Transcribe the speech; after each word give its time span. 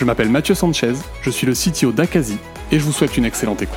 Je 0.00 0.06
m'appelle 0.06 0.30
Mathieu 0.30 0.54
Sanchez, 0.54 0.94
je 1.20 1.28
suis 1.28 1.46
le 1.46 1.52
CTO 1.52 1.92
d'Akazi 1.92 2.38
et 2.72 2.78
je 2.78 2.84
vous 2.84 2.90
souhaite 2.90 3.18
une 3.18 3.26
excellente 3.26 3.60
écoute. 3.60 3.76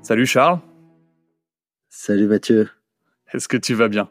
Salut 0.00 0.24
Charles. 0.24 0.58
Salut 1.90 2.26
Mathieu. 2.26 2.70
Est-ce 3.30 3.46
que 3.46 3.58
tu 3.58 3.74
vas 3.74 3.88
bien? 3.88 4.10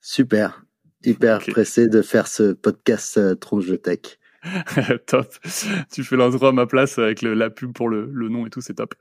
Super. 0.00 0.64
Hyper 1.04 1.38
pressé 1.38 1.86
de 1.86 2.02
faire 2.02 2.26
ce 2.26 2.52
podcast 2.52 3.16
euh, 3.18 3.36
Tronche 3.36 3.68
de 3.68 3.76
Tech. 3.76 4.18
top. 5.06 5.26
Tu 5.92 6.04
fais 6.04 6.16
l'intro 6.16 6.46
à 6.46 6.52
ma 6.52 6.66
place 6.66 6.98
avec 6.98 7.22
le, 7.22 7.34
la 7.34 7.50
pub 7.50 7.72
pour 7.72 7.88
le, 7.88 8.06
nom 8.28 8.46
et 8.46 8.50
tout, 8.50 8.60
c'est 8.60 8.74
top. 8.74 8.94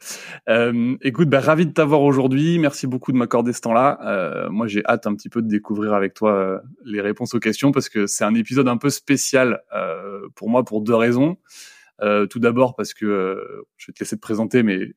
Euh, 0.50 0.96
écoute, 1.02 1.30
bah, 1.30 1.40
ravi 1.40 1.66
de 1.66 1.72
t'avoir 1.72 2.02
aujourd'hui. 2.02 2.60
Merci 2.60 2.88
beaucoup 2.88 3.12
de 3.12 3.18
m'accorder 3.18 3.54
ce 3.54 3.62
temps-là. 3.62 4.00
Euh, 4.04 4.50
moi, 4.50 4.68
j'ai 4.68 4.84
hâte 4.86 5.08
un 5.08 5.16
petit 5.16 5.30
peu 5.30 5.42
de 5.42 5.48
découvrir 5.48 5.94
avec 5.94 6.14
toi 6.14 6.34
euh, 6.34 6.60
les 6.84 7.02
réponses 7.02 7.34
aux 7.34 7.40
questions 7.40 7.72
parce 7.72 7.90
que 7.90 8.08
c'est 8.08 8.26
un 8.26 8.36
épisode 8.36 8.68
un 8.68 8.78
peu 8.78 8.90
spécial 8.90 9.62
pour 10.36 10.50
moi 10.50 10.64
pour 10.64 10.82
deux 10.82 10.96
raisons. 10.96 11.38
Tout 12.30 12.40
d'abord 12.40 12.76
parce 12.76 12.94
que 12.94 13.66
je 13.78 13.88
vais 13.88 13.94
te 13.94 14.00
laisser 14.00 14.16
te 14.16 14.22
présenter, 14.22 14.64
mais 14.64 14.94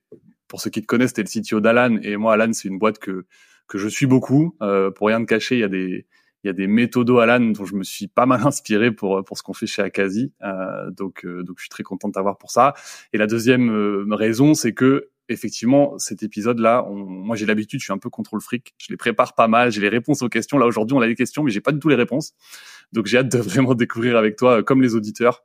pour 0.48 0.60
ceux 0.60 0.70
qui 0.70 0.80
te 0.80 0.86
connaissent, 0.86 1.12
t'es 1.12 1.22
le 1.22 1.28
CTO 1.28 1.60
d'Alan 1.60 1.98
et 2.02 2.16
moi, 2.16 2.34
Alan, 2.34 2.52
c'est 2.52 2.68
une 2.68 2.78
boîte 2.78 2.98
que 2.98 3.24
que 3.68 3.78
je 3.78 3.88
suis 3.88 4.06
beaucoup. 4.06 4.56
pour 4.94 5.06
rien 5.08 5.20
te 5.20 5.26
cacher, 5.26 5.56
il 5.56 5.60
y 5.60 5.64
a 5.64 5.68
des 5.68 6.06
il 6.44 6.48
y 6.48 6.50
a 6.50 6.52
des 6.52 6.66
méthodos 6.66 7.18
Alan 7.18 7.40
dont 7.40 7.64
je 7.64 7.74
me 7.74 7.84
suis 7.84 8.08
pas 8.08 8.26
mal 8.26 8.44
inspiré 8.46 8.90
pour 8.90 9.24
pour 9.24 9.38
ce 9.38 9.42
qu'on 9.42 9.52
fait 9.52 9.66
chez 9.66 9.82
Akazi. 9.82 10.32
Euh, 10.42 10.90
donc 10.90 11.24
euh, 11.24 11.42
donc 11.42 11.58
je 11.58 11.62
suis 11.62 11.70
très 11.70 11.82
content 11.82 12.08
de 12.08 12.12
t'avoir 12.12 12.38
pour 12.38 12.50
ça. 12.50 12.74
Et 13.12 13.18
la 13.18 13.26
deuxième 13.26 13.70
euh, 13.70 14.04
raison, 14.10 14.54
c'est 14.54 14.72
que 14.72 15.10
effectivement 15.28 15.98
cet 15.98 16.22
épisode-là, 16.22 16.84
moi 16.90 17.36
j'ai 17.36 17.46
l'habitude, 17.46 17.80
je 17.80 17.84
suis 17.84 17.92
un 17.92 17.98
peu 17.98 18.10
contrôle 18.10 18.40
fric. 18.40 18.74
Je 18.78 18.88
les 18.90 18.96
prépare 18.96 19.34
pas 19.34 19.48
mal, 19.48 19.70
j'ai 19.70 19.80
les 19.80 19.88
réponses 19.88 20.22
aux 20.22 20.28
questions. 20.28 20.58
Là 20.58 20.66
aujourd'hui, 20.66 20.96
on 20.96 21.00
a 21.00 21.06
les 21.06 21.14
questions, 21.14 21.42
mais 21.44 21.50
j'ai 21.50 21.60
pas 21.60 21.72
du 21.72 21.78
tout 21.78 21.88
les 21.88 21.94
réponses. 21.94 22.34
Donc 22.92 23.06
j'ai 23.06 23.18
hâte 23.18 23.30
de 23.30 23.38
vraiment 23.38 23.74
découvrir 23.74 24.16
avec 24.16 24.36
toi, 24.36 24.62
comme 24.62 24.82
les 24.82 24.94
auditeurs, 24.94 25.44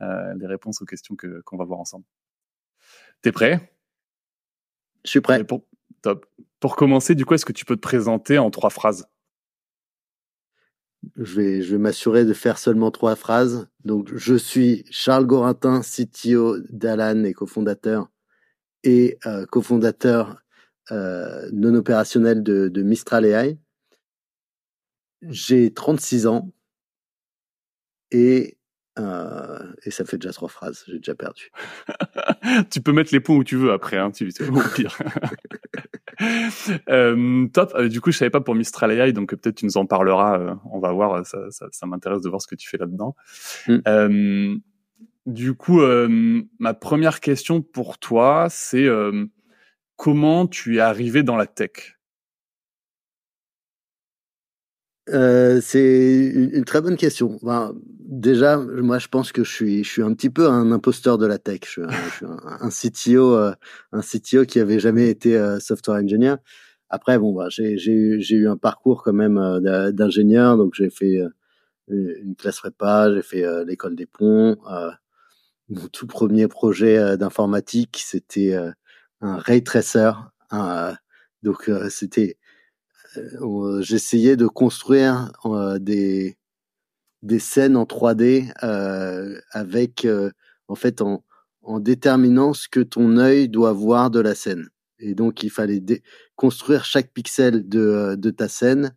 euh, 0.00 0.34
les 0.38 0.46
réponses 0.46 0.80
aux 0.80 0.86
questions 0.86 1.16
que 1.16 1.42
qu'on 1.42 1.58
va 1.58 1.64
voir 1.64 1.80
ensemble. 1.80 2.04
T'es 3.22 3.32
prêt? 3.32 3.74
Je 5.04 5.10
suis 5.10 5.20
prêt. 5.20 5.44
Pour, 5.44 5.66
top. 6.02 6.26
Pour 6.58 6.76
commencer, 6.76 7.14
du 7.14 7.24
coup, 7.24 7.34
est-ce 7.34 7.44
que 7.44 7.52
tu 7.52 7.64
peux 7.64 7.76
te 7.76 7.80
présenter 7.80 8.38
en 8.38 8.50
trois 8.50 8.70
phrases? 8.70 9.06
Je 11.16 11.40
vais, 11.40 11.62
je 11.62 11.72
vais 11.72 11.78
m'assurer 11.78 12.24
de 12.24 12.32
faire 12.32 12.58
seulement 12.58 12.90
trois 12.90 13.16
phrases. 13.16 13.68
Donc, 13.84 14.14
je 14.14 14.34
suis 14.34 14.84
Charles 14.90 15.26
Gorintin, 15.26 15.80
CTO 15.80 16.58
d'Alan 16.70 17.24
et 17.24 17.32
cofondateur 17.32 18.10
et 18.82 19.18
euh, 19.26 19.46
cofondateur 19.46 20.42
euh, 20.90 21.48
non 21.52 21.74
opérationnel 21.74 22.42
de, 22.42 22.68
de 22.68 22.82
Mistral 22.82 23.24
AI. 23.24 23.58
J'ai 25.22 25.72
36 25.72 26.26
ans 26.26 26.50
et 28.10 28.58
euh, 29.00 29.58
et 29.84 29.90
ça 29.90 30.04
fait 30.04 30.18
déjà 30.18 30.32
trois 30.32 30.48
phrases, 30.48 30.84
j'ai 30.86 30.98
déjà 30.98 31.14
perdu. 31.14 31.50
tu 32.70 32.80
peux 32.80 32.92
mettre 32.92 33.12
les 33.12 33.20
points 33.20 33.36
où 33.36 33.44
tu 33.44 33.56
veux 33.56 33.72
après, 33.72 33.96
hein, 33.96 34.10
tu, 34.10 34.30
au 34.50 34.60
pire. 34.74 34.98
euh, 36.88 37.46
top. 37.48 37.72
Euh, 37.74 37.88
du 37.88 38.00
coup, 38.00 38.10
je 38.10 38.18
savais 38.18 38.30
pas 38.30 38.40
pour 38.40 38.54
Mistral 38.54 38.92
AI, 38.92 39.12
donc 39.12 39.34
peut-être 39.34 39.56
tu 39.56 39.64
nous 39.64 39.76
en 39.76 39.86
parleras. 39.86 40.38
Euh, 40.38 40.54
on 40.70 40.80
va 40.80 40.92
voir. 40.92 41.24
Ça, 41.26 41.50
ça, 41.50 41.66
ça 41.72 41.86
m'intéresse 41.86 42.22
de 42.22 42.28
voir 42.28 42.42
ce 42.42 42.46
que 42.46 42.54
tu 42.54 42.68
fais 42.68 42.78
là-dedans. 42.78 43.16
Mm. 43.66 43.78
Euh, 43.88 44.56
du 45.26 45.54
coup, 45.54 45.80
ma 46.58 46.74
première 46.74 47.20
question 47.20 47.62
pour 47.62 47.98
toi, 47.98 48.48
c'est 48.50 48.88
comment 49.96 50.46
tu 50.46 50.76
es 50.76 50.80
arrivé 50.80 51.22
dans 51.22 51.36
la 51.36 51.46
tech? 51.46 51.99
Euh, 55.08 55.60
c'est 55.62 56.26
une, 56.34 56.64
très 56.64 56.80
bonne 56.80 56.96
question. 56.96 57.38
Enfin, 57.42 57.74
déjà, 58.00 58.58
moi, 58.58 58.98
je 58.98 59.08
pense 59.08 59.32
que 59.32 59.44
je 59.44 59.50
suis, 59.50 59.84
je 59.84 59.90
suis 59.90 60.02
un 60.02 60.12
petit 60.14 60.30
peu 60.30 60.48
un 60.48 60.70
imposteur 60.72 61.18
de 61.18 61.26
la 61.26 61.38
tech. 61.38 61.60
Je 61.64 61.70
suis 61.70 61.82
un, 61.82 61.90
suis 62.10 62.26
un, 62.26 62.68
CTO, 62.68 63.34
euh, 63.34 63.52
un 63.92 64.02
CTO 64.02 64.44
qui 64.44 64.60
avait 64.60 64.78
jamais 64.78 65.08
été 65.08 65.36
euh, 65.36 65.58
software 65.58 66.02
engineer. 66.02 66.36
Après, 66.90 67.18
bon, 67.18 67.34
bah, 67.34 67.48
j'ai, 67.48 67.74
eu, 67.74 68.20
j'ai 68.20 68.36
eu 68.36 68.48
un 68.48 68.56
parcours 68.56 69.02
quand 69.02 69.12
même 69.12 69.38
d'ingénieur, 69.92 70.56
donc 70.56 70.74
j'ai 70.74 70.90
fait 70.90 71.20
une 71.88 72.34
classe 72.36 72.58
prépa, 72.58 73.12
j'ai 73.14 73.22
fait 73.22 73.64
l'école 73.64 73.94
des 73.94 74.06
ponts. 74.06 74.56
mon 75.68 75.86
tout 75.92 76.08
premier 76.08 76.48
projet 76.48 77.16
d'informatique, 77.16 78.02
c'était 78.04 78.56
un 79.20 79.36
ray 79.36 79.62
tracer. 79.62 80.10
donc, 81.44 81.70
c'était 81.90 82.38
j'essayais 83.80 84.36
de 84.36 84.46
construire 84.46 85.32
euh, 85.44 85.78
des 85.78 86.36
des 87.22 87.38
scènes 87.38 87.76
en 87.76 87.84
3D 87.84 88.50
euh, 88.62 89.38
avec 89.50 90.06
en 90.68 90.74
fait 90.74 91.02
en, 91.02 91.22
en 91.62 91.78
déterminant 91.78 92.54
ce 92.54 92.66
que 92.68 92.80
ton 92.80 93.18
œil 93.18 93.48
doit 93.48 93.72
voir 93.72 94.10
de 94.10 94.20
la 94.20 94.34
scène. 94.34 94.70
Et 94.98 95.14
donc 95.14 95.42
il 95.42 95.50
fallait 95.50 95.82
construire 96.36 96.84
chaque 96.84 97.12
pixel 97.12 97.68
de, 97.68 98.14
de 98.16 98.30
ta 98.30 98.48
scène 98.48 98.96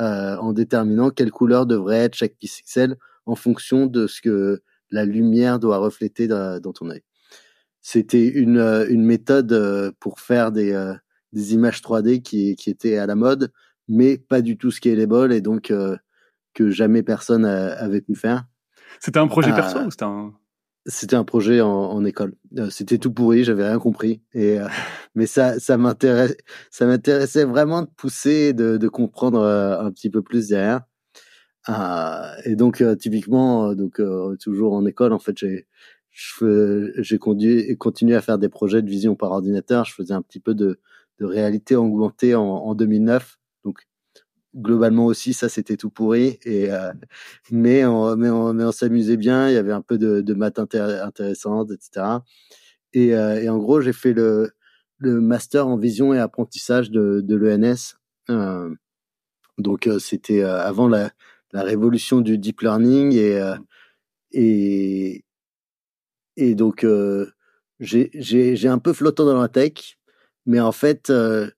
euh, 0.00 0.36
en 0.36 0.52
déterminant 0.52 1.10
quelle 1.10 1.32
couleur 1.32 1.66
devrait 1.66 1.98
être 1.98 2.14
chaque 2.14 2.36
pixel 2.36 2.96
en 3.26 3.34
fonction 3.34 3.86
de 3.86 4.06
ce 4.06 4.20
que 4.20 4.62
la 4.90 5.04
lumière 5.04 5.58
doit 5.58 5.78
refléter 5.78 6.28
dans, 6.28 6.60
dans 6.60 6.72
ton 6.72 6.90
œil. 6.90 7.02
C'était 7.80 8.26
une, 8.26 8.60
une 8.88 9.04
méthode 9.04 9.92
pour 9.98 10.20
faire 10.20 10.52
des, 10.52 10.72
des 11.34 11.52
images 11.52 11.80
3D 11.82 12.22
qui, 12.22 12.56
qui 12.56 12.70
étaient 12.70 12.96
à 12.96 13.06
la 13.06 13.16
mode, 13.16 13.52
mais 13.88 14.16
pas 14.16 14.40
du 14.40 14.56
tout 14.56 14.70
scalable 14.70 15.32
et 15.32 15.40
donc 15.40 15.70
euh, 15.70 15.96
que 16.54 16.70
jamais 16.70 17.02
personne 17.02 17.44
avait 17.44 18.00
pu 18.00 18.14
faire. 18.14 18.46
C'était 19.00 19.18
un 19.18 19.26
projet 19.26 19.52
perso 19.52 19.78
euh, 19.78 19.86
ou 19.86 19.90
c'était 19.90 20.04
un 20.04 20.32
C'était 20.86 21.16
un 21.16 21.24
projet 21.24 21.60
en, 21.60 21.68
en 21.68 22.04
école. 22.04 22.34
Euh, 22.56 22.70
c'était 22.70 22.98
tout 22.98 23.12
pourri, 23.12 23.42
j'avais 23.44 23.66
rien 23.66 23.78
compris. 23.78 24.22
Et 24.32 24.58
mais 25.14 25.26
ça, 25.26 25.58
ça 25.58 25.76
m'intéresse, 25.76 26.36
ça 26.70 26.86
m'intéressait 26.86 27.44
vraiment 27.44 27.82
de 27.82 27.88
pousser, 27.96 28.52
de, 28.52 28.76
de 28.76 28.88
comprendre 28.88 29.42
un 29.42 29.90
petit 29.90 30.10
peu 30.10 30.22
plus 30.22 30.48
derrière. 30.48 30.82
et 32.44 32.54
donc 32.54 32.82
typiquement, 32.98 33.74
donc 33.74 34.00
toujours 34.40 34.74
en 34.74 34.86
école, 34.86 35.12
en 35.12 35.18
fait, 35.18 35.36
j'ai 35.36 35.66
j'ai 36.98 37.18
continué 37.18 38.14
à 38.14 38.20
faire 38.20 38.38
des 38.38 38.48
projets 38.48 38.82
de 38.82 38.88
vision 38.88 39.16
par 39.16 39.32
ordinateur. 39.32 39.84
Je 39.84 39.94
faisais 39.94 40.14
un 40.14 40.22
petit 40.22 40.38
peu 40.38 40.54
de, 40.54 40.78
de 41.18 41.26
réalité 41.26 41.76
augmentée 41.76 42.34
en, 42.34 42.42
en 42.44 42.74
2009. 42.74 43.38
Donc 43.64 43.80
globalement 44.56 45.06
aussi, 45.06 45.32
ça 45.34 45.48
c'était 45.48 45.76
tout 45.76 45.90
pourri. 45.90 46.38
Et 46.44 46.70
euh, 46.70 46.92
mais 47.50 47.84
on, 47.84 48.16
mais 48.16 48.30
on, 48.30 48.58
on 48.58 48.72
s'amusait 48.72 49.16
bien. 49.16 49.48
Il 49.48 49.54
y 49.54 49.58
avait 49.58 49.72
un 49.72 49.82
peu 49.82 49.98
de, 49.98 50.20
de 50.20 50.34
maths 50.34 50.58
intéressantes, 50.58 51.70
etc. 51.72 52.06
Et, 52.92 53.14
euh, 53.14 53.40
et 53.42 53.48
en 53.48 53.58
gros, 53.58 53.80
j'ai 53.80 53.92
fait 53.92 54.12
le, 54.12 54.52
le 54.98 55.20
master 55.20 55.66
en 55.66 55.76
vision 55.76 56.14
et 56.14 56.18
apprentissage 56.18 56.90
de, 56.90 57.20
de 57.22 57.36
l'ENS. 57.36 57.96
Euh, 58.30 58.74
donc 59.58 59.88
c'était 60.00 60.42
avant 60.42 60.88
la, 60.88 61.10
la 61.52 61.62
révolution 61.62 62.20
du 62.20 62.38
deep 62.38 62.62
learning 62.62 63.14
et 63.14 63.40
et 64.32 65.24
et 66.36 66.54
donc 66.56 66.84
j'ai 67.78 68.68
un 68.68 68.78
peu 68.78 68.92
flottant 68.92 69.26
dans 69.26 69.40
la 69.40 69.48
tech 69.48 69.96
mais 70.46 70.60
en 70.60 70.72
fait, 70.72 71.10
euh, 71.10 71.50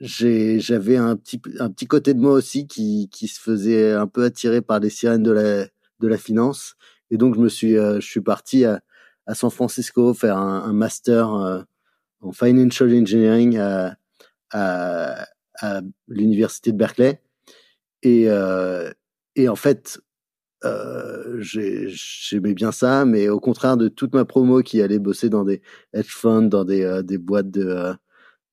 j'avais 0.00 0.96
un 0.96 1.16
petit, 1.16 1.40
un 1.60 1.70
petit 1.70 1.86
côté 1.86 2.12
de 2.14 2.20
moi 2.20 2.32
aussi 2.32 2.66
qui, 2.66 3.08
qui 3.12 3.28
se 3.28 3.40
faisait 3.40 3.92
un 3.92 4.06
peu 4.06 4.24
attirer 4.24 4.60
par 4.60 4.80
les 4.80 4.90
sirènes 4.90 5.22
de 5.22 5.30
la, 5.30 5.64
de 6.00 6.08
la 6.08 6.18
finance. 6.18 6.74
Et 7.10 7.16
donc, 7.16 7.36
je 7.36 7.40
me 7.40 7.48
suis, 7.48 7.76
euh, 7.76 8.00
je 8.00 8.06
suis 8.06 8.20
parti 8.20 8.64
à, 8.64 8.80
à 9.26 9.34
San 9.34 9.50
Francisco 9.50 10.12
faire 10.14 10.36
un, 10.38 10.64
un 10.64 10.72
master 10.72 11.32
euh, 11.34 11.62
en 12.20 12.32
financial 12.32 12.92
engineering 12.92 13.58
à, 13.58 13.96
à, 14.50 15.26
à 15.60 15.82
l'université 16.08 16.72
de 16.72 16.76
Berkeley. 16.78 17.20
Et, 18.02 18.26
et 19.36 19.48
en 19.48 19.54
fait, 19.54 20.00
euh, 20.64 21.38
j'aimais 21.40 22.54
bien 22.54 22.72
ça, 22.72 23.04
mais 23.04 23.28
au 23.28 23.38
contraire 23.38 23.76
de 23.76 23.86
toute 23.86 24.12
ma 24.12 24.24
promo 24.24 24.62
qui 24.62 24.82
allait 24.82 24.98
bosser 24.98 25.28
dans 25.28 25.44
des 25.44 25.62
hedge 25.92 26.10
funds, 26.10 26.42
dans 26.42 26.64
des, 26.64 27.02
des 27.04 27.18
boîtes 27.18 27.52
de, 27.52 27.94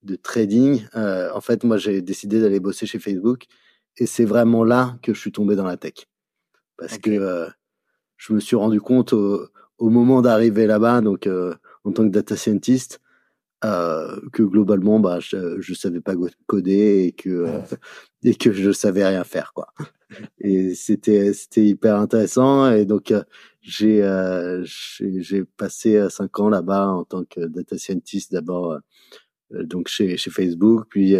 de 0.03 0.15
trading. 0.15 0.85
Euh, 0.95 1.29
en 1.33 1.41
fait, 1.41 1.63
moi, 1.63 1.77
j'ai 1.77 2.01
décidé 2.01 2.41
d'aller 2.41 2.59
bosser 2.59 2.85
chez 2.85 2.99
Facebook 2.99 3.45
et 3.97 4.05
c'est 4.05 4.25
vraiment 4.25 4.63
là 4.63 4.97
que 5.03 5.13
je 5.13 5.19
suis 5.19 5.31
tombé 5.31 5.55
dans 5.55 5.65
la 5.65 5.77
tech. 5.77 6.07
Parce 6.77 6.97
que 6.97 7.11
euh, 7.11 7.47
je 8.17 8.33
me 8.33 8.39
suis 8.39 8.55
rendu 8.55 8.79
compte 8.79 9.13
au, 9.13 9.47
au 9.79 9.89
moment 9.89 10.21
d'arriver 10.21 10.67
là-bas, 10.67 11.01
donc 11.01 11.25
euh, 11.25 11.55
en 11.83 11.91
tant 11.91 12.03
que 12.03 12.11
data 12.11 12.35
scientist, 12.35 12.99
euh, 13.65 14.19
que 14.31 14.43
globalement, 14.43 14.99
bah, 14.99 15.19
je, 15.19 15.59
je 15.59 15.73
savais 15.73 16.01
pas 16.01 16.13
coder 16.45 17.05
et 17.05 17.11
que 17.11 17.29
euh, 17.29 17.61
et 18.23 18.35
que 18.35 18.51
je 18.51 18.71
savais 18.71 19.05
rien 19.05 19.23
faire, 19.23 19.53
quoi. 19.53 19.73
Et 20.39 20.75
c'était 20.75 21.33
c'était 21.33 21.65
hyper 21.65 21.95
intéressant 21.97 22.71
et 22.71 22.85
donc 22.85 23.13
j'ai 23.61 24.01
j'ai 25.03 25.45
passé 25.45 26.09
cinq 26.09 26.39
ans 26.39 26.49
là-bas 26.49 26.87
en 26.87 27.03
tant 27.05 27.23
que 27.25 27.41
data 27.41 27.77
scientist 27.77 28.31
d'abord 28.31 28.79
donc 29.51 29.87
chez 29.87 30.17
chez 30.17 30.29
Facebook 30.29 30.85
puis 30.89 31.15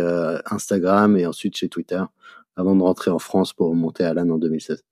Instagram 0.52 1.18
et 1.18 1.26
ensuite 1.26 1.58
chez 1.58 1.70
Twitter 1.70 2.02
avant 2.56 2.76
de 2.76 2.84
rentrer 2.84 3.10
en 3.12 3.20
France 3.20 3.54
pour 3.54 3.74
monter 3.76 4.04
à 4.04 4.14
LAN 4.14 4.30
en 4.30 4.38
2016. 4.38 4.84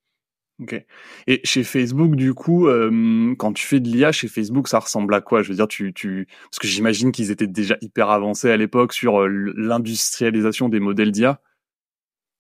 Ok. 0.59 0.85
Et 1.27 1.41
chez 1.43 1.63
Facebook, 1.63 2.15
du 2.15 2.33
coup, 2.33 2.67
euh, 2.67 3.35
quand 3.37 3.53
tu 3.53 3.65
fais 3.65 3.79
de 3.79 3.87
l'IA 3.87 4.11
chez 4.11 4.27
Facebook, 4.27 4.67
ça 4.67 4.79
ressemble 4.79 5.13
à 5.13 5.21
quoi? 5.21 5.43
Je 5.43 5.49
veux 5.49 5.55
dire, 5.55 5.67
tu, 5.67 5.93
tu... 5.93 6.27
parce 6.45 6.57
que 6.59 6.67
j'imagine 6.67 7.11
qu'ils 7.11 7.29
étaient 7.29 7.45
déjà 7.45 7.77
hyper 7.81 8.09
avancés 8.09 8.49
à 8.49 8.57
l'époque 8.57 8.93
sur 8.93 9.21
euh, 9.21 9.27
l'industrialisation 9.55 10.67
des 10.67 10.79
modèles 10.79 11.11
d'IA. 11.11 11.41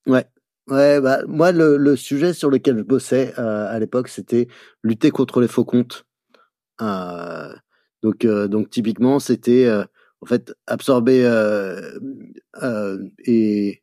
Ouais. 0.07 0.25
Ouais, 0.67 0.99
bah 0.99 1.21
moi 1.27 1.53
le, 1.53 1.77
le 1.77 1.95
sujet 1.95 2.33
sur 2.33 2.49
lequel 2.49 2.77
je 2.79 2.83
bossais 2.83 3.33
euh, 3.39 3.73
à 3.73 3.79
l'époque, 3.79 4.09
c'était 4.09 4.49
lutter 4.83 5.11
contre 5.11 5.39
les 5.39 5.47
faux 5.47 5.63
comptes. 5.63 6.05
Euh, 6.81 7.53
donc 8.03 8.25
donc 8.25 8.69
typiquement, 8.69 9.19
c'était 9.19 9.65
en 10.21 10.25
fait 10.25 10.53
absorber 10.67 11.23
et 13.25 13.81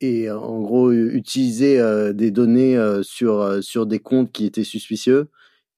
et 0.00 0.30
en 0.30 0.60
gros 0.60 0.92
utiliser 0.92 1.80
des 2.14 2.30
données 2.30 2.76
sur 3.02 3.62
sur 3.62 3.86
des 3.86 4.00
comptes 4.00 4.32
qui 4.32 4.46
étaient 4.46 4.64
suspicieux 4.64 5.28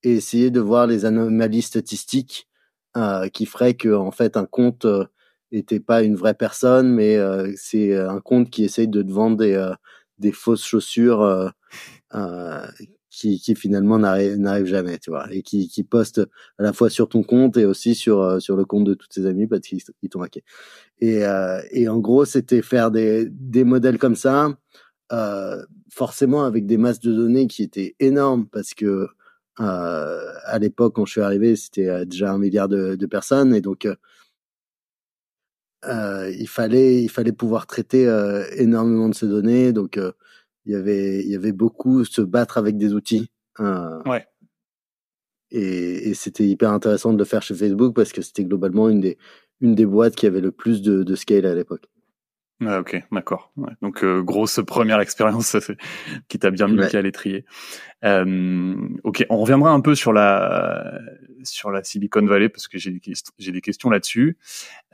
et 0.02 0.14
essayer 0.14 0.50
de 0.50 0.60
voir 0.60 0.87
les 0.87 1.04
anomalies 1.04 1.62
statistiques 1.62 2.48
qui 3.32 3.46
feraient 3.46 3.75
que 3.75 3.94
en 3.94 4.10
fait 4.10 4.37
un 4.37 4.46
compte 4.46 4.87
était 5.52 5.81
pas 5.81 6.02
une 6.02 6.16
vraie 6.16 6.34
personne 6.34 6.88
mais 6.94 7.19
c'est 7.56 7.96
un 7.96 8.20
compte 8.20 8.50
qui 8.50 8.64
essaye 8.64 8.88
de 8.88 9.02
te 9.02 9.12
vendre 9.12 9.37
des 9.37 9.72
des 10.19 10.32
fausses 10.32 10.64
chaussures 10.64 11.52
qui, 13.16 13.54
finalement 13.54 13.98
n'arrive 13.98 14.66
jamais, 14.66 14.98
tu 14.98 15.10
vois, 15.10 15.26
et 15.32 15.42
qui, 15.42 15.68
qui 15.68 15.84
poste 15.84 16.18
à 16.58 16.62
la 16.62 16.72
fois 16.72 16.90
sur 16.90 17.08
ton 17.08 17.22
compte 17.22 17.56
et 17.56 17.64
aussi 17.64 17.94
sur 17.94 18.20
euh, 18.20 18.40
sur 18.40 18.56
le 18.56 18.64
compte 18.64 18.84
de 18.84 18.94
tous 18.94 19.08
tes 19.08 19.26
amis 19.26 19.46
parce 19.46 19.62
qu'ils 19.62 20.10
t'ont 20.10 20.22
hacké. 20.22 20.44
Et, 20.98 21.24
euh, 21.24 21.60
et 21.70 21.88
en 21.88 21.98
gros, 21.98 22.24
c'était 22.26 22.62
faire 22.62 22.90
des 22.90 23.26
des 23.30 23.64
modèles 23.64 23.98
comme 23.98 24.16
ça, 24.16 24.50
euh, 25.12 25.64
forcément 25.90 26.44
avec 26.44 26.66
des 26.66 26.76
masses 26.76 27.00
de 27.00 27.12
données 27.12 27.46
qui 27.46 27.62
étaient 27.62 27.96
énormes 28.00 28.46
parce 28.48 28.74
que 28.74 29.08
à 29.58 30.58
l'époque 30.60 30.96
quand 30.96 31.06
je 31.06 31.12
suis 31.12 31.22
arrivé, 31.22 31.56
c'était 31.56 32.04
déjà 32.04 32.30
un 32.30 32.38
milliard 32.38 32.68
de, 32.68 32.94
de 32.94 33.06
personnes 33.06 33.54
et 33.54 33.62
donc 33.62 33.88
il 35.88 36.46
fallait 36.46 37.02
il 37.02 37.08
fallait 37.08 37.32
pouvoir 37.32 37.66
traiter 37.66 38.04
énormément 38.58 39.08
de 39.08 39.14
ces 39.14 39.26
données, 39.26 39.72
donc 39.72 39.98
il 40.66 40.72
y 40.72 40.74
avait 40.76 41.20
il 41.20 41.30
y 41.30 41.36
avait 41.36 41.52
beaucoup 41.52 42.04
se 42.04 42.20
battre 42.20 42.58
avec 42.58 42.76
des 42.76 42.92
outils. 42.92 43.30
Hein. 43.58 44.02
ouais. 44.06 44.26
Et, 45.52 46.10
et 46.10 46.14
c'était 46.14 46.44
hyper 46.44 46.72
intéressant 46.72 47.12
de 47.12 47.18
le 47.18 47.24
faire 47.24 47.42
chez 47.42 47.54
Facebook 47.54 47.94
parce 47.94 48.12
que 48.12 48.20
c'était 48.20 48.44
globalement 48.44 48.88
une 48.88 49.00
des 49.00 49.16
une 49.60 49.74
des 49.74 49.86
boîtes 49.86 50.16
qui 50.16 50.26
avait 50.26 50.40
le 50.40 50.50
plus 50.50 50.82
de, 50.82 51.02
de 51.02 51.14
scale 51.14 51.46
à 51.46 51.54
l'époque. 51.54 51.88
Ah, 52.64 52.80
ok, 52.80 53.02
d'accord. 53.12 53.52
Ouais. 53.56 53.72
Donc 53.82 54.02
euh, 54.02 54.22
grosse 54.22 54.60
première 54.66 55.00
expérience 55.00 55.56
qui 56.28 56.38
t'a 56.38 56.50
bien 56.50 56.68
mis 56.68 56.78
ouais. 56.78 56.96
à 56.96 57.02
l'étrier. 57.02 57.44
Euh, 58.04 58.74
ok, 59.04 59.26
on 59.28 59.38
reviendra 59.38 59.70
un 59.70 59.80
peu 59.80 59.94
sur 59.94 60.12
la 60.12 60.98
sur 61.44 61.70
la 61.70 61.84
Silicon 61.84 62.24
Valley 62.24 62.48
parce 62.48 62.66
que 62.66 62.78
j'ai 62.78 62.92
des, 62.92 63.12
j'ai 63.38 63.52
des 63.52 63.60
questions 63.60 63.90
là-dessus. 63.90 64.38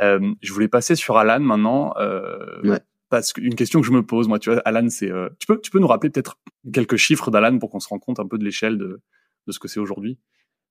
Euh, 0.00 0.32
je 0.42 0.52
voulais 0.52 0.68
passer 0.68 0.96
sur 0.96 1.16
Alan 1.16 1.40
maintenant. 1.40 1.94
Euh, 1.98 2.60
ouais 2.64 2.80
parce 3.12 3.34
qu'une 3.34 3.54
question 3.54 3.82
que 3.82 3.86
je 3.86 3.92
me 3.92 4.02
pose, 4.02 4.26
moi, 4.26 4.38
tu 4.38 4.50
vois, 4.50 4.62
Alan, 4.64 4.88
c'est, 4.88 5.10
euh, 5.10 5.28
tu 5.38 5.46
peux, 5.46 5.60
tu 5.60 5.70
peux 5.70 5.78
nous 5.78 5.86
rappeler 5.86 6.08
peut-être 6.08 6.38
quelques 6.72 6.96
chiffres 6.96 7.30
d'Alan 7.30 7.58
pour 7.58 7.68
qu'on 7.68 7.78
se 7.78 7.86
rende 7.86 8.00
compte 8.00 8.18
un 8.18 8.26
peu 8.26 8.38
de 8.38 8.44
l'échelle 8.44 8.78
de, 8.78 9.02
de 9.46 9.52
ce 9.52 9.58
que 9.58 9.68
c'est 9.68 9.80
aujourd'hui? 9.80 10.18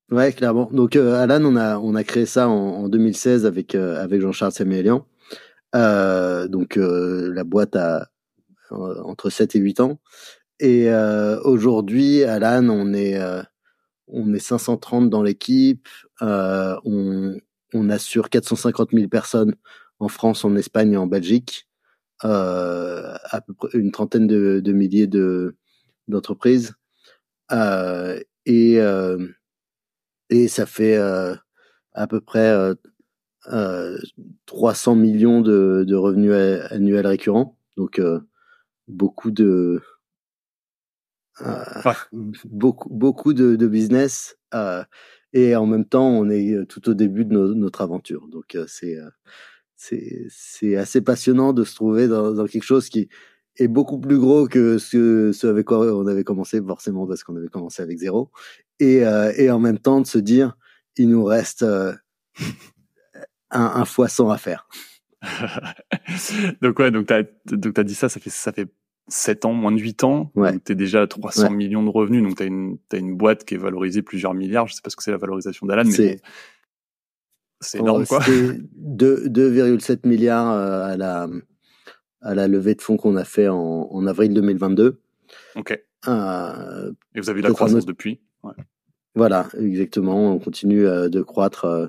Ouais, 0.09 0.33
clairement. 0.33 0.67
Donc 0.73 0.95
euh, 0.95 1.21
Alan, 1.21 1.45
on 1.45 1.55
a, 1.55 1.77
on 1.77 1.93
a 1.93 2.03
créé 2.03 2.25
ça 2.25 2.49
en, 2.49 2.53
en 2.53 2.89
2016 2.89 3.45
avec 3.45 3.75
euh, 3.75 4.03
avec 4.03 4.21
Jean-Charles 4.21 4.53
Samuelian. 4.53 5.05
Euh, 5.75 6.47
donc 6.47 6.77
la 6.77 7.43
boîte 7.43 7.75
a 7.75 8.07
entre 8.71 9.29
7 9.29 9.55
et 9.55 9.59
8 9.59 9.79
ans. 9.79 9.99
Et 10.59 10.91
aujourd'hui, 11.43 12.23
Alan, 12.23 12.67
on 12.69 12.91
est 12.93 13.19
on 14.07 14.33
est 14.33 14.39
530 14.39 15.11
dans 15.11 15.21
l'équipe. 15.21 15.88
on 16.21 17.38
on 17.73 17.89
assure 17.91 18.31
450 18.31 18.89
000 18.93 19.07
personnes 19.09 19.55
en 19.99 20.07
France, 20.07 20.43
en 20.43 20.55
Espagne 20.55 20.93
et 20.93 20.97
en 20.97 21.05
Belgique 21.07 21.67
à 22.23 23.41
peu 23.45 23.53
près 23.53 23.69
une 23.77 23.91
trentaine 23.91 24.27
de, 24.27 24.59
de 24.63 24.71
milliers 24.73 25.07
de 25.07 25.56
d'entreprises. 26.07 26.73
Euh, 27.51 28.19
et 28.45 28.79
euh, 28.79 29.27
et 30.29 30.47
ça 30.47 30.65
fait 30.65 30.95
euh, 30.95 31.35
à 31.94 32.07
peu 32.07 32.21
près 32.21 32.56
300 34.45 34.95
millions 34.95 35.41
de, 35.41 35.83
de 35.88 35.95
revenus 35.95 36.33
annuels 36.69 37.07
récurrents. 37.07 37.57
Donc 37.77 38.01
beaucoup 38.88 39.31
de 39.31 39.81
ouais. 41.41 41.94
beaucoup 42.45 42.89
beaucoup 42.89 43.33
de, 43.33 43.56
de 43.56 43.67
business 43.67 44.38
et 45.33 45.56
en 45.56 45.65
même 45.65 45.85
temps 45.85 46.07
on 46.07 46.29
est 46.29 46.65
tout 46.67 46.89
au 46.89 46.94
début 46.94 47.25
de 47.25 47.33
no, 47.33 47.53
notre 47.53 47.81
aventure. 47.81 48.27
Donc 48.27 48.57
c'est 48.67 48.97
c'est 50.30 50.75
assez 50.75 51.01
passionnant 51.01 51.54
de 51.54 51.63
se 51.63 51.75
trouver 51.75 52.07
dans, 52.07 52.31
dans, 52.31 52.45
quelque 52.45 52.63
chose 52.63 52.89
qui 52.89 53.10
est 53.57 53.68
beaucoup 53.68 54.00
plus 54.00 54.19
gros 54.19 54.48
que 54.48 54.78
ce, 54.78 55.31
ce 55.31 55.48
avec 55.48 55.66
quoi 55.66 55.80
on 55.80 56.07
avait 56.07 56.24
commencé 56.24 56.62
forcément 56.62 57.07
parce 57.07 57.24
qu'on 57.24 57.36
avait 57.36 57.48
commencé 57.48 57.81
avec 57.81 57.98
zéro 57.98 58.30
et 58.80 59.06
euh, 59.06 59.33
et 59.38 59.50
en 59.50 59.60
même 59.60 59.80
temps 59.80 60.01
de 60.01 60.07
se 60.07 60.18
dire 60.18 60.56
il 60.98 61.10
nous 61.10 61.24
reste 61.24 61.63
euh, 61.63 61.94
un, 63.50 63.72
un 63.75 63.86
fois 63.86 64.07
100 64.07 64.30
à 64.30 64.38
faire. 64.38 64.68
donc 66.62 66.80
ouais 66.80 66.92
donc 66.92 67.07
t'as 67.07 67.24
donc 67.45 67.74
t'as 67.74 67.84
dit 67.84 67.95
ça 67.95 68.10
ça 68.10 68.20
fait 68.20 68.29
ça 68.29 68.51
fait 68.51 68.67
7 69.08 69.46
ans 69.46 69.53
moins 69.53 69.72
de 69.72 69.79
8 69.79 70.03
ans 70.03 70.32
ouais. 70.36 70.58
t'es 70.60 70.74
déjà 70.74 71.03
à 71.03 71.08
300 71.08 71.44
ouais. 71.44 71.50
millions 71.50 71.84
de 71.84 71.89
revenus 71.89 72.24
donc 72.24 72.38
t'as 72.38 72.46
une 72.46 72.77
t'as 72.89 72.98
une 72.98 73.15
boîte 73.17 73.46
qui 73.46 73.53
est 73.55 73.58
valorisée 73.58 74.01
plusieurs 74.01 74.34
milliards 74.34 74.67
je 74.67 74.74
sais 74.74 74.82
pas 74.84 74.89
ce 74.89 74.96
que 74.96 75.03
c'est 75.03 75.12
la 75.12 75.17
valorisation 75.17 75.67
d'Alan 75.67 75.84
mais 75.86 76.22
c'est 77.62 77.80
énorme, 77.80 78.06
quoi. 78.06 78.20
2,7 78.20 80.08
milliards 80.08 80.51
euh, 80.51 80.84
à 80.94 80.98
la, 80.98 81.30
à 82.22 82.36
la 82.36 82.48
levée 82.48 82.75
de 82.75 82.82
fonds 82.82 82.98
qu'on 82.98 83.15
a 83.15 83.24
fait 83.24 83.48
en, 83.48 83.58
en 83.91 84.08
avril 84.08 84.34
2022. 84.34 85.00
Ok. 85.56 85.80
Euh, 86.08 86.91
Et 87.15 87.22
vous 87.22 87.30
avez 87.30 87.39
eu 87.39 87.44
la 87.44 87.51
croissance 87.51 87.86
depuis? 87.86 88.20
Ouais. 88.44 88.53
Voilà, 89.15 89.48
exactement. 89.60 90.34
On 90.34 90.39
continue 90.39 90.88
euh, 90.88 91.10
de 91.10 91.22
croître 91.22 91.65
euh, 91.65 91.88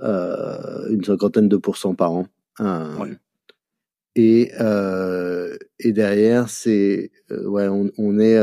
euh, 0.00 0.88
une 0.90 1.02
cinquantaine 1.04 1.48
de 1.48 1.56
pourcents 1.56 1.94
par 1.94 2.12
an. 2.12 2.26
Euh, 2.60 2.96
ouais. 2.98 3.16
Et, 4.14 4.50
et 5.78 5.92
derrière, 5.92 6.48
c'est 6.48 7.12
ouais, 7.30 7.68
on, 7.68 7.88
on 7.98 8.18
est 8.18 8.36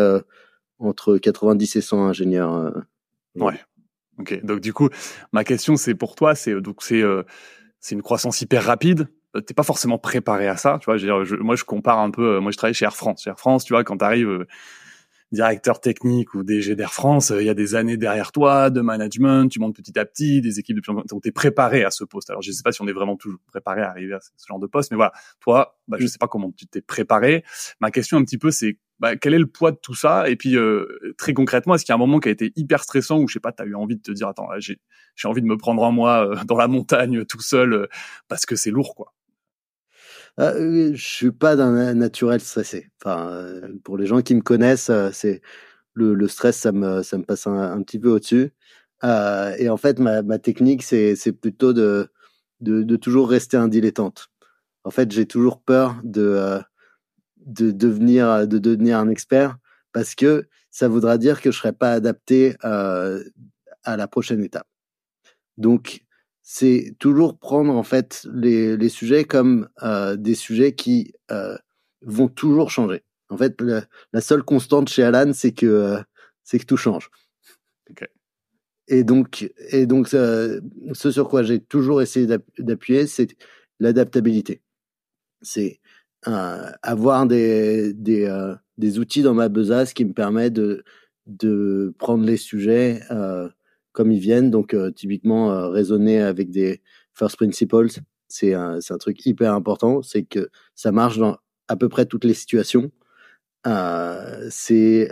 entre 0.80 1.18
90 1.18 1.76
et 1.76 1.82
100 1.82 2.08
ingénieurs. 2.08 2.84
ouais. 3.36 3.60
Donc 4.44 4.62
du 4.62 4.74
coup, 4.74 4.90
ma 5.34 5.44
question 5.44 5.76
c'est 5.76 5.96
pour 5.96 6.16
toi, 6.16 6.36
c'est 6.36 6.62
donc 6.62 6.78
c'est 6.82 7.02
euh, 7.02 7.24
c'est 7.80 7.96
une 7.96 8.02
croissance 8.02 8.42
hyper 8.42 8.64
rapide. 8.64 9.08
Euh, 9.36 9.42
t'es 9.42 9.54
pas 9.54 9.64
forcément 9.64 9.98
préparé 9.98 10.48
à 10.48 10.58
ça, 10.58 10.78
tu 10.82 10.86
vois. 10.86 10.98
Je, 10.98 11.36
moi, 11.36 11.56
je 11.56 11.64
compare 11.64 12.00
un 12.00 12.12
peu. 12.12 12.36
Euh, 12.36 12.42
moi, 12.42 12.52
je 12.52 12.58
travaille 12.58 12.74
chez 12.74 12.86
Air 12.86 12.96
France. 12.96 13.24
Chez 13.24 13.30
Air 13.30 13.38
France, 13.38 13.66
tu 13.66 13.74
vois, 13.74 13.84
quand 13.84 13.98
t'arrives 13.98 14.30
euh, 14.30 14.48
directeur 15.36 15.80
technique 15.80 16.34
ou 16.34 16.44
DG 16.44 16.76
d'Air 16.76 16.94
France, 16.94 17.32
il 17.38 17.46
y 17.46 17.50
a 17.50 17.54
des 17.54 17.76
années 17.76 17.98
derrière 17.98 18.32
toi 18.32 18.70
de 18.70 18.82
management. 18.82 19.50
Tu 19.50 19.60
montes 19.60 19.76
petit 19.76 19.98
à 20.00 20.06
petit, 20.06 20.42
des 20.42 20.60
équipes 20.60 20.82
de 20.82 20.92
en. 20.92 21.04
Donc, 21.08 21.22
t'es 21.22 21.32
préparé 21.32 21.84
à 21.84 21.92
ce 21.92 22.04
poste. 22.04 22.30
Alors, 22.30 22.42
je 22.42 22.52
sais 22.52 22.64
pas 22.64 22.72
si 22.72 22.82
on 22.82 22.88
est 22.88 22.94
vraiment 22.94 23.16
toujours 23.16 23.40
préparé 23.48 23.82
à 23.82 23.90
arriver 23.90 24.16
à 24.16 24.20
ce 24.20 24.48
genre 24.48 24.60
de 24.60 24.68
poste, 24.68 24.92
mais 24.92 24.98
voilà. 24.98 25.12
Toi, 25.40 25.78
bah, 25.88 25.98
je 26.00 26.08
sais 26.08 26.18
pas 26.18 26.28
comment 26.28 26.52
tu 26.52 26.66
t'es 26.66 26.82
préparé. 26.82 27.44
Ma 27.80 27.92
question 27.92 28.18
un 28.18 28.24
petit 28.24 28.38
peu, 28.38 28.50
c'est 28.50 28.80
bah, 29.00 29.16
quel 29.18 29.34
est 29.34 29.40
le 29.40 29.48
poids 29.48 29.72
de 29.72 29.78
tout 29.78 29.96
ça? 29.96 30.30
Et 30.30 30.36
puis 30.36 30.58
euh, 30.58 31.14
très 31.18 31.34
concrètement, 31.34 31.76
est-ce 31.76 31.84
qu'il 31.86 31.92
y 31.92 31.94
a 31.94 31.96
un 31.96 32.00
moment 32.00 32.20
qui 32.20 32.30
a 32.30 32.32
été 32.32 32.54
hyper 32.56 32.84
stressant 32.84 33.20
où 33.20 33.28
je 33.28 33.34
sais 33.34 33.40
pas, 33.40 33.52
tu 33.52 33.62
as 33.62 33.66
eu 33.66 33.76
envie 33.76 33.98
de 33.98 34.02
te 34.02 34.12
dire 34.12 34.28
attends, 34.28 34.48
j'ai 34.60 34.80
j'ai 35.16 35.28
envie 35.28 35.42
de 35.42 35.48
me 35.48 35.58
prendre 35.58 35.84
un 35.84 35.92
mois 35.92 36.28
euh, 36.28 36.44
dans 36.46 36.58
la 36.58 36.68
montagne 36.68 37.26
tout 37.26 37.42
seul 37.42 37.74
euh, 37.74 37.88
parce 38.28 38.46
que 38.46 38.56
c'est 38.56 38.72
lourd 38.72 38.96
quoi? 38.96 39.14
Euh, 40.40 40.92
je 40.94 41.08
suis 41.08 41.32
pas 41.32 41.56
d'un 41.56 41.94
naturel 41.94 42.42
stressé. 42.42 42.90
Enfin, 43.04 43.62
pour 43.84 43.98
les 43.98 44.06
gens 44.06 44.22
qui 44.22 44.36
me 44.36 44.42
connaissent, 44.42 44.92
c'est 45.14 45.42
le, 45.94 46.28
stress, 46.28 46.58
ça 46.58 46.72
me 46.72 47.04
ça 47.04 47.18
me 47.18 47.24
passe 47.24 47.48
un, 47.48 47.82
petit 47.84 48.00
peu 48.00 48.10
au-dessus. 48.10 48.52
et 49.04 49.70
en 49.70 49.78
fait, 49.78 50.00
ma, 50.00 50.40
technique, 50.40 50.84
c'est 50.84 51.16
c'est 51.16 51.32
plutôt 51.32 51.74
de, 51.74 52.10
de, 52.62 52.84
de 52.84 52.96
toujours 52.98 53.30
rester 53.30 53.58
un 53.58 53.68
dilettante. 53.70 54.30
En 54.84 54.92
fait, 54.92 55.12
j'ai 55.12 55.26
toujours 55.26 55.62
peur 55.62 55.96
de 56.04 56.60
de 57.46 57.72
devenir 57.72 58.48
de 58.48 58.58
devenir 58.60 59.00
un 59.00 59.10
expert 59.10 59.58
parce 59.94 60.16
que 60.16 60.48
ça 60.76 60.90
voudra 60.90 61.18
dire 61.18 61.42
que 61.42 61.52
je 61.52 61.58
serai 61.58 61.72
pas 61.72 61.94
adapté 61.94 62.58
euh, 62.66 63.24
à 63.86 63.96
la 63.96 64.10
prochaine 64.10 64.44
étape. 64.44 64.68
Donc 65.58 66.04
c'est 66.48 66.96
toujours 67.00 67.40
prendre 67.40 67.76
en 67.76 67.82
fait 67.82 68.28
les, 68.32 68.78
les 68.78 68.90
sujets 68.90 69.26
comme 69.26 69.68
euh, 69.82 70.16
des 70.16 70.36
sujets 70.36 70.76
qui 70.76 71.16
euh, 71.32 71.58
vont 72.04 72.28
toujours 72.28 72.70
changer. 72.70 73.04
En 73.30 73.38
fait, 73.38 73.60
la 73.60 74.22
seule 74.22 74.44
constante 74.44 74.88
chez 74.88 75.02
Alan, 75.02 75.34
c'est 75.34 75.54
que 75.54 75.66
euh, 75.66 76.00
c'est 76.44 76.60
que 76.60 76.66
tout 76.66 76.78
change. 76.78 77.10
Okay. 77.90 78.10
Et 78.88 79.04
donc, 79.04 79.52
et 79.72 79.88
donc, 79.88 80.08
ce 80.08 80.62
sur 80.94 81.28
quoi 81.28 81.42
j'ai 81.42 81.60
toujours 81.60 82.04
essayé 82.04 82.28
d'appuyer, 82.60 83.08
c'est 83.08 83.36
l'adaptabilité. 83.80 84.62
C'est 85.42 85.80
avoir 86.22 87.26
des, 87.26 87.94
des, 87.94 88.54
des, 88.78 89.00
outils 89.00 89.24
dans 89.24 89.34
ma 89.34 89.50
besace 89.50 89.94
qui 89.94 90.06
me 90.06 90.14
permettent 90.14 90.54
de, 90.54 90.84
de 91.26 91.94
prendre 91.98 92.24
les 92.24 92.38
sujets 92.38 93.02
comme 93.96 94.12
ils 94.12 94.20
viennent. 94.20 94.52
Donc, 94.52 94.74
euh, 94.74 94.92
typiquement, 94.92 95.52
euh, 95.52 95.70
raisonner 95.70 96.22
avec 96.22 96.52
des 96.52 96.82
first 97.14 97.38
principles, 97.38 97.88
c'est 98.28 98.54
un, 98.54 98.80
un 98.90 98.98
truc 98.98 99.26
hyper 99.26 99.54
important. 99.54 100.02
C'est 100.04 100.24
que 100.24 100.50
ça 100.76 100.92
marche 100.92 101.18
dans 101.18 101.38
à 101.68 101.76
peu 101.78 101.90
près 101.90 102.06
toutes 102.06 102.26
les 102.26 102.34
situations. 102.36 102.92
c'est 104.50 105.10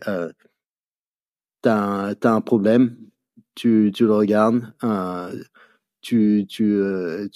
t'as 1.62 2.14
as 2.22 2.30
un 2.30 2.42
problème, 2.42 2.98
tu, 3.56 3.92
le 4.00 4.14
regardes, 4.14 4.74
tu, 6.02 6.46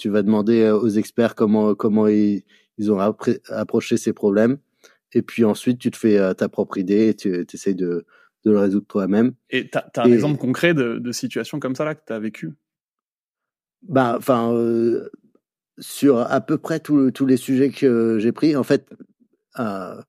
vas 0.06 0.22
demander 0.22 0.70
aux 0.70 0.88
experts 0.88 1.34
comment, 1.34 2.06
ils, 2.08 2.44
ont 2.90 2.98
approché 3.50 3.96
ces 3.96 4.12
problèmes. 4.12 4.58
Et 5.12 5.22
puis 5.22 5.44
ensuite, 5.44 5.78
tu 5.78 5.90
te 5.90 5.96
fais 5.96 6.18
euh, 6.18 6.34
ta 6.34 6.48
propre 6.48 6.78
idée 6.78 7.08
et 7.08 7.14
tu 7.14 7.46
essayes 7.52 7.74
de, 7.74 8.04
de 8.48 8.52
le 8.52 8.60
résoudre 8.60 8.86
toi-même. 8.86 9.34
Et 9.50 9.68
tu 9.68 9.78
as, 9.78 10.02
un 10.02 10.12
exemple 10.12 10.38
concret 10.38 10.74
de, 10.74 10.98
de 10.98 11.12
situation 11.12 11.60
comme 11.60 11.74
ça 11.74 11.84
là 11.84 11.94
que 11.94 12.02
tu 12.06 12.12
as 12.12 12.18
vécu? 12.18 12.54
Bah, 13.82 14.14
enfin, 14.16 14.52
euh, 14.52 15.08
sur 15.78 16.18
à 16.18 16.40
peu 16.40 16.58
près 16.58 16.80
tous 16.80 17.26
les 17.26 17.36
sujets 17.36 17.70
que 17.70 18.18
j'ai 18.18 18.32
pris, 18.32 18.56
en 18.56 18.64
fait, 18.64 18.90
euh, 19.58 20.02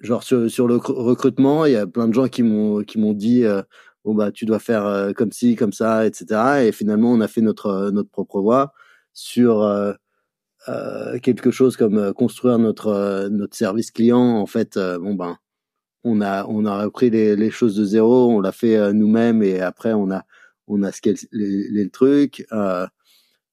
genre 0.00 0.22
sur, 0.22 0.50
sur, 0.50 0.68
le 0.68 0.76
recrutement, 0.76 1.64
il 1.64 1.72
y 1.72 1.76
a 1.76 1.86
plein 1.86 2.08
de 2.08 2.14
gens 2.14 2.28
qui 2.28 2.42
m'ont 2.42 2.82
qui 2.82 2.98
m'ont 2.98 3.12
dit 3.12 3.44
euh, 3.44 3.62
bon 4.04 4.14
bah 4.14 4.30
tu 4.32 4.44
dois 4.46 4.58
faire 4.58 5.12
comme 5.16 5.32
ci, 5.32 5.56
comme 5.56 5.72
ça, 5.72 6.06
etc. 6.06 6.66
Et 6.66 6.72
finalement, 6.72 7.12
on 7.12 7.20
a 7.20 7.28
fait 7.28 7.40
notre 7.40 7.90
notre 7.90 8.10
propre 8.10 8.40
voie 8.40 8.72
sur 9.12 9.62
euh, 9.62 11.18
quelque 11.22 11.50
chose 11.50 11.76
comme 11.76 12.12
construire 12.14 12.58
notre 12.58 13.28
notre 13.28 13.56
service 13.56 13.90
client 13.90 14.38
en 14.38 14.46
fait 14.46 14.78
bon 14.78 15.14
ben 15.14 15.38
on 16.04 16.20
a 16.20 16.44
on 16.46 16.64
a 16.64 16.84
repris 16.84 17.10
les, 17.10 17.36
les 17.36 17.50
choses 17.50 17.76
de 17.76 17.84
zéro 17.84 18.30
on 18.30 18.40
l'a 18.40 18.52
fait 18.52 18.92
nous-mêmes 18.92 19.42
et 19.42 19.60
après 19.60 19.92
on 19.92 20.10
a 20.10 20.24
on 20.66 20.82
a 20.82 20.92
scalé 20.92 21.18
le 21.32 21.88
truc 21.88 22.46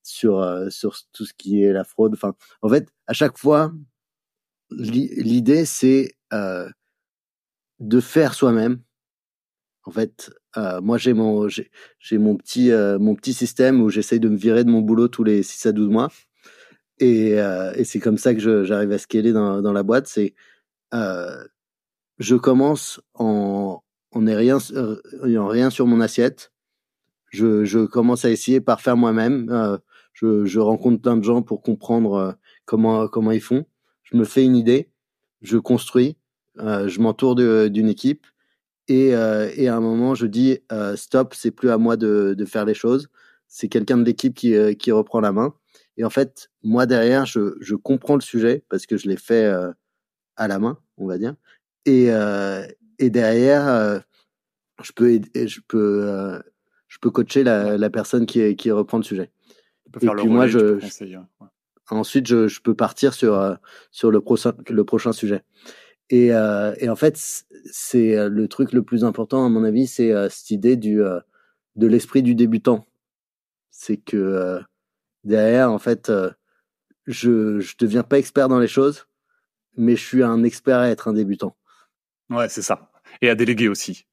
sur 0.03 0.67
sur 0.69 0.97
tout 1.13 1.25
ce 1.25 1.33
qui 1.33 1.63
est 1.63 1.73
la 1.73 1.83
fraude. 1.83 2.13
Enfin 2.13 2.35
en 2.61 2.69
fait 2.69 2.87
à 3.07 3.13
chaque 3.13 3.37
fois 3.37 3.73
l'idée 4.71 5.65
c'est 5.65 6.15
de 7.79 7.99
faire 7.99 8.33
soi-même. 8.33 8.81
En 9.83 9.91
fait 9.91 10.31
moi 10.81 10.97
j'ai 10.97 11.13
mon 11.13 11.47
j'ai 11.47 12.17
mon 12.17 12.35
petit 12.35 12.71
mon 12.99 13.15
petit 13.15 13.33
système 13.33 13.81
où 13.81 13.89
j'essaye 13.89 14.19
de 14.19 14.29
me 14.29 14.37
virer 14.37 14.63
de 14.63 14.69
mon 14.69 14.81
boulot 14.81 15.07
tous 15.07 15.23
les 15.23 15.43
6 15.43 15.67
à 15.67 15.71
12 15.71 15.89
mois. 15.89 16.09
Et, 16.99 17.39
euh, 17.39 17.73
et 17.75 17.83
c'est 17.83 17.99
comme 17.99 18.17
ça 18.17 18.33
que 18.33 18.63
j'arrive 18.63 18.91
à 18.91 18.97
scaler 18.97 19.33
dans, 19.33 19.61
dans 19.61 19.73
la 19.73 19.83
boîte. 19.83 20.07
C'est 20.07 20.33
euh, 20.93 21.43
je 22.19 22.35
commence 22.35 23.01
en 23.13 23.81
en 24.11 24.19
rien 24.25 24.57
euh, 24.71 25.01
rien 25.23 25.69
sur 25.69 25.87
mon 25.87 25.99
assiette. 26.01 26.53
Je, 27.31 27.65
je 27.65 27.79
commence 27.79 28.23
à 28.23 28.29
essayer 28.29 28.61
par 28.61 28.79
faire 28.81 28.95
moi-même. 28.95 29.49
Euh, 29.51 29.77
je, 30.13 30.45
je 30.45 30.59
rencontre 30.59 31.01
plein 31.01 31.17
de 31.17 31.23
gens 31.23 31.41
pour 31.41 31.61
comprendre 31.61 32.13
euh, 32.13 32.31
comment 32.65 33.07
comment 33.07 33.31
ils 33.31 33.41
font. 33.41 33.65
Je 34.03 34.15
me 34.17 34.23
fais 34.23 34.43
une 34.45 34.55
idée. 34.55 34.89
Je 35.41 35.57
construis. 35.57 36.17
Euh, 36.59 36.87
je 36.87 37.01
m'entoure 37.01 37.35
d'une 37.35 37.89
équipe. 37.89 38.25
Et, 38.87 39.07
et 39.09 39.67
à 39.67 39.75
un 39.75 39.79
moment, 39.79 40.13
je 40.13 40.27
dis 40.27 40.59
stop, 40.95 41.33
c'est 41.33 41.49
plus 41.49 41.71
à 41.71 41.79
moi 41.79 41.97
de, 41.97 42.35
de 42.37 42.45
faire 42.45 42.65
les 42.65 42.75
choses. 42.75 43.09
C'est 43.47 43.67
quelqu'un 43.67 43.97
de 43.97 44.03
l'équipe 44.03 44.35
qui, 44.35 44.53
qui 44.77 44.91
reprend 44.91 45.21
la 45.21 45.31
main 45.31 45.55
et 45.97 46.03
en 46.03 46.09
fait, 46.09 46.51
moi 46.63 46.85
derrière, 46.85 47.25
je, 47.25 47.55
je 47.61 47.75
comprends 47.75 48.15
le 48.15 48.21
sujet 48.21 48.63
parce 48.69 48.85
que 48.85 48.97
je 48.97 49.07
l'ai 49.07 49.17
fait 49.17 49.45
euh, 49.45 49.71
à 50.35 50.47
la 50.47 50.59
main, 50.59 50.77
on 50.97 51.07
va 51.07 51.17
dire. 51.17 51.35
Et, 51.85 52.07
euh, 52.09 52.65
et 52.99 53.09
derrière, 53.09 53.67
euh, 53.67 53.99
je 54.81 54.91
peux 54.91 55.11
aider, 55.11 55.47
je 55.47 55.61
peux 55.67 56.03
euh, 56.03 56.39
je 56.87 56.97
peux 56.99 57.11
coacher 57.11 57.43
la, 57.43 57.77
la 57.77 57.89
personne 57.89 58.25
qui, 58.25 58.55
qui 58.55 58.71
reprend 58.71 58.97
le 58.97 59.03
sujet. 59.03 59.31
Faire 59.99 60.11
et 60.11 60.15
le 60.15 60.21
puis 60.21 60.29
moi, 60.29 60.47
je, 60.47 60.79
ensuite 61.89 62.27
je, 62.27 62.47
je 62.47 62.61
peux 62.61 62.75
partir 62.75 63.13
sur 63.13 63.35
euh, 63.35 63.55
sur 63.91 64.11
le 64.11 64.21
prochain 64.21 64.53
le 64.69 64.83
prochain 64.83 65.11
sujet. 65.11 65.43
Et, 66.09 66.27
et 66.27 66.89
en 66.89 66.95
fait, 66.95 67.17
c'est 67.71 68.29
le 68.29 68.47
truc 68.47 68.73
le 68.73 68.83
plus 68.83 69.03
important 69.03 69.43
à 69.43 69.49
mon 69.49 69.63
avis, 69.63 69.87
c'est 69.87 70.13
cette 70.29 70.51
idée 70.51 70.75
du 70.75 71.01
de 71.75 71.87
l'esprit 71.87 72.21
du 72.21 72.35
débutant. 72.35 72.85
C'est 73.71 73.97
que 73.97 74.61
derrière, 75.25 75.71
en 75.71 75.79
fait, 75.79 76.09
euh, 76.09 76.31
je 77.07 77.59
je 77.59 77.75
deviens 77.77 78.03
pas 78.03 78.17
expert 78.17 78.47
dans 78.47 78.59
les 78.59 78.67
choses, 78.67 79.07
mais 79.75 79.95
je 79.95 80.03
suis 80.03 80.23
un 80.23 80.43
expert 80.43 80.77
à 80.77 80.89
être 80.89 81.07
un 81.09 81.13
débutant. 81.13 81.57
Ouais, 82.29 82.49
c'est 82.49 82.61
ça. 82.61 82.91
Et 83.21 83.29
à 83.29 83.35
déléguer 83.35 83.67
aussi. 83.67 84.07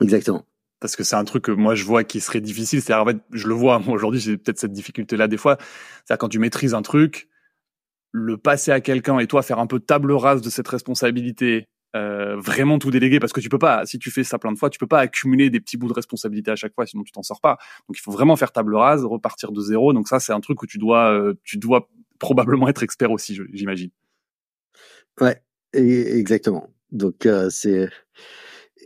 Exactement. 0.00 0.44
Parce 0.80 0.96
que 0.96 1.04
c'est 1.04 1.16
un 1.16 1.24
truc 1.24 1.44
que 1.44 1.52
moi 1.52 1.74
je 1.74 1.84
vois 1.84 2.04
qui 2.04 2.20
serait 2.20 2.40
difficile. 2.40 2.82
C'est 2.82 2.94
en 2.94 3.06
fait, 3.06 3.18
je 3.32 3.48
le 3.48 3.54
vois. 3.54 3.78
Moi 3.84 3.94
aujourd'hui, 3.94 4.20
j'ai 4.20 4.36
peut-être 4.36 4.58
cette 4.58 4.72
difficulté-là 4.72 5.28
des 5.28 5.36
fois. 5.36 5.56
C'est 6.04 6.16
quand 6.18 6.28
tu 6.28 6.38
maîtrises 6.38 6.74
un 6.74 6.82
truc, 6.82 7.28
le 8.12 8.36
passer 8.36 8.70
à 8.70 8.80
quelqu'un 8.80 9.18
et 9.18 9.26
toi 9.26 9.42
faire 9.42 9.58
un 9.58 9.66
peu 9.66 9.80
table 9.80 10.12
rase 10.12 10.42
de 10.42 10.50
cette 10.50 10.68
responsabilité 10.68 11.68
euh, 11.96 12.36
vraiment 12.36 12.80
tout 12.80 12.90
déléguer 12.90 13.20
parce 13.20 13.32
que 13.32 13.40
tu 13.40 13.48
peux 13.48 13.58
pas, 13.58 13.86
si 13.86 14.00
tu 14.00 14.10
fais 14.10 14.24
ça 14.24 14.38
plein 14.38 14.52
de 14.52 14.58
fois, 14.58 14.68
tu 14.68 14.78
peux 14.78 14.86
pas 14.86 14.98
accumuler 14.98 15.48
des 15.48 15.60
petits 15.60 15.76
bouts 15.76 15.88
de 15.88 15.92
responsabilité 15.92 16.50
à 16.50 16.56
chaque 16.56 16.74
fois, 16.74 16.86
sinon 16.86 17.04
tu 17.04 17.12
t'en 17.12 17.22
sors 17.22 17.40
pas. 17.40 17.56
Donc 17.88 17.96
il 17.96 18.00
faut 18.00 18.10
vraiment 18.10 18.34
faire 18.34 18.50
table 18.50 18.74
rase, 18.74 19.04
repartir 19.04 19.52
de 19.52 19.60
zéro. 19.60 19.92
Donc 19.92 20.08
ça, 20.08 20.18
c'est 20.18 20.32
un 20.32 20.40
truc 20.40 20.60
où 20.62 20.66
tu 20.66 20.78
dois, 20.78 21.12
euh, 21.12 21.34
tu 21.44 21.56
dois 21.56 21.88
probablement 22.18 22.68
être 22.68 22.82
expert 22.82 23.12
aussi, 23.12 23.38
j'imagine. 23.52 23.90
Ouais, 25.20 25.40
exactement. 25.72 26.73
Donc 26.94 27.26
euh, 27.26 27.50
c'est 27.50 27.90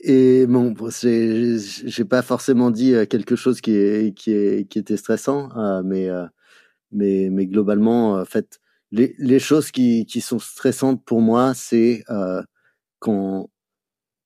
et 0.02 0.46
bon, 0.46 0.74
j'ai 1.02 2.04
pas 2.04 2.22
forcément 2.22 2.70
dit 2.70 2.94
quelque 3.10 3.36
chose 3.36 3.60
qui 3.60 3.72
est 3.76 4.16
qui 4.16 4.32
est 4.32 4.68
qui 4.68 4.78
était 4.78 4.96
stressant, 4.96 5.50
mais 5.84 6.08
mais 6.92 7.28
mais 7.30 7.46
globalement, 7.46 8.14
en 8.14 8.24
fait, 8.24 8.60
les 8.92 9.14
les 9.18 9.38
choses 9.40 9.70
qui 9.72 10.06
qui 10.06 10.20
sont 10.20 10.38
stressantes 10.38 11.04
pour 11.04 11.20
moi, 11.20 11.52
c'est 11.54 12.04
quand 13.00 13.50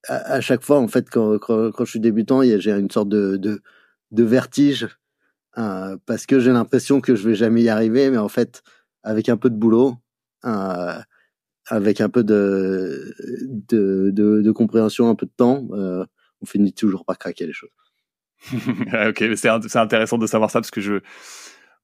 à, 0.09 0.41
chaque 0.41 0.63
fois 0.63 0.79
en 0.79 0.89
fait 0.89 1.09
quand, 1.11 1.39
quand, 1.39 1.71
quand 1.73 1.85
je 1.85 1.91
suis 1.91 2.01
débutant 2.01 2.43
j'ai 2.43 2.73
une 2.73 2.91
sorte 2.91 3.09
de 3.09 3.37
de, 3.37 3.63
de 4.11 4.23
vertige 4.25 4.89
euh, 5.59 5.97
parce 6.07 6.27
que 6.27 6.41
j'ai 6.41 6.53
l'impression 6.53 7.01
que 7.01 7.15
je 7.15 7.29
vais 7.29 7.35
jamais 7.35 7.63
y 7.63 7.69
arriver 7.69 8.11
mais 8.11 8.19
en 8.19 8.29
fait 8.29 8.63
avec 9.03 9.29
un 9.29 9.37
peu 9.37 9.51
de 9.51 9.57
boulot 9.57 9.97
euh, 10.45 10.99
avec 11.67 12.01
un 12.01 12.09
peu 12.09 12.25
de 12.25 13.15
de, 13.69 14.53
compréhension 14.53 15.09
un 15.09 15.15
peu 15.15 15.27
de 15.27 15.33
temps 15.37 15.67
euh, 15.73 16.05
on 16.41 16.47
finit 16.47 16.73
toujours 16.73 17.05
par 17.05 17.19
craquer 17.19 17.47
les 17.47 17.53
choses 17.53 17.71
ok 18.53 19.25
c'est 19.37 19.79
intéressant 19.79 20.19
de 20.19 20.27
savoir 20.27 20.51
ça 20.51 20.61
parce 20.61 20.71
que 20.71 20.81
je 20.81 21.01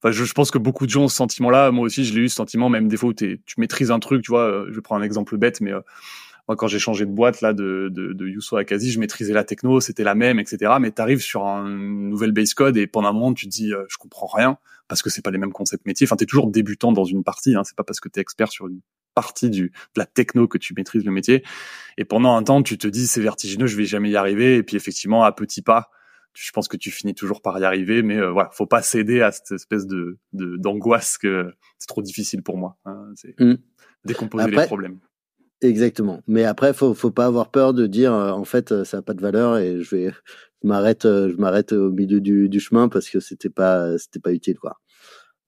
je, 0.04 0.32
pense 0.32 0.50
que 0.50 0.58
beaucoup 0.58 0.86
de 0.86 0.90
gens 0.90 1.04
ont 1.04 1.08
ce 1.08 1.16
sentiment-là. 1.16 1.72
Moi 1.72 1.84
aussi, 1.84 2.04
je 2.04 2.14
l'ai 2.14 2.20
eu 2.20 2.28
ce 2.28 2.36
sentiment, 2.36 2.68
même 2.68 2.88
des 2.88 2.96
fois 2.96 3.10
où 3.10 3.14
tu 3.14 3.40
maîtrises 3.56 3.90
un 3.90 3.98
truc, 3.98 4.22
tu 4.22 4.30
vois. 4.30 4.44
Euh, 4.44 4.68
je 4.70 4.80
prends 4.80 4.96
un 4.96 5.02
exemple 5.02 5.36
bête, 5.36 5.60
mais 5.60 5.72
euh, 5.72 5.80
moi, 6.46 6.56
quand 6.56 6.68
j'ai 6.68 6.78
changé 6.78 7.04
de 7.04 7.10
boîte 7.10 7.40
là 7.40 7.52
de, 7.52 7.90
de, 7.92 8.12
de 8.12 8.56
à 8.56 8.64
Kazi, 8.64 8.92
je 8.92 9.00
maîtrisais 9.00 9.32
la 9.32 9.44
techno, 9.44 9.80
c'était 9.80 10.04
la 10.04 10.14
même, 10.14 10.38
etc. 10.38 10.74
Mais 10.80 10.92
tu 10.92 11.02
arrives 11.02 11.20
sur 11.20 11.46
un 11.46 11.68
nouvel 11.68 12.32
base 12.32 12.54
code 12.54 12.76
et 12.76 12.86
pendant 12.86 13.08
un 13.08 13.12
moment, 13.12 13.34
tu 13.34 13.46
te 13.46 13.50
dis, 13.50 13.72
je 13.88 13.96
comprends 13.98 14.28
rien 14.28 14.56
parce 14.86 15.02
que 15.02 15.10
c'est 15.10 15.22
pas 15.22 15.30
les 15.30 15.38
mêmes 15.38 15.52
concepts 15.52 15.84
métiers. 15.86 16.06
Enfin, 16.06 16.16
t'es 16.16 16.26
toujours 16.26 16.48
débutant 16.48 16.92
dans 16.92 17.04
une 17.04 17.22
partie. 17.24 17.54
Hein. 17.54 17.64
C'est 17.64 17.76
pas 17.76 17.84
parce 17.84 18.00
que 18.00 18.08
t'es 18.08 18.20
expert 18.20 18.50
sur 18.50 18.68
une 18.68 18.80
partie 19.20 19.50
du, 19.50 19.72
de 19.94 19.98
la 19.98 20.06
techno 20.06 20.46
que 20.46 20.58
tu 20.58 20.74
maîtrises 20.76 21.04
le 21.04 21.10
métier. 21.10 21.44
Et 21.96 22.04
pendant 22.04 22.36
un 22.36 22.42
temps, 22.44 22.62
tu 22.62 22.78
te 22.78 22.86
dis, 22.86 23.08
c'est 23.08 23.20
vertigineux, 23.20 23.66
je 23.66 23.76
vais 23.76 23.84
jamais 23.84 24.10
y 24.10 24.16
arriver. 24.16 24.56
Et 24.56 24.62
puis 24.62 24.76
effectivement, 24.76 25.24
à 25.24 25.32
petits 25.32 25.62
pas, 25.62 25.90
je 26.34 26.52
pense 26.52 26.68
que 26.68 26.76
tu 26.76 26.92
finis 26.92 27.14
toujours 27.14 27.42
par 27.42 27.58
y 27.58 27.64
arriver. 27.64 28.02
Mais 28.02 28.16
euh, 28.16 28.30
voilà, 28.30 28.50
faut 28.52 28.66
pas 28.66 28.82
céder 28.82 29.20
à 29.22 29.32
cette 29.32 29.50
espèce 29.50 29.86
de 29.86 30.18
d'angoisse 30.32 31.18
que 31.18 31.52
c'est 31.78 31.88
trop 31.88 32.02
difficile 32.02 32.44
pour 32.44 32.56
moi. 32.56 32.76
Hein. 32.84 33.10
C'est 33.16 33.34
mmh. 33.40 33.56
décomposer 34.04 34.50
les 34.50 34.66
problèmes. 34.66 35.00
Exactement. 35.60 36.22
Mais 36.28 36.44
après, 36.44 36.72
faut 36.72 36.94
faut 36.94 37.10
pas 37.10 37.26
avoir 37.26 37.50
peur 37.50 37.74
de 37.74 37.86
dire 37.86 38.14
euh, 38.14 38.30
en 38.30 38.44
fait 38.44 38.70
euh, 38.70 38.84
ça 38.84 38.98
a 38.98 39.02
pas 39.02 39.14
de 39.14 39.20
valeur 39.20 39.58
et 39.58 39.80
je 39.82 39.96
vais 39.96 40.12
m'arrête 40.62 41.04
euh, 41.04 41.30
je 41.30 41.36
m'arrête 41.36 41.72
au 41.72 41.90
milieu 41.90 42.20
du, 42.20 42.48
du 42.48 42.60
chemin 42.60 42.88
parce 42.88 43.08
que 43.08 43.18
c'était 43.18 43.50
pas 43.50 43.98
c'était 43.98 44.20
pas 44.20 44.32
utile 44.32 44.58
quoi. 44.58 44.78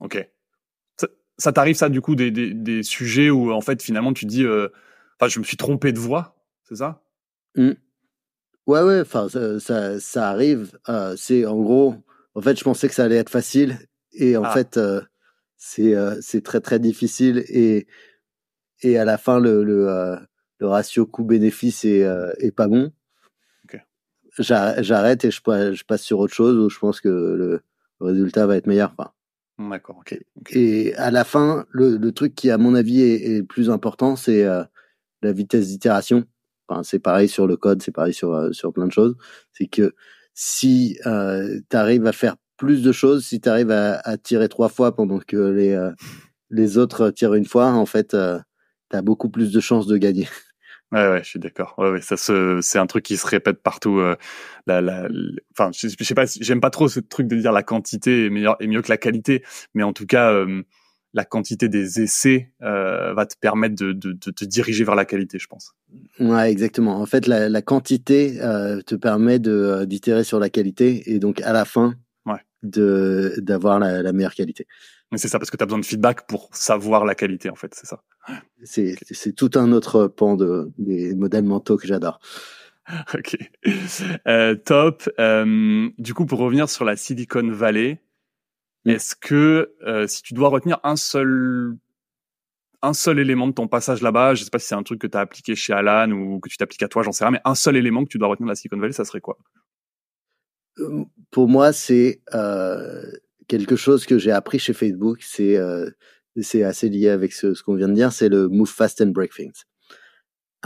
Ok. 0.01 0.29
Ça 1.41 1.53
t'arrive 1.53 1.77
ça 1.77 1.89
du 1.89 2.01
coup 2.01 2.15
des, 2.15 2.31
des, 2.31 2.55
des, 2.55 2.83
sujets 2.83 3.31
où 3.31 3.53
en 3.53 3.61
fait 3.61 3.83
finalement 3.83 4.13
tu 4.13 4.27
dis, 4.27 4.45
enfin 4.47 5.29
je 5.29 5.39
me 5.39 5.45
suis 5.45 5.57
trompé 5.57 5.93
de 5.93 5.99
voix, 5.99 6.37
c'est 6.69 6.77
ça? 6.77 7.03
Mmh. 7.57 7.71
Ouais 8.67 8.83
ouais, 8.83 9.01
enfin 9.01 9.29
ça, 9.29 9.59
ça, 9.59 9.99
ça 9.99 10.29
arrive. 10.29 10.79
c'est 11.17 11.47
en 11.47 11.61
gros, 11.61 11.95
en 12.35 12.41
fait 12.41 12.59
je 12.59 12.65
pensais 12.65 12.89
que 12.89 12.95
ça 12.95 13.05
allait 13.05 13.17
être 13.17 13.31
facile 13.31 13.79
et 14.13 14.37
en 14.37 14.45
ah. 14.45 14.53
fait 14.53 14.79
c'est 15.57 15.95
c'est 16.21 16.43
très 16.43 16.61
très 16.61 16.79
difficile 16.79 17.45
et 17.49 17.87
et 18.83 18.99
à 18.99 19.05
la 19.05 19.19
fin 19.19 19.41
le 19.41 19.65
le, 19.65 20.17
le 20.59 20.67
ratio 20.67 21.07
coût 21.07 21.25
bénéfice 21.25 21.85
est 21.85 22.07
est 22.39 22.53
pas 22.53 22.69
bon 22.69 22.93
j'arrête 24.39 25.25
et 25.25 25.31
je, 25.31 25.41
je, 25.73 25.85
passe 25.85 26.03
sur 26.03 26.19
autre 26.19 26.35
chose 26.35 26.57
où 26.57 26.69
je 26.69 26.79
pense 26.79 27.01
que 27.01 27.09
le, 27.09 27.63
résultat 28.01 28.47
va 28.47 28.57
être 28.57 28.67
meilleur. 28.67 28.95
Enfin, 28.97 29.13
D'accord. 29.69 30.03
Et 30.51 30.95
à 30.95 31.11
la 31.11 31.25
fin, 31.25 31.67
le, 31.71 32.11
truc 32.11 32.35
qui, 32.35 32.51
à 32.51 32.57
mon 32.57 32.75
avis, 32.75 33.03
est, 33.03 33.37
est 33.37 33.43
plus 33.43 33.69
important, 33.69 34.17
c'est 34.17 34.45
euh, 34.45 34.65
la 35.23 35.33
vitesse 35.33 35.69
d'itération. 35.69 36.25
Enfin, 36.69 36.83
c'est 36.83 36.99
pareil 36.99 37.29
sur 37.29 37.47
le 37.47 37.57
code, 37.57 37.83
c'est 37.83 37.93
pareil 37.93 38.15
sur, 38.15 38.33
euh, 38.33 38.53
sur 38.53 38.73
plein 38.73 38.87
de 38.87 38.93
choses. 38.93 39.17
C'est 39.53 39.67
que 39.67 39.95
si 40.35 40.99
euh, 41.07 41.61
tu 41.69 41.77
arrives 41.77 42.07
à 42.07 42.13
faire 42.13 42.37
plus 42.57 42.83
de 42.83 42.93
choses, 42.93 43.27
si 43.27 43.41
tu 43.41 43.49
arrives 43.49 43.71
à, 43.71 44.01
à, 44.05 44.17
tirer 44.17 44.49
trois 44.49 44.69
fois 44.69 44.95
pendant 44.95 45.19
que 45.19 45.37
les, 45.37 45.73
euh, 45.73 45.91
les 46.51 46.79
autres 46.79 47.11
tirent 47.11 47.35
une 47.35 47.45
fois, 47.45 47.73
en 47.73 47.87
fait, 47.87 48.11
tu 48.11 48.17
as 48.97 49.03
beaucoup 49.03 49.31
plus 49.31 49.53
de 49.53 49.61
chances 49.61 49.87
de 49.87 49.97
gagner. 49.97 50.29
Ouais, 50.93 51.09
ouais, 51.09 51.21
je 51.23 51.29
suis 51.29 51.39
d'accord. 51.39 51.75
Ouais, 51.79 51.91
ouais, 51.91 52.01
ça 52.01 52.17
se, 52.17 52.59
c'est 52.63 52.79
un 52.79 52.87
truc 52.87 53.05
qui 53.05 53.17
se 53.17 53.27
répète 53.27 53.63
partout. 53.63 54.01
Euh, 54.01 54.17
la, 54.67 54.81
la, 54.81 55.09
enfin, 55.53 55.71
je, 55.73 55.87
je, 55.89 56.05
sais 56.05 56.15
pas, 56.15 56.25
j'aime 56.41 56.61
pas 56.61 56.71
trop 56.71 56.89
ce 56.89 56.99
truc 56.99 57.29
de 57.29 57.37
dire 57.37 57.53
la 57.53 57.63
quantité 57.63 58.27
est 58.27 58.31
meilleure, 58.31 58.57
est 58.61 58.67
mieux 58.67 58.83
que 58.83 58.89
la 58.89 58.97
qualité, 58.97 59.45
mais 59.75 59.85
en 59.85 59.93
tout 59.93 60.07
cas, 60.07 60.33
euh, 60.33 60.65
la 61.13 61.25
quantité 61.25 61.69
des 61.69 62.01
essais 62.01 62.53
euh, 62.63 63.15
va 63.15 63.27
te 63.27 63.35
permettre 63.41 63.77
de, 63.77 63.93
de, 63.93 64.13
de, 64.13 64.31
te 64.31 64.45
diriger 64.45 64.85
vers 64.85 64.97
la 64.97 65.05
qualité, 65.05 65.39
je 65.39 65.47
pense. 65.47 65.75
Ouais, 66.19 66.51
exactement. 66.51 67.01
En 67.01 67.07
fait, 67.07 67.27
la, 67.29 67.49
la 67.49 67.63
quantité 67.63 68.41
euh, 68.41 68.81
te 68.83 68.97
permet 68.97 69.39
de 69.39 69.85
d'itérer 69.85 70.25
sur 70.25 70.41
la 70.41 70.51
qualité 70.51 71.13
et 71.13 71.21
donc 71.21 71.41
à 71.43 71.53
la 71.53 71.65
fin, 71.65 71.95
ouais. 72.27 72.41
de 72.63 73.35
d'avoir 73.39 73.79
la, 73.79 74.03
la 74.03 74.13
meilleure 74.13 74.35
qualité. 74.35 74.67
Mais 75.13 75.19
c'est 75.19 75.29
ça, 75.29 75.39
parce 75.39 75.51
que 75.51 75.57
tu 75.57 75.63
as 75.63 75.67
besoin 75.67 75.81
de 75.81 75.85
feedback 75.85 76.27
pour 76.27 76.49
savoir 76.53 77.05
la 77.05 77.15
qualité, 77.15 77.51
en 77.51 77.57
fait, 77.57 77.75
c'est 77.75 77.87
ça. 77.87 78.03
C'est, 78.63 78.97
c'est 79.11 79.33
tout 79.33 79.51
un 79.55 79.73
autre 79.73 80.07
pan 80.07 80.37
de, 80.37 80.71
des 80.79 81.15
modèles 81.15 81.45
mentaux 81.45 81.77
que 81.77 81.87
j'adore. 81.87 82.21
Ok, 83.15 83.37
euh, 84.27 84.57
top. 84.57 85.09
Euh, 85.21 85.89
du 85.99 86.13
coup, 86.13 86.27
pour 86.27 86.41
revenir 86.41 86.69
sur 86.69 86.85
la 86.85 86.97
Silicon 86.97 87.49
Valley, 87.53 88.01
mm. 88.85 88.91
est-ce 88.91 89.15
que 89.15 89.73
euh, 89.87 90.09
si 90.09 90.23
tu 90.23 90.35
dois 90.35 90.49
retenir 90.49 90.81
un 90.83 90.97
seul 90.97 91.77
un 92.83 92.95
seul 92.95 93.19
élément 93.19 93.47
de 93.47 93.53
ton 93.53 93.69
passage 93.69 94.01
là-bas, 94.03 94.35
je 94.35 94.45
sais 94.45 94.51
pas 94.51 94.59
si 94.59 94.69
c'est 94.69 94.75
un 94.75 94.83
truc 94.83 95.01
que 95.01 95.07
tu 95.07 95.17
as 95.17 95.21
appliqué 95.21 95.55
chez 95.55 95.73
Alan 95.73 96.11
ou 96.11 96.41
que 96.41 96.49
tu 96.49 96.57
t'appliques 96.57 96.83
à 96.83 96.89
toi, 96.89 97.03
j'en 97.03 97.13
sais 97.13 97.25
rien, 97.25 97.33
mais 97.33 97.41
un 97.45 97.55
seul 97.55 97.77
élément 97.77 98.03
que 98.05 98.09
tu 98.09 98.19
dois 98.19 98.29
retenir 98.29 98.47
de 98.47 98.53
la 98.53 98.57
Silicon 98.57 98.79
Valley, 98.79 98.93
ça 98.93 99.05
serait 99.05 99.21
quoi? 99.21 99.39
Euh, 100.79 101.05
Pour 101.31 101.49
moi, 101.49 101.73
c'est 101.73 102.23
euh, 102.35 103.03
quelque 103.51 103.75
chose 103.75 104.07
que 104.07 104.17
j'ai 104.17 104.31
appris 104.31 104.61
chez 104.61 104.73
Facebook, 104.73 105.23
c'est 105.23 105.57
euh, 105.57 105.91
c'est 106.41 106.63
assez 106.63 106.89
lié 106.89 107.09
avec 107.09 107.33
ce, 107.33 107.53
ce 107.55 107.63
qu'on 107.65 107.75
vient 107.75 107.89
de 107.89 107.95
dire, 107.95 108.13
c'est 108.13 108.29
le 108.29 108.49
move 108.49 108.71
fast 108.71 109.01
and 109.01 109.09
break 109.09 109.33
things. 109.35 109.65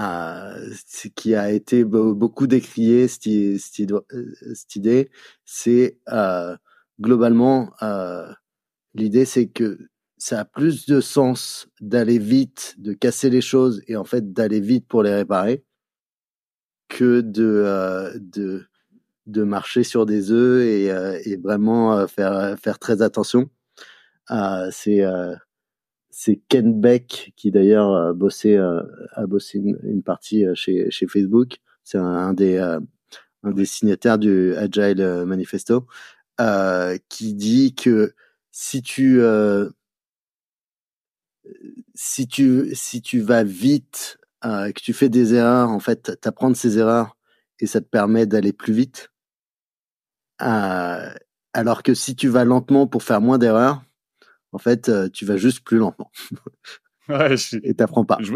Euh, 0.00 0.70
qui 1.16 1.34
a 1.34 1.50
été 1.50 1.84
beaucoup 1.84 2.46
décrié, 2.46 3.08
cette, 3.08 3.22
cette, 3.58 3.92
cette 4.54 4.76
idée, 4.76 5.10
c'est 5.44 5.98
euh, 6.12 6.56
globalement 7.00 7.72
euh, 7.80 8.30
l'idée, 8.94 9.24
c'est 9.24 9.46
que 9.48 9.78
ça 10.18 10.40
a 10.40 10.44
plus 10.44 10.86
de 10.86 11.00
sens 11.00 11.68
d'aller 11.80 12.18
vite, 12.18 12.74
de 12.78 12.92
casser 12.92 13.30
les 13.30 13.40
choses 13.40 13.82
et 13.88 13.96
en 13.96 14.04
fait 14.04 14.32
d'aller 14.32 14.60
vite 14.60 14.86
pour 14.88 15.02
les 15.02 15.14
réparer 15.14 15.64
que 16.88 17.22
de 17.22 17.62
euh, 17.64 18.12
de 18.20 18.66
de 19.26 19.42
marcher 19.42 19.84
sur 19.84 20.06
des 20.06 20.30
œufs 20.32 20.64
et, 20.64 20.90
euh, 20.90 21.18
et 21.24 21.36
vraiment 21.36 21.96
euh, 21.98 22.06
faire 22.06 22.58
faire 22.58 22.78
très 22.78 23.02
attention. 23.02 23.50
Euh, 24.30 24.68
c'est 24.72 25.02
c'est 26.10 26.40
Ken 26.48 26.80
Beck 26.80 27.32
qui 27.36 27.50
d'ailleurs 27.50 27.92
a 27.94 28.12
bossé 28.12 28.56
a 28.56 29.26
bossé 29.26 29.58
une, 29.58 30.02
partie 30.02 30.44
chez 30.54 30.90
chez 30.90 31.06
Facebook. 31.06 31.56
C'est 31.84 31.98
un, 31.98 32.32
des 32.34 32.58
un 32.58 33.50
des 33.52 33.66
signataires 33.66 34.18
du 34.18 34.54
Agile 34.54 35.24
Manifesto 35.26 35.86
qui 37.08 37.34
dit 37.34 37.74
que 37.74 38.14
si 38.52 38.82
tu 38.82 39.20
si 41.94 42.26
tu 42.26 42.74
si 42.74 43.02
tu 43.02 43.20
vas 43.20 43.44
vite 43.44 44.18
euh, 44.44 44.72
que 44.72 44.80
tu 44.80 44.92
fais 44.92 45.08
des 45.08 45.34
erreurs 45.34 45.70
en 45.70 45.80
fait 45.80 46.20
t'apprends 46.20 46.50
de 46.50 46.56
ces 46.56 46.78
erreurs 46.78 47.16
et 47.60 47.66
ça 47.66 47.80
te 47.80 47.86
permet 47.86 48.26
d'aller 48.26 48.52
plus 48.52 48.72
vite 48.72 49.10
euh, 50.42 51.10
alors 51.52 51.82
que 51.82 51.94
si 51.94 52.16
tu 52.16 52.28
vas 52.28 52.44
lentement 52.44 52.86
pour 52.86 53.02
faire 53.02 53.20
moins 53.20 53.38
d'erreurs, 53.38 53.82
en 54.52 54.58
fait, 54.58 54.88
euh, 54.88 55.08
tu 55.08 55.24
vas 55.24 55.36
juste 55.36 55.64
plus 55.64 55.78
lentement. 55.78 56.10
Ouais, 57.06 57.36
je, 57.36 57.58
et 57.62 57.74
t'apprends 57.74 58.06
pas. 58.06 58.16
Je, 58.22 58.32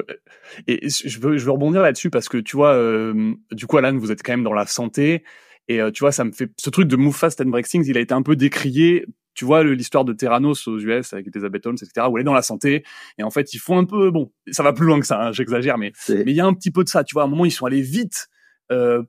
et 0.67 0.91
je 0.91 1.21
veux, 1.21 1.39
je 1.39 1.45
veux 1.47 1.53
rebondir 1.53 1.81
là-dessus 1.81 2.11
parce 2.11 2.29
que 2.29 2.37
tu 2.37 2.55
vois, 2.55 2.75
euh, 2.75 3.33
du 3.51 3.67
coup, 3.67 3.79
Alan, 3.79 3.97
vous 3.97 4.13
êtes 4.13 4.23
quand 4.23 4.33
même 4.33 4.45
dans 4.45 4.53
la 4.53 4.67
santé 4.67 5.25
et 5.69 5.81
euh, 5.81 5.91
tu 5.91 6.01
vois, 6.01 6.13
ça 6.13 6.25
me 6.25 6.33
fait 6.33 6.51
ce 6.59 6.71
truc 6.71 6.89
de 6.89 6.97
move 6.97 7.15
fast 7.15 7.41
and 7.41 7.47
break 7.47 7.67
things, 7.69 7.87
il 7.87 7.97
a 7.97 8.01
été 8.01 8.15
un 8.15 8.23
peu 8.23 8.37
décrié. 8.37 9.07
Tu 9.35 9.45
vois 9.45 9.63
l'histoire 9.63 10.05
de 10.05 10.13
Terranos 10.13 10.67
aux 10.67 10.79
US 10.81 11.13
avec 11.13 11.29
Elizabeth 11.29 11.65
Holmes, 11.65 11.77
etc. 11.81 12.09
où 12.11 12.19
elle 12.19 12.23
est 12.23 12.25
dans 12.25 12.35
la 12.35 12.43
santé 12.43 12.83
et 13.19 13.23
en 13.23 13.31
fait 13.31 13.55
ils 13.55 13.59
font 13.59 13.79
un 13.79 13.85
peu 13.85 14.11
bon, 14.11 14.33
ça 14.51 14.65
va 14.65 14.73
plus 14.73 14.85
loin 14.85 14.99
que 14.99 15.07
ça, 15.07 15.29
hein, 15.29 15.33
j'exagère, 15.33 15.79
mais 15.79 15.93
mais 16.09 16.25
il 16.27 16.35
y 16.35 16.41
a 16.41 16.47
un 16.47 16.55
petit 16.55 16.73
peu 16.73 16.83
de 16.83 16.89
ça. 16.89 17.05
Tu 17.05 17.13
vois, 17.13 17.23
à 17.23 17.27
un 17.27 17.29
moment 17.29 17.45
ils 17.45 17.53
sont 17.53 17.65
allés 17.65 17.83
vite 17.83 18.29
euh, 18.73 19.05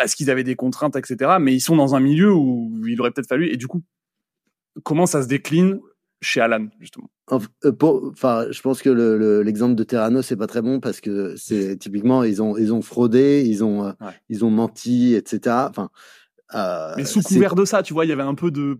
parce 0.00 0.14
qu'ils 0.14 0.30
avaient 0.30 0.44
des 0.44 0.56
contraintes, 0.56 0.96
etc. 0.96 1.36
Mais 1.40 1.54
ils 1.54 1.60
sont 1.60 1.76
dans 1.76 1.94
un 1.94 2.00
milieu 2.00 2.32
où 2.32 2.86
il 2.86 3.00
aurait 3.00 3.10
peut-être 3.10 3.28
fallu. 3.28 3.48
Et 3.50 3.56
du 3.56 3.66
coup, 3.66 3.82
comment 4.82 5.06
ça 5.06 5.22
se 5.22 5.28
décline 5.28 5.80
chez 6.20 6.40
Alan 6.40 6.66
justement? 6.80 7.10
Euh, 7.32 7.38
Enfin, 8.10 8.46
je 8.50 8.60
pense 8.60 8.82
que 8.82 8.90
l'exemple 9.42 9.72
le, 9.72 9.76
de 9.76 9.84
Terrano 9.84 10.22
c'est 10.22 10.36
pas 10.36 10.46
très 10.46 10.62
bon 10.62 10.80
parce 10.80 11.00
que 11.00 11.34
c'est 11.36 11.76
typiquement 11.78 12.24
ils 12.24 12.42
ont 12.42 12.56
ils 12.56 12.72
ont 12.72 12.82
fraudé, 12.82 13.44
ils 13.46 13.64
ont 13.64 13.86
euh, 13.86 13.92
ils 14.28 14.44
ont 14.44 14.50
menti, 14.50 15.14
etc. 15.14 15.56
Enfin. 15.68 15.90
Euh, 16.54 16.94
mais 16.96 17.04
sous 17.04 17.20
couvert 17.20 17.54
de 17.54 17.66
ça, 17.66 17.82
tu 17.82 17.92
vois, 17.92 18.06
il 18.06 18.08
y 18.08 18.12
avait 18.12 18.22
un 18.22 18.34
peu 18.34 18.50
de. 18.50 18.78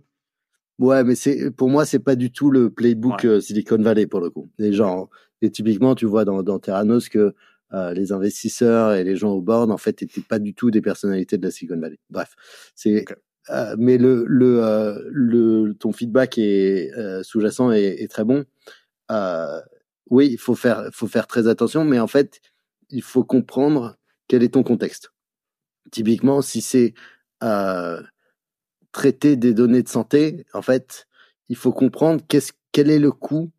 Ouais, 0.79 1.03
mais 1.03 1.15
c'est 1.15 1.51
pour 1.51 1.69
moi 1.69 1.85
c'est 1.85 1.99
pas 1.99 2.15
du 2.15 2.31
tout 2.31 2.49
le 2.49 2.71
playbook 2.71 3.27
Silicon 3.41 3.77
Valley 3.81 4.07
pour 4.07 4.21
le 4.21 4.29
coup. 4.29 4.49
Les 4.57 4.73
gens 4.73 5.09
et 5.41 5.51
typiquement 5.51 5.93
tu 5.95 6.05
vois 6.05 6.25
dans, 6.25 6.41
dans 6.41 6.59
Terranos 6.59 7.09
que 7.09 7.35
euh, 7.73 7.93
les 7.93 8.11
investisseurs 8.11 8.93
et 8.93 9.03
les 9.03 9.15
gens 9.15 9.31
au 9.31 9.41
board 9.41 9.71
en 9.71 9.77
fait 9.77 10.01
n'étaient 10.01 10.21
pas 10.21 10.39
du 10.39 10.53
tout 10.53 10.71
des 10.71 10.81
personnalités 10.81 11.37
de 11.37 11.45
la 11.45 11.51
Silicon 11.51 11.79
Valley. 11.79 11.99
Bref, 12.09 12.35
c'est 12.75 13.05
euh, 13.49 13.75
mais 13.77 13.97
le 13.97 14.25
le 14.27 14.63
euh, 14.63 14.99
le 15.11 15.73
ton 15.73 15.91
feedback 15.91 16.37
est 16.37 16.91
sous-jacent 17.23 17.71
est, 17.71 18.01
est, 18.01 18.07
très 18.07 18.23
bon. 18.23 18.45
oui, 20.09 20.29
il 20.31 20.37
faut 20.37 20.55
faire 20.55 20.89
faut 20.93 21.07
faire 21.07 21.27
très 21.27 21.47
attention, 21.47 21.85
mais 21.85 21.99
en 21.99 22.07
fait 22.07 22.41
il 22.89 23.03
faut 23.03 23.23
comprendre 23.23 23.97
quel 24.27 24.43
est 24.43 24.53
ton 24.53 24.63
contexte. 24.63 25.11
Typiquement, 25.91 26.41
si 26.41 26.61
c'est 26.61 26.93
traiter 28.91 29.35
des 29.35 29.53
données 29.53 29.83
de 29.83 29.89
santé, 29.89 30.45
en 30.53 30.61
fait, 30.61 31.07
il 31.49 31.55
faut 31.55 31.71
comprendre 31.71 32.23
qu'est-ce 32.27 32.53
quel 32.71 32.89
est 32.89 32.99
le 32.99 33.11
coût 33.11 33.51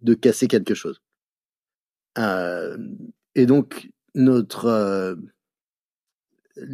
de 0.00 0.14
casser 0.14 0.48
quelque 0.48 0.74
chose. 0.74 1.00
Euh, 2.18 2.76
et 3.34 3.46
donc, 3.46 3.90
notre 4.14 4.66
euh, 4.66 5.14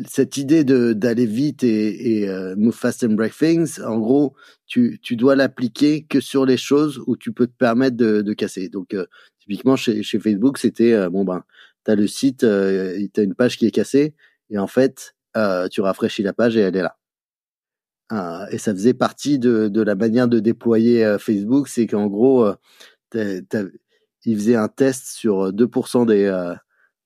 cette 0.07 0.37
idée 0.37 0.65
de 0.65 0.93
d'aller 0.93 1.27
vite 1.27 1.65
et, 1.65 2.19
et 2.21 2.29
euh, 2.29 2.55
move 2.57 2.75
fast 2.75 3.03
and 3.05 3.15
break 3.15 3.35
things, 3.35 3.81
en 3.81 3.99
gros, 3.99 4.35
tu, 4.67 4.99
tu 5.03 5.17
dois 5.17 5.37
l'appliquer 5.37 6.05
que 6.05 6.21
sur 6.21 6.45
les 6.45 6.57
choses 6.57 7.03
où 7.07 7.17
tu 7.17 7.33
peux 7.33 7.47
te 7.47 7.57
permettre 7.57 7.97
de, 7.97 8.21
de 8.23 8.33
casser. 8.35 8.69
Donc, 8.69 8.95
euh, 8.95 9.07
typiquement 9.39 9.77
chez, 9.77 10.03
chez 10.03 10.21
Facebook, 10.21 10.59
c'était 10.59 11.09
bon 11.09 11.25
ben, 11.25 11.45
t'as 11.85 11.95
le 11.95 12.07
site, 12.07 12.45
euh, 12.45 13.07
t'as 13.13 13.23
une 13.23 13.35
page 13.35 13.57
qui 13.57 13.67
est 13.67 13.71
cassée 13.71 14.15
et 14.51 14.59
en 14.59 14.67
fait, 14.67 15.15
tu 15.71 15.81
rafraîchis 15.81 16.23
la 16.23 16.33
page 16.33 16.57
et 16.57 16.61
elle 16.61 16.77
est 16.77 16.83
là. 16.83 16.97
et 18.51 18.59
ça 18.59 18.73
faisait 18.73 18.95
partie 18.95 19.39
de, 19.39 19.69
de 19.69 19.81
la 19.81 19.95
manière 19.95 20.29
de 20.29 20.41
déployer 20.41 21.17
Facebook, 21.19 21.69
c'est 21.69 21.87
qu'en 21.87 22.09
gros, 22.09 22.53
il 24.25 24.37
faisait 24.37 24.57
un 24.57 24.69
test 24.69 25.07
sur 25.07 25.53
2% 25.53 26.07
des, 26.07 26.25
euh, 26.25 26.55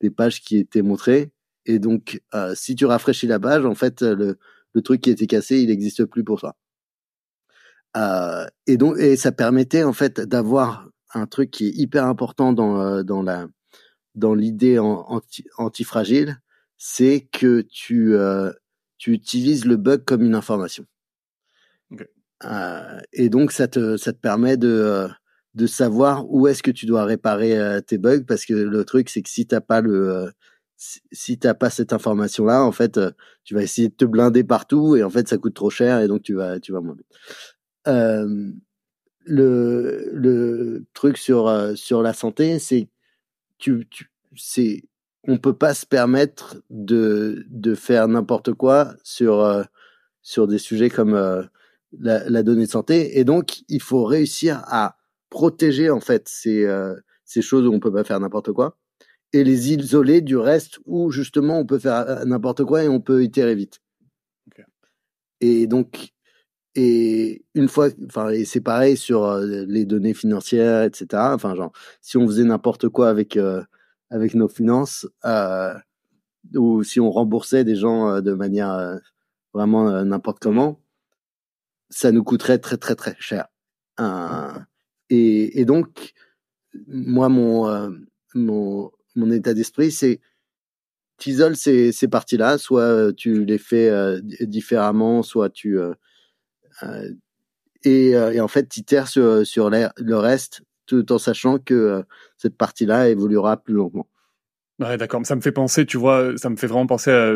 des 0.00 0.11
pages 0.11 0.40
qui 0.40 0.59
étaient 0.59 0.83
montrées. 0.83 1.33
Et 1.66 1.79
donc, 1.79 2.20
euh, 2.35 2.55
si 2.55 2.74
tu 2.77 2.85
rafraîchis 2.87 3.27
la 3.27 3.40
page, 3.40 3.64
en 3.64 3.74
fait, 3.74 4.03
le, 4.03 4.38
le 4.74 4.83
truc 4.83 5.00
qui 5.00 5.11
était 5.11 5.27
cassé, 5.27 5.61
il 5.61 5.68
n'existe 5.68 6.05
plus 6.05 6.24
pour 6.24 6.40
toi. 6.40 6.57
Euh, 7.96 8.46
et 8.66 8.77
donc, 8.77 8.98
et 8.98 9.16
ça 9.16 9.33
permettait 9.33 9.85
en 9.85 9.92
fait 9.92 10.20
d'avoir 10.20 10.88
un 11.14 11.27
truc 11.27 11.50
qui 11.50 11.68
est 11.68 11.72
hyper 11.77 12.07
important 12.07 12.53
dans 12.53 12.81
euh, 12.81 13.03
dans 13.03 13.22
la 13.22 13.46
dans 14.14 14.35
l'idée 14.35 14.79
anti, 14.79 15.44
antifragile, 15.59 16.40
c'est 16.77 17.29
que 17.33 17.61
tu 17.62 18.16
euh, 18.16 18.53
tu 18.98 19.12
utilises 19.12 19.64
le 19.64 19.77
bug 19.77 20.05
comme 20.05 20.22
une 20.22 20.35
information. 20.35 20.87
Okay. 21.92 22.07
et 23.12 23.29
donc 23.29 23.53
ça 23.53 23.68
te 23.68 23.96
ça 23.96 24.12
te 24.12 24.18
permet 24.18 24.57
de 24.57 25.09
de 25.54 25.66
savoir 25.66 26.30
où 26.30 26.48
est-ce 26.48 26.62
que 26.62 26.70
tu 26.70 26.86
dois 26.86 27.04
réparer 27.04 27.80
tes 27.86 27.98
bugs 27.98 28.24
parce 28.26 28.44
que 28.44 28.54
le 28.54 28.84
truc 28.84 29.08
c'est 29.08 29.22
que 29.22 29.30
si 29.30 29.46
t'as 29.46 29.60
pas 29.60 29.80
le 29.80 30.32
si 30.76 31.38
t'as 31.38 31.54
pas 31.54 31.70
cette 31.70 31.92
information 31.92 32.44
là 32.44 32.64
en 32.64 32.72
fait 32.72 33.00
tu 33.44 33.54
vas 33.54 33.62
essayer 33.62 33.88
de 33.88 33.94
te 33.94 34.04
blinder 34.04 34.44
partout 34.44 34.96
et 34.96 35.04
en 35.04 35.10
fait 35.10 35.28
ça 35.28 35.38
coûte 35.38 35.54
trop 35.54 35.70
cher 35.70 36.00
et 36.00 36.08
donc 36.08 36.22
tu 36.22 36.34
vas 36.34 36.58
tu 36.58 36.72
vas 36.72 36.80
moins. 36.80 36.96
Euh, 37.86 38.50
le 39.26 40.10
le 40.12 40.84
truc 40.92 41.18
sur 41.18 41.72
sur 41.76 42.02
la 42.02 42.12
santé 42.12 42.58
c'est 42.58 42.88
tu, 43.58 43.86
tu 43.88 44.10
c'est 44.36 44.82
on 45.26 45.38
peut 45.38 45.56
pas 45.56 45.74
se 45.74 45.86
permettre 45.86 46.56
de 46.70 47.46
de 47.48 47.74
faire 47.74 48.08
n'importe 48.08 48.52
quoi 48.52 48.94
sur 49.04 49.64
sur 50.22 50.48
des 50.48 50.58
sujets 50.58 50.90
comme 50.90 51.14
la, 52.00 52.28
la, 52.28 52.42
donnée 52.42 52.66
de 52.66 52.70
santé 52.70 53.18
et 53.18 53.24
donc 53.24 53.62
il 53.68 53.80
faut 53.80 54.04
réussir 54.04 54.62
à 54.66 54.96
protéger 55.30 55.90
en 55.90 56.00
fait 56.00 56.28
ces 56.28 56.66
ces 57.24 57.42
choses 57.42 57.66
où 57.66 57.72
on 57.72 57.80
peut 57.80 57.92
pas 57.92 58.04
faire 58.04 58.20
n'importe 58.20 58.52
quoi 58.52 58.76
et 59.34 59.42
les 59.42 59.72
isoler 59.72 60.20
du 60.20 60.37
reste 60.37 60.78
où 60.87 61.10
justement 61.10 61.58
on 61.58 61.66
peut 61.66 61.80
faire 61.80 62.24
n'importe 62.24 62.64
quoi 62.64 62.84
et 62.84 62.88
on 62.88 63.00
peut 63.00 63.24
itérer 63.24 63.54
vite. 63.54 63.80
Et 65.40 65.66
donc 65.66 66.14
et 66.76 67.44
une 67.54 67.68
fois, 67.68 67.88
enfin, 68.06 68.30
et 68.30 68.44
c'est 68.44 68.60
pareil 68.60 68.96
sur 68.96 69.24
euh, 69.24 69.64
les 69.68 69.84
données 69.84 70.14
financières, 70.14 70.82
etc. 70.82 71.06
Enfin, 71.34 71.54
genre, 71.54 71.72
si 72.00 72.16
on 72.16 72.26
faisait 72.26 72.44
n'importe 72.44 72.88
quoi 72.88 73.08
avec 73.08 73.37
euh, 73.37 73.62
avec 74.10 74.34
nos 74.34 74.48
finances, 74.48 75.06
euh, 75.24 75.74
ou 76.54 76.82
si 76.82 77.00
on 77.00 77.10
remboursait 77.10 77.64
des 77.64 77.76
gens 77.76 78.08
euh, 78.08 78.20
de 78.20 78.32
manière 78.32 79.00
vraiment 79.52 80.04
n'importe 80.04 80.40
comment, 80.40 80.80
ça 81.90 82.12
nous 82.12 82.24
coûterait 82.24 82.58
très 82.58 82.76
très 82.76 82.96
très 82.96 83.16
cher. 83.20 83.46
Et, 85.10 85.64
donc, 85.64 86.12
moi, 86.86 87.28
mon 87.28 87.90
mon 88.34 88.90
mon 89.16 89.30
état 89.30 89.54
d'esprit, 89.54 89.92
c'est 89.92 90.20
t'isoles 91.18 91.56
ces, 91.56 91.92
ces 91.92 92.08
parties-là, 92.08 92.58
soit 92.58 93.12
tu 93.16 93.44
les 93.44 93.58
fais 93.58 94.20
différemment, 94.40 95.22
soit 95.22 95.50
tu 95.50 95.78
euh, 96.82 97.10
et, 97.84 98.16
euh, 98.16 98.32
et, 98.32 98.40
en 98.40 98.48
fait, 98.48 98.68
tu 98.68 98.80
itères 98.80 99.08
sur, 99.08 99.46
sur 99.46 99.70
le 99.70 100.16
reste 100.16 100.62
tout 100.86 101.12
en 101.12 101.18
sachant 101.18 101.58
que 101.58 101.74
euh, 101.74 102.02
cette 102.36 102.56
partie-là 102.56 103.08
évoluera 103.08 103.56
plus 103.56 103.74
longuement. 103.74 104.08
Ouais, 104.80 104.96
d'accord. 104.96 105.24
Ça 105.24 105.37
me 105.37 105.40
fait 105.40 105.52
penser, 105.52 105.87
tu 105.87 105.96
vois, 105.96 106.37
ça 106.37 106.50
me 106.50 106.56
fait 106.56 106.66
vraiment 106.66 106.87
penser 106.87 107.10
à 107.10 107.32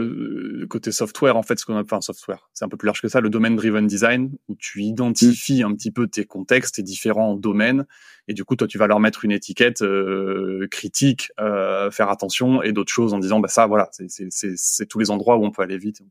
côté 0.69 0.91
software, 0.91 1.37
en 1.37 1.45
fait, 1.45 1.59
ce 1.59 1.65
qu'on 1.65 1.77
a, 1.77 1.83
enfin, 1.83 2.01
software. 2.01 2.51
C'est 2.53 2.65
un 2.65 2.69
peu 2.69 2.77
plus 2.77 2.87
large 2.87 3.01
que 3.01 3.07
ça, 3.07 3.21
le 3.21 3.31
domaine 3.31 3.55
driven 3.55 3.87
design, 3.87 4.33
où 4.49 4.57
tu 4.57 4.83
identifies 4.83 5.63
un 5.63 5.73
petit 5.73 5.93
peu 5.93 6.09
tes 6.09 6.25
contextes, 6.25 6.75
tes 6.77 6.83
différents 6.83 7.37
domaines, 7.37 7.87
et 8.27 8.35
du 8.35 8.45
coup, 8.45 8.57
toi, 8.57 8.67
tu 8.67 8.77
vas 8.77 8.89
leur 8.89 8.99
mettre 8.99 9.25
une 9.25 9.31
étiquette 9.31 9.83
euh, 9.83 10.67
critique, 10.71 11.31
euh, 11.39 11.93
faire 11.93 12.11
attention, 12.11 12.61
et 12.63 12.73
d'autres 12.73 12.93
choses 12.93 13.15
en 13.15 13.21
disant, 13.21 13.39
bah 13.39 13.49
ça, 13.49 13.67
voilà, 13.67 13.89
c'est 13.93 14.87
tous 14.87 14.99
les 14.99 15.11
endroits 15.11 15.37
où 15.37 15.45
on 15.45 15.53
peut 15.53 15.63
aller 15.63 15.79
vite. 15.79 16.01
On 16.03 16.09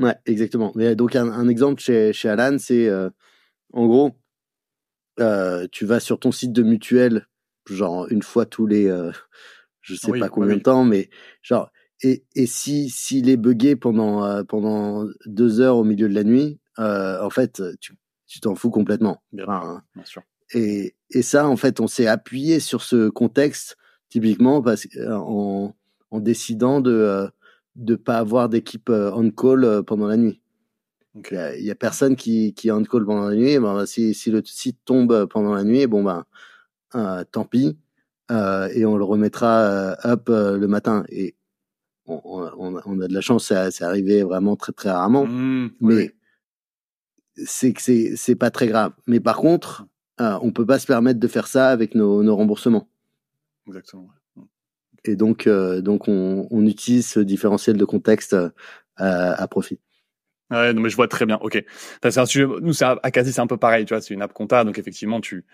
Ouais, 0.00 0.14
exactement. 0.26 0.72
Mais 0.74 0.96
donc 0.96 1.16
un, 1.16 1.48
exemple 1.48 1.80
chez, 1.80 2.12
chez 2.12 2.28
Alan, 2.28 2.56
c'est 2.58 2.88
euh, 2.88 3.10
en 3.72 3.86
gros, 3.86 4.12
euh, 5.20 5.66
tu 5.70 5.84
vas 5.84 6.00
sur 6.00 6.18
ton 6.18 6.32
site 6.32 6.52
de 6.52 6.62
mutuelle, 6.62 7.26
genre 7.68 8.06
une 8.10 8.22
fois 8.22 8.46
tous 8.46 8.66
les, 8.66 8.88
euh, 8.88 9.12
je 9.82 9.94
sais 9.94 10.18
pas 10.18 10.28
combien 10.28 10.56
de 10.56 10.62
temps, 10.62 10.84
mais 10.84 11.10
genre 11.42 11.70
et, 12.02 12.24
et 12.34 12.46
si 12.46 12.88
s'il 12.88 13.28
est 13.28 13.36
buggé 13.36 13.76
pendant 13.76 14.24
euh, 14.24 14.42
pendant 14.42 15.06
deux 15.26 15.60
heures 15.60 15.76
au 15.76 15.84
milieu 15.84 16.08
de 16.08 16.14
la 16.14 16.24
nuit, 16.24 16.58
euh, 16.78 17.22
en 17.22 17.30
fait, 17.30 17.62
tu 17.80 17.94
tu 18.26 18.40
t'en 18.40 18.54
fous 18.54 18.70
complètement. 18.70 19.22
Bien, 19.32 19.82
bien 19.94 20.04
sûr. 20.04 20.22
Et 20.54 20.94
et 21.10 21.22
ça, 21.22 21.46
en 21.46 21.56
fait, 21.56 21.80
on 21.80 21.86
s'est 21.86 22.06
appuyé 22.06 22.60
sur 22.60 22.82
ce 22.82 23.08
contexte 23.08 23.76
typiquement 24.08 24.62
parce 24.62 24.88
en 25.06 25.74
en 26.10 26.20
décidant 26.20 26.80
de 26.80 27.30
de 27.76 27.94
pas 27.94 28.18
avoir 28.18 28.48
d'équipe 28.48 28.88
euh, 28.90 29.10
on 29.14 29.30
call 29.30 29.64
euh, 29.64 29.82
pendant 29.82 30.06
la 30.06 30.16
nuit. 30.16 30.40
Il 31.30 31.64
y, 31.64 31.70
a 31.70 31.74
personne 31.74 32.16
qui, 32.16 32.54
qui 32.54 32.68
est 32.68 32.70
on 32.70 32.82
call 32.84 33.04
pendant 33.04 33.28
la 33.28 33.36
nuit. 33.36 33.58
Ben, 33.58 33.84
si, 33.84 34.14
si 34.14 34.30
le 34.30 34.42
site 34.46 34.78
tombe 34.86 35.26
pendant 35.26 35.52
la 35.52 35.62
nuit, 35.62 35.86
bon 35.86 36.02
ben, 36.02 36.24
euh, 36.94 37.22
tant 37.30 37.44
pis. 37.44 37.76
Euh, 38.32 38.68
et 38.74 38.84
on 38.84 38.96
le 38.96 39.04
remettra 39.04 39.96
up 40.04 40.28
le 40.28 40.66
matin. 40.66 41.04
Et 41.08 41.36
on, 42.06 42.20
on, 42.24 42.80
on, 42.84 43.00
a 43.00 43.08
de 43.08 43.14
la 43.14 43.20
chance, 43.20 43.52
c'est 43.70 43.84
arrivé 43.84 44.22
vraiment 44.22 44.56
très 44.56 44.72
très 44.72 44.90
rarement. 44.90 45.26
Mmh, 45.26 45.70
mais 45.80 46.14
c'est 47.36 47.72
que 47.72 47.80
c'est 47.80 48.16
c'est 48.16 48.34
pas 48.34 48.50
très 48.50 48.66
grave. 48.66 48.92
Mais 49.06 49.20
par 49.20 49.36
contre, 49.36 49.86
on 50.18 50.50
peut 50.52 50.66
pas 50.66 50.78
se 50.78 50.86
permettre 50.86 51.20
de 51.20 51.28
faire 51.28 51.46
ça 51.46 51.68
avec 51.68 51.94
nos, 51.94 52.22
nos 52.22 52.34
remboursements. 52.34 52.88
Exactement. 53.66 54.08
Et 55.04 55.16
donc, 55.16 55.46
euh, 55.46 55.80
donc 55.80 56.08
on, 56.08 56.46
on, 56.50 56.66
utilise 56.66 57.06
ce 57.06 57.20
différentiel 57.20 57.76
de 57.76 57.84
contexte 57.84 58.34
euh, 58.34 58.50
à, 58.96 59.46
profit. 59.48 59.80
Ouais, 60.50 60.72
non, 60.72 60.82
mais 60.82 60.90
je 60.90 60.96
vois 60.96 61.08
très 61.08 61.26
bien. 61.26 61.38
Ok. 61.40 61.64
C'est 62.02 62.18
un 62.18 62.26
sujet. 62.26 62.46
Nous, 62.60 62.72
c'est 62.72 62.84
Acasi, 62.84 63.32
c'est 63.32 63.40
un 63.40 63.46
peu 63.46 63.56
pareil. 63.56 63.84
Tu 63.84 63.94
vois, 63.94 64.00
c'est 64.00 64.14
une 64.14 64.22
app 64.22 64.32
compta, 64.32 64.64
donc 64.64 64.78
effectivement, 64.78 65.20
tu 65.20 65.44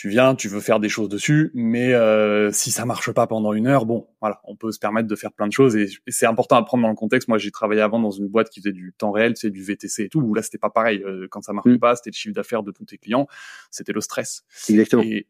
tu 0.00 0.08
viens, 0.08 0.34
tu 0.34 0.48
veux 0.48 0.60
faire 0.60 0.80
des 0.80 0.88
choses 0.88 1.10
dessus, 1.10 1.50
mais 1.52 1.92
euh, 1.92 2.50
si 2.52 2.70
ça 2.70 2.86
marche 2.86 3.12
pas 3.12 3.26
pendant 3.26 3.52
une 3.52 3.66
heure, 3.66 3.84
bon, 3.84 4.08
voilà, 4.22 4.40
on 4.44 4.56
peut 4.56 4.72
se 4.72 4.78
permettre 4.78 5.06
de 5.06 5.14
faire 5.14 5.30
plein 5.30 5.46
de 5.46 5.52
choses 5.52 5.76
et, 5.76 5.88
c'est 6.08 6.24
important 6.24 6.56
à 6.56 6.62
prendre 6.62 6.84
dans 6.84 6.88
le 6.88 6.94
contexte. 6.94 7.28
Moi, 7.28 7.36
j'ai 7.36 7.50
travaillé 7.50 7.82
avant 7.82 7.98
dans 7.98 8.10
une 8.10 8.26
boîte 8.26 8.48
qui 8.48 8.60
faisait 8.60 8.72
du 8.72 8.94
temps 8.96 9.10
réel, 9.10 9.34
c'est 9.36 9.50
du 9.50 9.62
VTC 9.62 10.04
et 10.04 10.08
tout. 10.08 10.20
Où 10.20 10.32
là, 10.32 10.40
c'était 10.40 10.56
pas 10.56 10.70
pareil. 10.70 11.02
Euh, 11.04 11.28
quand 11.30 11.42
ça 11.42 11.52
marchait 11.52 11.74
mm. 11.74 11.80
pas, 11.80 11.96
c'était 11.96 12.08
le 12.08 12.14
chiffre 12.14 12.34
d'affaires 12.34 12.62
de 12.62 12.72
tous 12.72 12.86
tes 12.86 12.96
clients, 12.96 13.26
c'était 13.70 13.92
le 13.92 14.00
stress. 14.00 14.42
Exactement. 14.70 15.02
Et, 15.02 15.26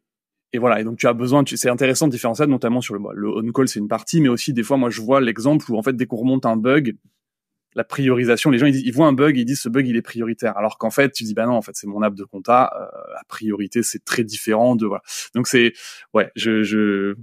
et 0.52 0.59
voilà. 0.59 0.80
Et 0.80 0.85
donc 0.85 0.98
tu 0.98 1.09
as 1.09 1.14
besoin, 1.14 1.42
tu, 1.42 1.56
c'est 1.56 1.68
intéressant 1.68 2.06
de 2.06 2.12
différencier, 2.12 2.46
notamment 2.46 2.80
sur 2.80 2.94
le, 2.94 3.00
le 3.12 3.28
on-call, 3.28 3.66
c'est 3.66 3.80
une 3.80 3.88
partie, 3.88 4.20
mais 4.20 4.28
aussi 4.28 4.52
des 4.52 4.62
fois, 4.62 4.76
moi 4.76 4.88
je 4.88 5.00
vois 5.00 5.20
l'exemple 5.20 5.68
où 5.72 5.78
en 5.78 5.83
fait 5.83 5.96
dès 5.96 6.06
qu'on 6.06 6.18
remonte 6.18 6.46
un 6.46 6.54
bug, 6.56 6.94
la 7.74 7.85
priorisation, 7.85 8.50
les 8.50 8.59
gens 8.59 8.66
ils, 8.66 8.92
voient 8.92 9.06
un 9.06 9.12
bug, 9.12 9.37
ils 9.37 9.44
disent 9.44 9.61
ce 9.61 9.68
bug 9.68 9.87
il 9.87 9.96
est 9.96 10.02
prioritaire, 10.02 10.56
alors 10.56 10.78
qu'en 10.78 10.90
fait 10.90 11.12
tu 11.12 11.24
dis 11.24 11.35
bah 11.35 11.46
non, 11.46 11.54
en 11.54 11.62
fait 11.62 11.72
c'est 11.74 11.87
mon 11.87 12.02
app 12.02 12.14
de 12.14 12.24
compta, 12.24 12.70
euh, 12.74 12.87
la 13.14 13.22
priorité 13.28 13.83
c'est 13.83 14.04
très 14.04 14.24
différent 14.24 14.76
de 14.76 14.87
voilà. 14.87 15.02
Donc 15.35 15.46
c'est 15.46 15.72
ouais, 16.14 16.30
je, 16.37 16.62
je... 16.62 17.14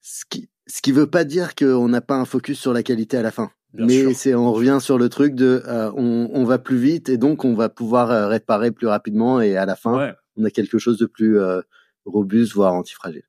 Ce 0.00 0.24
qui 0.28 0.48
ce 0.66 0.82
qui 0.82 0.92
veut 0.92 1.06
pas 1.06 1.24
dire 1.24 1.54
qu'on 1.54 1.88
n'a 1.88 2.00
pas 2.00 2.16
un 2.16 2.24
focus 2.24 2.58
sur 2.58 2.72
la 2.72 2.82
qualité 2.82 3.16
à 3.16 3.22
la 3.22 3.30
fin. 3.30 3.50
mais 3.74 4.14
c'est 4.14 4.34
on 4.34 4.52
revient 4.52 4.78
sur 4.80 4.98
le 4.98 5.08
truc 5.08 5.34
de 5.34 5.62
euh, 5.66 5.90
on, 5.96 6.30
on, 6.32 6.44
va 6.44 6.58
plus 6.58 6.78
vite 6.78 7.08
et 7.08 7.18
donc 7.18 7.44
on 7.44 7.54
va 7.54 7.68
pouvoir 7.68 8.10
euh, 8.10 8.28
réparer 8.28 8.70
plus 8.72 8.86
rapidement 8.86 9.40
et 9.40 9.56
à 9.56 9.66
la 9.66 9.76
fin 9.76 10.14
on 10.36 10.44
a 10.44 10.50
quelque 10.50 10.78
chose 10.78 10.98
de 10.98 11.06
plus 11.06 11.38
robuste, 12.04 12.54
voire 12.54 12.74
antifragile. 12.74 13.24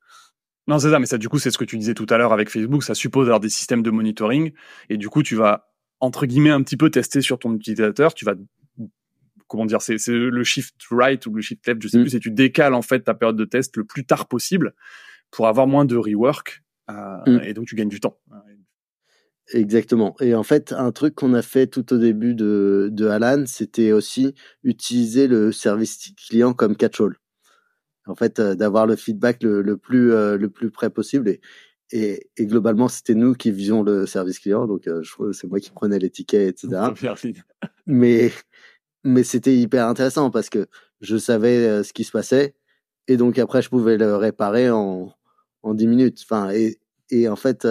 Non, 0.67 0.79
c'est 0.79 0.91
ça, 0.91 0.99
mais 0.99 1.05
ça, 1.05 1.17
du 1.17 1.27
coup, 1.27 1.39
c'est 1.39 1.51
ce 1.51 1.57
que 1.57 1.65
tu 1.65 1.77
disais 1.77 1.93
tout 1.93 2.07
à 2.09 2.17
l'heure 2.17 2.31
avec 2.31 2.49
Facebook. 2.49 2.83
Ça 2.83 2.95
suppose 2.95 3.27
avoir 3.27 3.41
des 3.41 3.49
systèmes 3.49 3.83
de 3.83 3.91
monitoring. 3.91 4.53
Et 4.89 4.97
du 4.97 5.09
coup, 5.09 5.21
tu 5.21 5.35
vas, 5.35 5.72
entre 6.03 6.25
guillemets, 6.25 6.49
un 6.49 6.61
petit 6.61 6.75
peu 6.75 6.89
tester 6.89 7.21
sur 7.21 7.39
ton 7.39 7.55
utilisateur. 7.55 8.13
Tu 8.13 8.25
vas, 8.25 8.35
comment 9.47 9.65
dire, 9.65 9.81
c'est 9.81 9.97
le 10.07 10.43
shift 10.43 10.75
right 10.91 11.25
ou 11.25 11.33
le 11.33 11.41
shift 11.41 11.65
left, 11.65 11.81
je 11.81 11.87
sais 11.87 11.97
mm. 11.97 12.01
plus, 12.01 12.15
et 12.15 12.19
tu 12.19 12.29
décales, 12.29 12.73
en 12.73 12.81
fait, 12.81 13.01
ta 13.01 13.13
période 13.13 13.37
de 13.37 13.45
test 13.45 13.77
le 13.77 13.85
plus 13.85 14.05
tard 14.05 14.27
possible 14.27 14.75
pour 15.31 15.47
avoir 15.47 15.65
moins 15.65 15.85
de 15.85 15.95
rework. 15.95 16.61
Euh, 16.89 16.93
mm. 17.25 17.41
Et 17.45 17.53
donc, 17.53 17.67
tu 17.67 17.75
gagnes 17.75 17.87
du 17.87 18.01
temps. 18.01 18.19
Exactement. 19.53 20.15
Et 20.19 20.35
en 20.35 20.43
fait, 20.43 20.73
un 20.73 20.91
truc 20.91 21.15
qu'on 21.15 21.33
a 21.33 21.41
fait 21.41 21.67
tout 21.67 21.93
au 21.93 21.97
début 21.97 22.35
de, 22.35 22.89
de 22.91 23.07
Alan, 23.07 23.45
c'était 23.45 23.93
aussi 23.93 24.35
utiliser 24.63 25.27
le 25.27 25.53
service 25.53 26.11
client 26.17 26.53
comme 26.53 26.75
catch-all 26.75 27.15
en 28.05 28.15
fait 28.15 28.39
euh, 28.39 28.53
d'avoir 28.53 28.85
le 28.85 28.97
feedback 28.97 29.43
le, 29.43 29.61
le 29.61 29.77
plus 29.77 30.11
euh, 30.11 30.37
le 30.37 30.49
plus 30.49 30.71
près 30.71 30.89
possible 30.89 31.29
et 31.29 31.39
et, 31.93 32.31
et 32.37 32.47
globalement 32.47 32.87
c'était 32.87 33.13
nous 33.13 33.35
qui 33.35 33.51
faisions 33.51 33.83
le 33.83 34.07
service 34.07 34.39
client 34.39 34.65
donc 34.65 34.87
euh, 34.87 35.03
c'est 35.31 35.47
moi 35.47 35.59
qui 35.59 35.69
prenais 35.69 35.99
les 35.99 36.09
tickets 36.09 36.63
etc 36.63 36.91
mais 37.85 38.31
mais 39.03 39.23
c'était 39.23 39.55
hyper 39.55 39.87
intéressant 39.87 40.31
parce 40.31 40.49
que 40.49 40.67
je 41.01 41.17
savais 41.17 41.83
ce 41.83 41.93
qui 41.93 42.03
se 42.03 42.11
passait 42.11 42.55
et 43.07 43.15
donc 43.15 43.37
après 43.37 43.61
je 43.61 43.69
pouvais 43.69 43.97
le 43.97 44.15
réparer 44.15 44.71
en 44.71 45.13
en 45.61 45.73
10 45.75 45.87
minutes 45.87 46.19
enfin 46.23 46.49
et 46.49 46.79
et 47.11 47.29
en 47.29 47.35
fait 47.35 47.67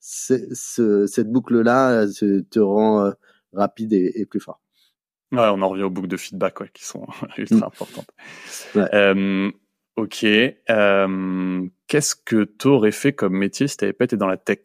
ce, 0.00 1.06
cette 1.06 1.30
boucle 1.30 1.60
là 1.60 2.06
te 2.06 2.58
rend 2.58 3.12
rapide 3.52 3.92
et, 3.92 4.12
et 4.14 4.24
plus 4.24 4.40
fort 4.40 4.60
Ouais, 5.30 5.40
on 5.40 5.60
en 5.60 5.68
revient 5.68 5.82
aux 5.82 5.90
boucles 5.90 6.08
de 6.08 6.16
feedback 6.16 6.60
ouais, 6.60 6.70
qui 6.72 6.86
sont 6.86 7.06
ultra 7.36 7.58
mmh. 7.58 7.62
importantes. 7.64 8.10
Ouais. 8.74 9.44
Ok. 9.98 10.24
Euh, 10.24 11.66
Qu'est-ce 11.88 12.14
que 12.14 12.44
tu 12.44 12.68
aurais 12.68 12.92
fait 12.92 13.12
comme 13.12 13.36
métier 13.36 13.66
si 13.66 13.76
tu 13.76 13.84
n'avais 13.84 13.92
pas 13.92 14.04
été 14.04 14.16
dans 14.16 14.28
la 14.28 14.36
tech? 14.36 14.60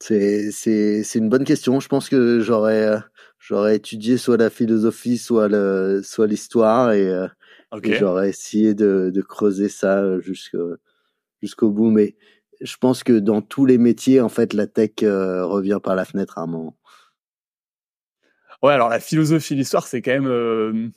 C'est 0.00 0.50
c'est 0.50 1.02
c'est 1.02 1.18
une 1.18 1.30
bonne 1.30 1.44
question. 1.44 1.80
Je 1.80 1.88
pense 1.88 2.10
que 2.10 2.40
j'aurais 2.40 2.84
euh, 2.88 2.98
j'aurais 3.38 3.76
étudié 3.76 4.18
soit 4.18 4.36
la 4.36 4.50
philosophie, 4.50 5.16
soit 5.16 5.48
le 5.48 6.02
soit 6.04 6.26
l'histoire 6.26 6.92
et, 6.92 7.08
euh, 7.08 7.26
j'aurais 7.82 8.28
essayé 8.28 8.74
de, 8.74 9.10
de 9.14 9.22
creuser 9.22 9.70
ça 9.70 10.20
jusqu'au 10.20 10.74
jusqu'au 11.40 11.70
bout. 11.70 11.90
Mais 11.90 12.14
je 12.60 12.76
pense 12.76 13.04
que 13.04 13.18
dans 13.18 13.40
tous 13.40 13.64
les 13.64 13.78
métiers, 13.78 14.20
en 14.20 14.28
fait, 14.28 14.52
la 14.52 14.66
tech 14.66 14.90
euh, 15.04 15.46
revient 15.46 15.78
par 15.82 15.94
la 15.94 16.04
fenêtre 16.04 16.36
à 16.36 16.42
un 16.42 16.46
moment. 16.46 16.76
Ouais, 18.62 18.74
alors 18.74 18.90
la 18.90 19.00
philosophie, 19.00 19.54
l'histoire, 19.54 19.86
c'est 19.86 20.02
quand 20.02 20.20
même 20.20 20.92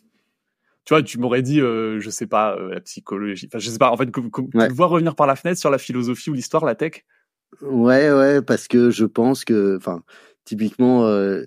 tu 0.85 0.93
vois, 0.93 1.01
tu 1.01 1.17
m'aurais 1.17 1.41
dit, 1.41 1.61
euh, 1.61 1.99
je 1.99 2.09
sais 2.09 2.27
pas, 2.27 2.55
euh, 2.57 2.75
la 2.75 2.81
psychologie. 2.81 3.47
Enfin, 3.49 3.59
je 3.59 3.69
sais 3.69 3.77
pas. 3.79 3.91
En 3.91 3.97
fait, 3.97 4.11
tu 4.11 4.21
le 4.53 4.73
vois 4.73 4.87
revenir 4.87 5.15
par 5.15 5.27
la 5.27 5.35
fenêtre 5.35 5.59
sur 5.59 5.71
la 5.71 5.79
philosophie 5.79 6.29
ou 6.29 6.33
l'histoire, 6.33 6.63
la 6.63 6.75
tech? 6.75 7.03
Ouais, 7.61 8.11
ouais, 8.11 8.41
parce 8.41 8.67
que 8.67 8.91
je 8.91 9.05
pense 9.05 9.45
que, 9.45 9.77
enfin, 9.77 10.03
typiquement, 10.43 11.07
euh, 11.07 11.43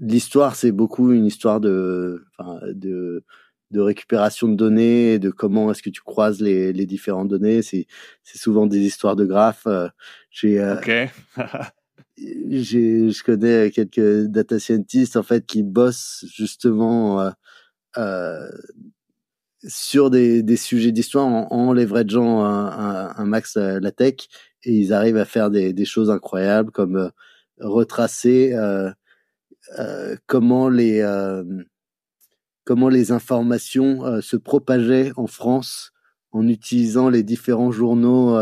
l'histoire, 0.00 0.54
c'est 0.54 0.72
beaucoup 0.72 1.12
une 1.12 1.24
histoire 1.24 1.60
de, 1.60 2.24
enfin, 2.36 2.60
de, 2.72 3.24
de 3.70 3.80
récupération 3.80 4.48
de 4.48 4.54
données, 4.54 5.18
de 5.18 5.30
comment 5.30 5.70
est-ce 5.70 5.82
que 5.82 5.90
tu 5.90 6.02
croises 6.02 6.40
les, 6.40 6.72
les 6.74 6.86
différentes 6.86 7.28
données. 7.28 7.62
C'est, 7.62 7.86
c'est 8.22 8.38
souvent 8.38 8.66
des 8.66 8.80
histoires 8.80 9.16
de 9.16 9.24
graphes. 9.24 9.66
Euh, 9.66 9.88
j'ai, 10.30 10.60
euh, 10.60 10.76
j'ai, 12.18 13.10
je 13.10 13.22
connais 13.24 13.70
quelques 13.70 14.26
data 14.26 14.58
scientists 14.58 15.16
en 15.16 15.22
fait 15.22 15.46
qui 15.46 15.62
bossent 15.62 16.26
justement 16.34 17.22
euh, 17.22 17.30
sur 19.64 20.10
des, 20.10 20.42
des 20.42 20.56
sujets 20.56 20.92
d'histoire 20.92 21.26
en, 21.26 21.46
en 21.50 21.72
leverageant 21.72 22.42
un, 22.44 22.66
un, 22.66 23.14
un 23.16 23.24
max 23.24 23.56
la 23.56 23.92
tech 23.92 24.14
et 24.64 24.72
ils 24.72 24.92
arrivent 24.92 25.16
à 25.16 25.24
faire 25.24 25.50
des, 25.50 25.72
des 25.72 25.84
choses 25.84 26.10
incroyables 26.10 26.70
comme 26.70 26.96
euh, 26.96 27.08
retracer 27.60 28.52
euh, 28.54 28.90
euh, 29.78 30.16
comment 30.26 30.68
les 30.68 31.00
euh, 31.00 31.44
comment 32.64 32.88
les 32.88 33.12
informations 33.12 34.04
euh, 34.04 34.20
se 34.20 34.36
propageaient 34.36 35.12
en 35.16 35.26
France 35.26 35.92
en 36.32 36.48
utilisant 36.48 37.08
les 37.08 37.22
différents 37.22 37.70
journaux 37.70 38.38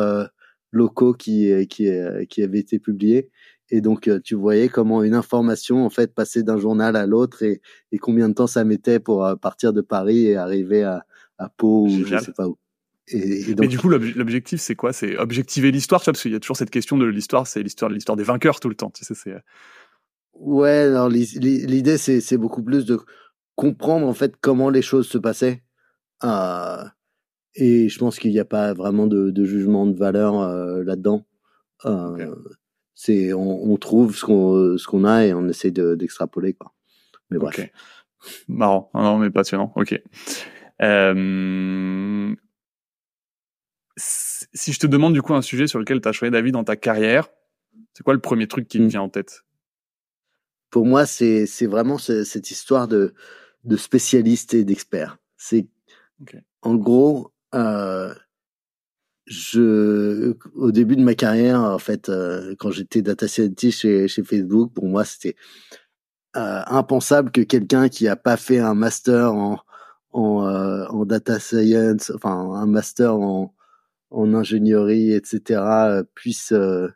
locaux 0.71 1.13
qui 1.13 1.67
qui 1.67 1.91
qui 2.29 2.43
avaient 2.43 2.61
été 2.61 2.79
publiés 2.79 3.31
et 3.71 3.81
donc 3.81 4.11
tu 4.23 4.35
voyais 4.35 4.69
comment 4.69 5.03
une 5.03 5.15
information 5.15 5.85
en 5.85 5.91
fait 5.91 6.15
passait 6.15 6.43
d'un 6.43 6.59
journal 6.59 6.97
à 6.97 7.07
l'autre 7.07 7.43
et, 7.43 7.61
et 7.93 7.99
combien 7.99 8.29
de 8.29 8.35
temps 8.35 8.47
ça 8.47 8.65
mettait 8.65 9.01
pour 9.01 9.27
partir 9.41 9.73
de 9.73 9.81
Paris 9.81 10.27
et 10.27 10.37
arriver 10.37 10.83
à 10.83 11.05
à 11.43 11.49
Pau 11.49 11.87
ou 11.87 12.05
je 12.05 12.19
sais 12.19 12.33
pas 12.33 12.49
où. 12.49 12.59
Et, 13.09 13.55
donc... 13.55 13.61
Mais 13.61 13.67
du 13.67 13.79
coup, 13.79 13.89
l'objectif, 13.89 14.61
c'est 14.61 14.77
quoi? 14.77 14.93
C'est 14.93 15.17
objectiver 15.17 15.73
l'histoire, 15.73 16.03
parce 16.05 16.21
qu'il 16.21 16.33
y 16.33 16.35
a 16.35 16.39
toujours 16.39 16.59
cette 16.59 16.71
question 16.71 16.99
de 16.99 17.07
l'histoire, 17.07 17.47
c'est 17.47 17.63
l'histoire, 17.63 17.91
l'histoire 17.91 18.17
des 18.17 18.25
vainqueurs 18.25 18.61
tout 18.61 18.69
le 18.69 18.75
temps. 18.75 18.91
Tu 18.91 19.07
sais, 19.07 19.15
c'est. 19.15 19.33
Euh. 19.33 19.41
Ouais, 20.35 20.69
alors 20.69 21.09
l'idée, 21.09 21.97
c'est, 21.97 22.21
c'est 22.21 22.37
beaucoup 22.37 22.63
plus 22.63 22.85
de 22.85 23.01
comprendre 23.57 24.07
en 24.07 24.13
fait 24.15 24.35
comment 24.41 24.71
les 24.71 24.83
choses 24.83 25.09
se 25.09 25.19
passaient. 25.19 25.63
Euh, 26.25 26.85
et 27.55 27.89
je 27.89 27.99
pense 27.99 28.19
qu'il 28.19 28.33
n'y 28.33 28.39
a 28.39 28.45
pas 28.45 28.75
vraiment 28.75 29.07
de, 29.07 29.31
de 29.31 29.45
jugement 29.45 29.87
de 29.87 29.97
valeur 29.97 30.41
euh, 30.41 30.85
là-dedans. 30.85 31.27
Euh, 31.87 32.13
okay. 32.13 32.27
C'est, 33.03 33.33
on, 33.33 33.73
on, 33.73 33.79
trouve 33.79 34.15
ce 34.15 34.27
qu'on, 34.27 34.77
ce 34.77 34.87
qu'on 34.87 35.05
a 35.05 35.25
et 35.25 35.33
on 35.33 35.49
essaie 35.49 35.71
de, 35.71 35.95
d'extrapoler 35.95 36.53
quoi. 36.53 36.75
Mais 37.31 37.39
bref. 37.39 37.59
Okay. 37.59 37.73
Marrant, 38.47 38.91
non, 38.93 39.17
mais 39.17 39.31
passionnant. 39.31 39.73
Ok. 39.75 39.99
Euh, 40.83 42.35
si 43.97 44.73
je 44.75 44.79
te 44.79 44.87
demande 44.87 45.15
du 45.15 45.23
coup 45.23 45.33
un 45.33 45.41
sujet 45.41 45.67
sur 45.67 45.79
lequel 45.79 46.03
tu 46.03 46.09
as 46.09 46.13
choisi 46.13 46.31
David 46.31 46.53
dans 46.53 46.65
ta 46.65 46.77
carrière, 46.77 47.31
c'est 47.95 48.03
quoi 48.03 48.13
le 48.13 48.21
premier 48.21 48.47
truc 48.47 48.69
qui 48.69 48.77
te 48.77 48.83
hmm. 48.83 48.89
vient 48.89 49.01
en 49.01 49.09
tête? 49.09 49.45
Pour 50.69 50.85
moi, 50.85 51.07
c'est 51.07 51.47
c'est 51.47 51.67
vraiment 51.67 51.97
cette 51.97 52.51
histoire 52.51 52.87
de 52.87 53.15
de 53.65 53.77
spécialiste 53.79 54.53
et 54.53 54.65
d'expert. 54.65 55.17
C'est 55.39 55.69
okay. 56.21 56.41
en 56.61 56.75
gros, 56.75 57.33
euh, 57.55 58.15
je 59.31 60.35
au 60.55 60.73
début 60.73 60.97
de 60.97 61.03
ma 61.03 61.14
carrière, 61.14 61.61
en 61.62 61.79
fait, 61.79 62.09
euh, 62.09 62.55
quand 62.59 62.73
j'étais 62.73 63.01
data 63.01 63.29
scientist 63.29 63.81
chez 63.81 64.09
chez 64.09 64.25
Facebook, 64.25 64.73
pour 64.75 64.87
moi, 64.87 65.05
c'était 65.05 65.37
euh, 66.37 66.62
impensable 66.66 67.31
que 67.31 67.40
quelqu'un 67.43 67.88
qui 67.88 68.09
a 68.09 68.16
pas 68.16 68.37
fait 68.37 68.59
un 68.59 68.75
master 68.75 69.33
en 69.35 69.61
en, 70.12 70.47
euh, 70.47 70.87
en 70.88 71.05
data 71.07 71.38
science, 71.40 72.11
enfin 72.14 72.31
un 72.33 72.66
master 72.66 73.14
en 73.16 73.55
en 74.11 74.35
ingénierie, 74.35 75.12
etc., 75.12 75.61
euh, 75.61 76.05
puisse 76.14 76.53
euh, 76.53 76.88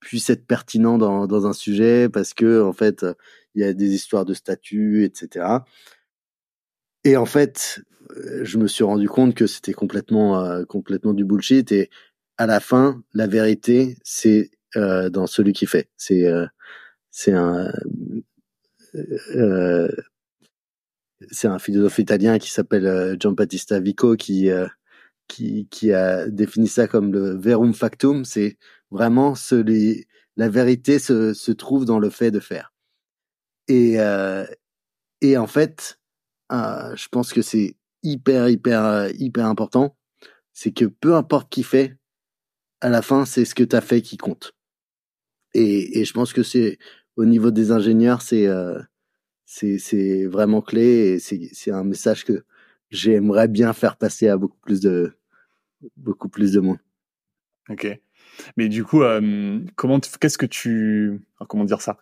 puisse 0.00 0.30
être 0.30 0.46
pertinent 0.46 0.98
dans, 0.98 1.26
dans 1.28 1.46
un 1.46 1.52
sujet 1.52 2.08
parce 2.08 2.34
que 2.34 2.62
en 2.62 2.72
fait 2.72 3.06
il 3.54 3.62
y 3.62 3.64
a 3.64 3.72
des 3.74 3.94
histoires 3.94 4.24
de 4.24 4.34
statut, 4.34 5.04
etc. 5.04 5.46
Et 7.04 7.16
en 7.16 7.26
fait, 7.26 7.80
euh, 8.16 8.44
je 8.44 8.58
me 8.58 8.66
suis 8.66 8.84
rendu 8.84 9.08
compte 9.08 9.34
que 9.34 9.46
c'était 9.46 9.72
complètement 9.72 10.64
complètement 10.66 11.14
du 11.14 11.24
bullshit 11.24 11.70
et 11.72 11.90
à 12.36 12.46
la 12.46 12.60
fin, 12.60 13.02
la 13.12 13.26
vérité, 13.26 13.96
c'est 14.02 14.50
euh, 14.76 15.08
dans 15.10 15.26
celui 15.26 15.52
qui 15.52 15.66
fait. 15.66 15.88
C'est 15.96 16.26
euh, 16.26 16.46
c'est 17.10 17.32
un 17.32 17.72
c'est 21.30 21.48
un 21.48 21.58
philosophe 21.58 21.98
italien 21.98 22.38
qui 22.38 22.50
s'appelle 22.50 23.16
Giambattista 23.18 23.80
Vico 23.80 24.16
qui 24.16 24.50
qui, 25.28 25.66
qui 25.70 25.92
a 25.92 26.28
défini 26.28 26.68
ça 26.68 26.86
comme 26.86 27.12
le 27.12 27.36
verum 27.36 27.74
factum, 27.74 28.24
c'est 28.24 28.58
vraiment 28.90 29.34
celui, 29.34 30.06
la 30.36 30.48
vérité 30.48 30.98
se, 30.98 31.34
se 31.34 31.52
trouve 31.52 31.84
dans 31.84 31.98
le 31.98 32.10
fait 32.10 32.30
de 32.30 32.40
faire. 32.40 32.72
Et, 33.68 34.00
euh, 34.00 34.44
et 35.20 35.36
en 35.36 35.46
fait, 35.46 35.98
euh, 36.52 36.94
je 36.96 37.08
pense 37.08 37.32
que 37.32 37.42
c'est 37.42 37.76
hyper, 38.02 38.48
hyper, 38.48 39.10
hyper 39.18 39.46
important. 39.46 39.96
C'est 40.52 40.72
que 40.72 40.84
peu 40.84 41.14
importe 41.14 41.50
qui 41.50 41.62
fait, 41.62 41.96
à 42.80 42.88
la 42.88 43.02
fin, 43.02 43.24
c'est 43.24 43.44
ce 43.44 43.54
que 43.54 43.64
tu 43.64 43.74
as 43.76 43.80
fait 43.80 44.02
qui 44.02 44.16
compte. 44.16 44.54
Et, 45.54 46.00
et 46.00 46.04
je 46.04 46.12
pense 46.12 46.32
que 46.32 46.42
c'est 46.42 46.78
au 47.16 47.24
niveau 47.24 47.50
des 47.50 47.70
ingénieurs, 47.70 48.22
c'est 48.22 48.46
euh, 48.46 48.80
c'est 49.46 50.26
vraiment 50.26 50.62
clé 50.62 51.14
et 51.14 51.18
c'est 51.18 51.70
un 51.70 51.84
message 51.84 52.24
que 52.24 52.44
j'aimerais 52.90 53.48
bien 53.48 53.72
faire 53.72 53.96
passer 53.96 54.28
à 54.28 54.36
beaucoup 54.36 54.58
plus 54.58 54.80
de 54.80 55.16
beaucoup 55.96 56.28
plus 56.28 56.52
de 56.52 56.60
monde. 56.60 56.78
Ok. 57.68 57.86
Mais 58.56 58.68
du 58.68 58.84
coup, 58.84 59.02
euh, 59.02 59.60
comment 59.76 60.00
qu'est-ce 60.00 60.38
que 60.38 60.46
tu 60.46 61.20
comment 61.48 61.64
dire 61.64 61.80
ça? 61.80 61.98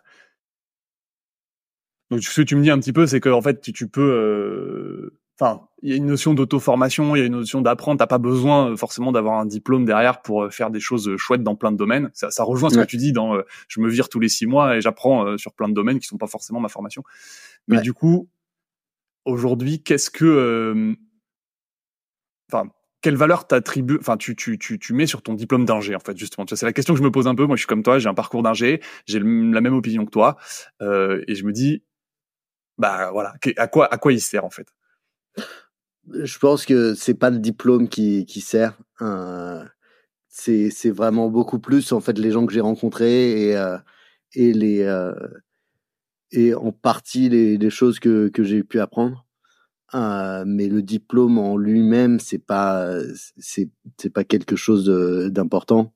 Donc 2.13 2.23
ce 2.23 2.41
que 2.41 2.45
tu 2.45 2.55
me 2.55 2.61
dis 2.61 2.69
un 2.69 2.77
petit 2.77 2.93
peu, 2.93 3.07
c'est 3.07 3.19
que 3.19 3.29
en 3.29 3.41
fait 3.41 3.59
tu, 3.61 3.73
tu 3.73 3.87
peux 3.87 4.01
euh, 4.01 5.19
Enfin, 5.41 5.67
il 5.81 5.89
y 5.89 5.93
a 5.93 5.95
une 5.95 6.05
notion 6.05 6.35
d'auto-formation, 6.35 7.15
il 7.15 7.19
y 7.19 7.21
a 7.23 7.25
une 7.25 7.33
notion 7.33 7.61
d'apprendre. 7.61 7.97
T'as 7.97 8.05
pas 8.05 8.19
besoin 8.19 8.69
euh, 8.69 8.75
forcément 8.77 9.11
d'avoir 9.11 9.39
un 9.39 9.47
diplôme 9.47 9.83
derrière 9.83 10.21
pour 10.21 10.53
faire 10.53 10.69
des 10.69 10.79
choses 10.79 11.17
chouettes 11.17 11.41
dans 11.41 11.55
plein 11.55 11.71
de 11.71 11.77
domaines. 11.77 12.11
Ça, 12.13 12.29
ça 12.29 12.43
rejoint 12.43 12.69
ce 12.69 12.77
ouais. 12.77 12.85
que 12.85 12.89
tu 12.89 12.97
dis 12.97 13.13
dans 13.13 13.37
je 13.67 13.79
me 13.79 13.89
vire 13.89 14.09
tous 14.09 14.19
les 14.19 14.29
six 14.29 14.45
mois 14.45 14.77
et 14.77 14.81
j'apprends 14.81 15.35
sur 15.39 15.53
plein 15.53 15.67
de 15.67 15.73
domaines 15.73 15.99
qui 15.99 16.05
sont 16.05 16.19
pas 16.19 16.27
forcément 16.27 16.59
ma 16.59 16.69
formation. 16.69 17.03
Mais 17.67 17.77
ouais. 17.77 17.81
du 17.81 17.93
coup, 17.93 18.29
aujourd'hui, 19.25 19.81
qu'est-ce 19.81 20.11
que, 20.11 20.95
enfin, 22.51 22.69
quelle 23.03 23.15
valeur 23.17 23.45
t'attribues, 23.45 23.97
enfin 23.99 24.15
tu, 24.17 24.35
tu, 24.35 24.57
tu, 24.57 24.79
tu 24.79 24.93
mets 24.93 25.07
sur 25.07 25.21
ton 25.21 25.33
diplôme 25.33 25.65
d'ingé 25.65 25.93
en 25.93 25.99
fait 25.99 26.17
justement? 26.17 26.45
C'est 26.47 26.65
la 26.65 26.73
question 26.73 26.93
que 26.93 26.99
je 26.99 27.03
me 27.03 27.11
pose 27.11 27.27
un 27.27 27.35
peu. 27.35 27.45
Moi, 27.45 27.57
je 27.57 27.61
suis 27.61 27.67
comme 27.67 27.83
toi, 27.83 27.99
j'ai 27.99 28.07
un 28.07 28.13
parcours 28.13 28.43
d'ingé, 28.43 28.81
j'ai 29.05 29.19
la 29.19 29.61
même 29.61 29.73
opinion 29.73 30.05
que 30.05 30.09
toi, 30.09 30.37
euh, 30.81 31.21
et 31.27 31.35
je 31.35 31.43
me 31.45 31.51
dis, 31.51 31.83
bah 32.77 33.11
voilà, 33.11 33.33
à 33.57 33.67
quoi 33.67 33.93
à 33.93 33.97
quoi 33.97 34.13
il 34.13 34.21
sert 34.21 34.45
en 34.45 34.49
fait? 34.49 34.67
Je 36.11 36.37
pense 36.37 36.65
que 36.65 36.93
c'est 36.95 37.13
pas 37.13 37.29
le 37.29 37.39
diplôme 37.39 37.87
qui 37.87 38.25
qui 38.25 38.41
sert. 38.41 38.77
Euh, 39.01 39.63
c'est 40.29 40.69
c'est 40.69 40.91
vraiment 40.91 41.29
beaucoup 41.29 41.59
plus 41.59 41.91
en 41.91 42.01
fait 42.01 42.17
les 42.17 42.31
gens 42.31 42.45
que 42.45 42.53
j'ai 42.53 42.61
rencontrés 42.61 43.49
et 43.49 43.57
euh, 43.57 43.77
et 44.33 44.53
les 44.53 44.81
euh, 44.81 45.13
et 46.31 46.53
en 46.55 46.71
partie 46.71 47.29
les, 47.29 47.57
les 47.57 47.69
choses 47.69 47.99
que 47.99 48.29
que 48.29 48.43
j'ai 48.43 48.63
pu 48.63 48.79
apprendre. 48.79 49.25
Mais 49.95 50.69
le 50.69 50.81
diplôme 50.81 51.37
en 51.37 51.55
lui-même, 51.55 52.19
c'est 52.19 52.39
pas, 52.43 52.97
c'est, 53.37 53.69
c'est 54.01 54.09
pas 54.09 54.23
quelque 54.23 54.55
chose 54.55 54.85
d'important. 55.31 55.93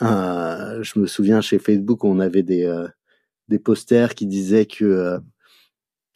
Je 0.00 0.98
me 1.00 1.08
souviens 1.08 1.40
chez 1.40 1.58
Facebook, 1.58 2.04
on 2.04 2.20
avait 2.20 2.44
des, 2.44 2.72
des 3.48 3.58
posters 3.58 4.14
qui 4.14 4.26
disaient 4.26 4.66
que 4.66 5.18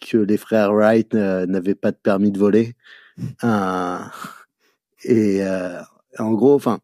que 0.00 0.18
les 0.18 0.36
frères 0.36 0.72
Wright 0.72 1.14
n'avaient 1.14 1.74
pas 1.74 1.92
de 1.92 1.96
permis 1.96 2.32
de 2.32 2.38
voler. 2.38 2.74
Euh, 3.44 3.98
et 5.04 5.42
en 6.18 6.32
gros, 6.32 6.54
enfin, 6.54 6.80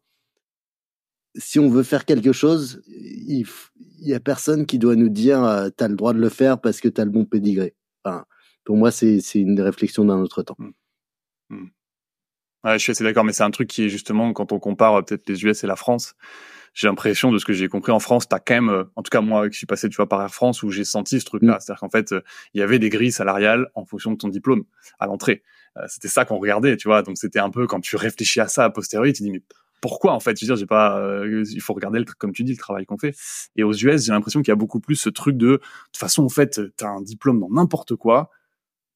si 1.35 1.59
on 1.59 1.69
veut 1.69 1.83
faire 1.83 2.05
quelque 2.05 2.31
chose, 2.31 2.81
il, 2.87 3.45
il 3.99 4.07
y 4.07 4.13
a 4.13 4.19
personne 4.19 4.65
qui 4.65 4.79
doit 4.79 4.95
nous 4.95 5.09
dire 5.09 5.69
t'as 5.75 5.87
le 5.87 5.95
droit 5.95 6.13
de 6.13 6.19
le 6.19 6.29
faire 6.29 6.59
parce 6.59 6.79
que 6.79 6.87
t'as 6.87 7.05
le 7.05 7.11
bon 7.11 7.25
pédigré. 7.25 7.75
Enfin, 8.03 8.25
pour 8.63 8.75
moi, 8.75 8.91
c'est 8.91 9.19
une 9.35 9.59
réflexion 9.61 10.05
d'un 10.05 10.19
autre 10.19 10.43
temps. 10.43 10.57
Mmh. 10.59 10.71
Mmh. 11.49 11.67
Ouais, 12.63 12.73
je 12.73 12.83
suis 12.83 12.91
assez 12.91 13.03
d'accord, 13.03 13.23
mais 13.23 13.31
c'est 13.31 13.43
un 13.43 13.51
truc 13.51 13.69
qui 13.69 13.85
est 13.85 13.89
justement, 13.89 14.33
quand 14.33 14.51
on 14.51 14.59
compare 14.59 14.95
euh, 14.95 15.01
peut-être 15.01 15.29
les 15.29 15.45
US 15.45 15.63
et 15.63 15.67
la 15.67 15.77
France, 15.77 16.15
j'ai 16.73 16.87
l'impression 16.87 17.31
de 17.31 17.37
ce 17.37 17.45
que 17.45 17.53
j'ai 17.53 17.67
compris 17.67 17.91
en 17.91 17.99
France, 17.99 18.27
t'as 18.27 18.39
quand 18.39 18.55
même, 18.55 18.69
euh, 18.69 18.83
en 18.95 19.03
tout 19.03 19.09
cas 19.09 19.21
moi 19.21 19.49
qui 19.49 19.57
suis 19.57 19.65
passé 19.65 19.89
tu 19.89 19.95
vois 19.95 20.07
par 20.07 20.21
Air 20.21 20.33
France 20.33 20.63
où 20.63 20.69
j'ai 20.69 20.83
senti 20.83 21.19
ce 21.19 21.25
truc-là, 21.25 21.55
mmh. 21.55 21.59
c'est-à-dire 21.59 21.79
qu'en 21.79 21.89
fait 21.89 22.11
euh, 22.11 22.21
il 22.53 22.59
y 22.59 22.63
avait 22.63 22.79
des 22.79 22.89
grilles 22.89 23.11
salariales 23.11 23.67
en 23.75 23.85
fonction 23.85 24.11
de 24.11 24.17
ton 24.17 24.27
diplôme 24.27 24.63
à 24.99 25.07
l'entrée. 25.07 25.43
Euh, 25.77 25.85
c'était 25.87 26.07
ça 26.07 26.25
qu'on 26.25 26.37
regardait, 26.37 26.77
tu 26.77 26.87
vois, 26.87 27.03
donc 27.03 27.17
c'était 27.17 27.39
un 27.39 27.49
peu 27.49 27.67
quand 27.67 27.79
tu 27.79 27.95
réfléchis 27.95 28.39
à 28.39 28.47
ça 28.47 28.65
a 28.65 28.69
posteriori, 28.69 29.13
tu 29.13 29.23
dis 29.23 29.31
mais 29.31 29.41
pourquoi 29.81 30.13
en 30.13 30.19
fait? 30.19 30.39
Je 30.39 30.45
veux 30.45 30.47
dire, 30.47 30.55
j'ai 30.55 30.65
pas, 30.65 30.99
euh, 30.99 31.43
il 31.51 31.61
faut 31.61 31.73
regarder 31.73 31.99
le, 31.99 32.05
comme 32.05 32.33
tu 32.33 32.43
dis 32.43 32.51
le 32.51 32.57
travail 32.57 32.85
qu'on 32.85 32.97
fait. 32.97 33.15
Et 33.55 33.63
aux 33.63 33.73
US, 33.73 34.05
j'ai 34.05 34.11
l'impression 34.11 34.41
qu'il 34.41 34.49
y 34.49 34.51
a 34.51 34.55
beaucoup 34.55 34.79
plus 34.79 34.95
ce 34.95 35.09
truc 35.09 35.37
de, 35.37 35.47
de 35.47 35.57
toute 35.57 35.97
façon 35.97 36.23
en 36.23 36.29
fait, 36.29 36.59
t'as 36.77 36.87
un 36.89 37.01
diplôme 37.01 37.39
dans 37.39 37.49
n'importe 37.49 37.95
quoi, 37.95 38.31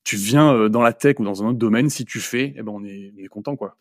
tu 0.03 0.15
viens 0.15 0.69
dans 0.69 0.81
la 0.81 0.93
tech 0.93 1.19
ou 1.19 1.23
dans 1.23 1.43
un 1.43 1.49
autre 1.49 1.60
domaine, 1.60 1.89
si 1.89 2.05
tu 2.05 2.19
fais, 2.19 2.53
eh 2.57 2.63
ben 2.63 2.71
on 2.71 2.84
est, 2.84 3.13
on 3.15 3.23
est 3.23 3.27
content 3.27 3.55
quoi. 3.55 3.77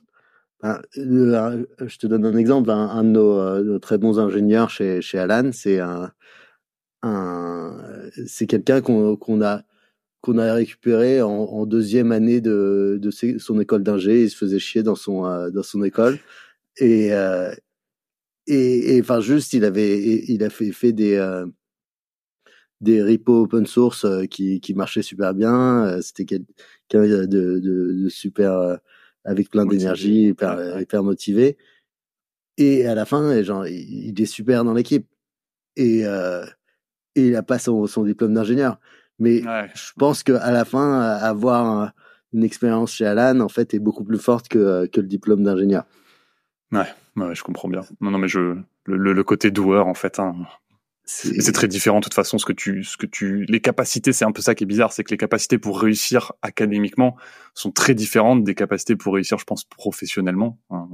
Ben, 0.62 0.82
je 0.94 1.96
te 1.98 2.06
donne 2.06 2.26
un 2.26 2.36
exemple. 2.36 2.70
Un, 2.70 3.04
de 3.04 3.08
nos, 3.62 3.78
très 3.78 3.98
bons 3.98 4.18
ingénieurs 4.18 4.70
chez, 4.70 5.00
Alan, 5.14 5.50
c'est 5.52 5.80
un, 5.80 6.12
un 7.02 7.78
c'est 8.26 8.46
quelqu'un 8.46 8.80
qu'on 8.82 9.40
a 9.40 9.64
récupéré 10.54 11.22
en, 11.22 11.66
deuxième 11.66 12.12
année 12.12 12.40
de, 12.40 13.00
son 13.38 13.60
école 13.60 13.82
d'ingé. 13.82 14.24
Il 14.24 14.30
se 14.30 14.36
faisait 14.36 14.58
chier 14.58 14.82
dans 14.82 14.96
son 14.96 15.24
son 15.62 15.82
école 15.82 16.18
et 16.78 17.10
et 18.46 19.00
enfin 19.00 19.20
juste 19.20 19.52
il 19.52 19.64
avait 19.64 20.42
a 20.42 20.50
fait 20.50 20.92
des 20.92 21.44
des 22.80 23.02
repos 23.02 23.42
open 23.42 23.66
source 23.66 24.06
qui 24.30 24.74
marchaient 24.74 25.02
super 25.02 25.34
bien. 25.34 26.00
C'était 26.02 26.24
quelqu'un 26.26 27.26
de 27.26 28.08
super 28.10 28.78
avec 29.24 29.50
plein 29.50 29.66
d'énergie, 29.66 30.28
hyper, 30.28 30.80
hyper 30.80 31.02
motivé. 31.02 31.56
Et 32.56 32.86
à 32.86 32.94
la 32.94 33.04
fin, 33.04 33.42
genre, 33.42 33.66
il 33.66 34.20
est 34.20 34.26
super 34.26 34.64
dans 34.64 34.74
l'équipe. 34.74 35.06
Et, 35.76 36.04
euh, 36.04 36.44
et 37.14 37.28
il 37.28 37.36
a 37.36 37.42
pas 37.42 37.58
son, 37.58 37.86
son 37.86 38.04
diplôme 38.04 38.34
d'ingénieur. 38.34 38.78
Mais 39.18 39.42
je 39.74 39.92
pense 39.96 40.22
qu'à 40.22 40.50
la 40.50 40.64
fin, 40.64 41.00
avoir 41.00 41.92
une 42.32 42.44
expérience 42.44 42.92
chez 42.92 43.06
Alan, 43.06 43.40
en 43.40 43.48
fait, 43.48 43.74
est 43.74 43.78
beaucoup 43.78 44.04
plus 44.04 44.18
forte 44.18 44.48
que, 44.48 44.86
que 44.86 45.00
le 45.00 45.06
diplôme 45.06 45.42
d'ingénieur. 45.42 45.84
Ouais, 46.72 46.86
ouais, 47.16 47.34
je 47.34 47.42
comprends 47.42 47.68
bien. 47.68 47.82
Non, 48.00 48.10
non, 48.10 48.18
mais 48.18 48.28
je, 48.28 48.56
le, 48.84 49.12
le, 49.12 49.24
côté 49.24 49.50
doueur, 49.50 49.86
en 49.86 49.94
fait, 49.94 50.18
hein, 50.18 50.34
c'est 51.12 51.52
très 51.52 51.66
différent 51.66 51.98
de 51.98 52.04
toute 52.04 52.14
façon 52.14 52.38
ce 52.38 52.44
que 52.44 52.52
tu 52.52 52.84
ce 52.84 52.96
que 52.96 53.06
tu 53.06 53.44
les 53.46 53.60
capacités 53.60 54.12
c'est 54.12 54.24
un 54.24 54.30
peu 54.30 54.42
ça 54.42 54.54
qui 54.54 54.62
est 54.62 54.66
bizarre 54.66 54.92
c'est 54.92 55.02
que 55.02 55.10
les 55.10 55.16
capacités 55.16 55.58
pour 55.58 55.80
réussir 55.80 56.32
académiquement 56.40 57.16
sont 57.52 57.72
très 57.72 57.94
différentes 57.94 58.44
des 58.44 58.54
capacités 58.54 58.94
pour 58.94 59.14
réussir 59.14 59.36
je 59.36 59.44
pense 59.44 59.64
professionnellement 59.64 60.60
hein. 60.70 60.88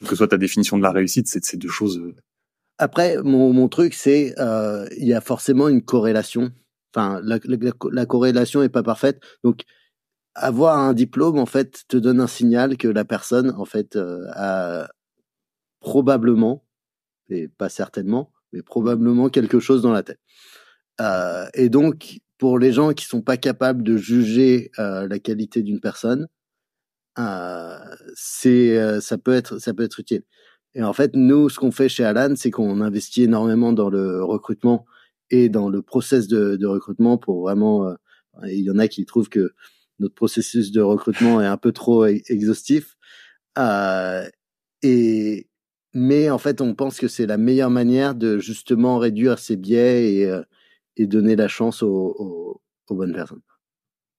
que 0.00 0.10
ce 0.10 0.16
soit 0.16 0.28
ta 0.28 0.38
définition 0.38 0.78
de 0.78 0.82
la 0.82 0.92
réussite 0.92 1.26
c'est 1.26 1.44
ces 1.44 1.56
deux 1.56 1.68
choses 1.68 1.98
euh. 1.98 2.14
après 2.78 3.20
mon, 3.22 3.68
truc 3.68 3.94
c'est 3.94 4.34
euh, 4.38 4.86
il 4.96 5.08
y 5.08 5.14
a 5.14 5.20
forcément 5.20 5.68
une 5.68 5.82
corrélation 5.82 6.52
enfin 6.94 7.20
la, 7.24 7.40
la, 7.44 7.56
la, 7.90 8.06
corrélation 8.06 8.62
est 8.62 8.68
pas 8.68 8.84
parfaite 8.84 9.20
donc 9.42 9.62
avoir 10.34 10.78
un 10.78 10.92
diplôme 10.92 11.38
en 11.38 11.46
fait 11.46 11.82
te 11.88 11.96
donne 11.96 12.20
un 12.20 12.28
signal 12.28 12.76
que 12.76 12.86
la 12.86 13.04
personne 13.04 13.50
en 13.56 13.64
fait 13.64 13.96
euh, 13.96 14.24
a 14.34 14.88
probablement 15.80 16.64
et 17.28 17.48
pas 17.48 17.68
certainement 17.68 18.30
mais 18.52 18.62
probablement 18.62 19.28
quelque 19.28 19.60
chose 19.60 19.82
dans 19.82 19.92
la 19.92 20.02
tête. 20.02 20.20
Euh, 21.00 21.46
et 21.54 21.68
donc, 21.68 22.18
pour 22.38 22.58
les 22.58 22.72
gens 22.72 22.92
qui 22.92 23.06
sont 23.06 23.22
pas 23.22 23.36
capables 23.36 23.82
de 23.82 23.96
juger 23.96 24.70
euh, 24.78 25.06
la 25.08 25.18
qualité 25.18 25.62
d'une 25.62 25.80
personne, 25.80 26.28
euh, 27.18 27.78
c'est 28.14 28.76
euh, 28.78 29.00
ça 29.00 29.16
peut 29.18 29.32
être 29.32 29.58
ça 29.58 29.72
peut 29.74 29.84
être 29.84 30.00
utile. 30.00 30.22
Et 30.74 30.82
en 30.82 30.92
fait, 30.92 31.12
nous, 31.14 31.48
ce 31.48 31.58
qu'on 31.58 31.70
fait 31.70 31.88
chez 31.88 32.04
Alan, 32.04 32.34
c'est 32.36 32.50
qu'on 32.50 32.80
investit 32.82 33.22
énormément 33.22 33.72
dans 33.72 33.88
le 33.88 34.22
recrutement 34.22 34.84
et 35.30 35.48
dans 35.48 35.70
le 35.70 35.82
process 35.82 36.28
de, 36.28 36.56
de 36.56 36.66
recrutement 36.66 37.18
pour 37.18 37.42
vraiment. 37.42 37.88
Euh, 37.88 37.94
il 38.48 38.60
y 38.60 38.70
en 38.70 38.78
a 38.78 38.86
qui 38.88 39.06
trouvent 39.06 39.30
que 39.30 39.54
notre 39.98 40.14
processus 40.14 40.70
de 40.72 40.82
recrutement 40.82 41.40
est 41.40 41.46
un 41.46 41.56
peu 41.56 41.72
trop 41.72 42.04
e-, 42.04 42.20
exhaustif. 42.28 42.96
et 44.82 45.48
mais 45.96 46.28
en 46.28 46.36
fait, 46.36 46.60
on 46.60 46.74
pense 46.74 46.98
que 46.98 47.08
c'est 47.08 47.26
la 47.26 47.38
meilleure 47.38 47.70
manière 47.70 48.14
de 48.14 48.38
justement 48.38 48.98
réduire 48.98 49.38
ces 49.38 49.56
biais 49.56 50.12
et, 50.12 50.26
euh, 50.26 50.42
et 50.96 51.06
donner 51.06 51.36
la 51.36 51.48
chance 51.48 51.82
aux, 51.82 52.14
aux, 52.18 52.60
aux 52.88 52.94
bonnes 52.94 53.14
personnes. 53.14 53.40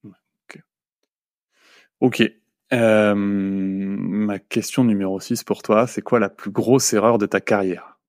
Ok. 0.04 0.62
Ok. 2.02 2.32
Euh, 2.74 3.14
ma 3.16 4.40
question 4.40 4.84
numéro 4.84 5.20
6 5.20 5.44
pour 5.44 5.62
toi, 5.62 5.88
c'est 5.88 6.02
quoi 6.02 6.20
la 6.20 6.30
plus 6.30 6.52
grosse 6.52 6.92
erreur 6.94 7.18
de 7.20 7.28
ta 7.28 7.40
carrière? 7.40 8.00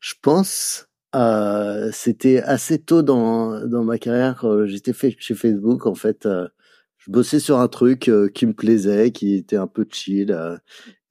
Je 0.00 0.14
pense 0.20 0.88
euh, 1.14 1.90
c'était 1.92 2.40
assez 2.40 2.78
tôt 2.78 3.02
dans, 3.02 3.66
dans 3.66 3.84
ma 3.84 3.98
carrière. 3.98 4.46
J'étais 4.66 4.92
fait 4.92 5.14
chez 5.18 5.34
Facebook, 5.34 5.86
en 5.86 5.94
fait. 5.94 6.24
Euh, 6.26 6.48
je 7.00 7.10
bossais 7.10 7.40
sur 7.40 7.58
un 7.58 7.68
truc 7.68 8.08
euh, 8.08 8.28
qui 8.28 8.46
me 8.46 8.52
plaisait, 8.52 9.10
qui 9.10 9.34
était 9.34 9.56
un 9.56 9.66
peu 9.66 9.86
chill. 9.90 10.32
Euh, 10.32 10.56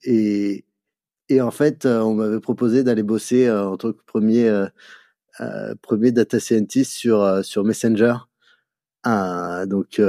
et, 0.04 0.64
et 1.30 1.40
en 1.40 1.52
fait, 1.52 1.86
euh, 1.86 2.00
on 2.00 2.14
m'avait 2.14 2.40
proposé 2.40 2.82
d'aller 2.82 3.04
bosser 3.04 3.46
euh, 3.46 3.68
en 3.68 3.76
tant 3.76 3.92
que 3.92 4.02
premier 4.04 4.48
euh, 4.48 5.74
premier 5.80 6.10
data 6.12 6.40
scientist 6.40 6.92
sur 6.92 7.44
sur 7.44 7.64
Messenger. 7.64 8.16
donc 9.66 10.02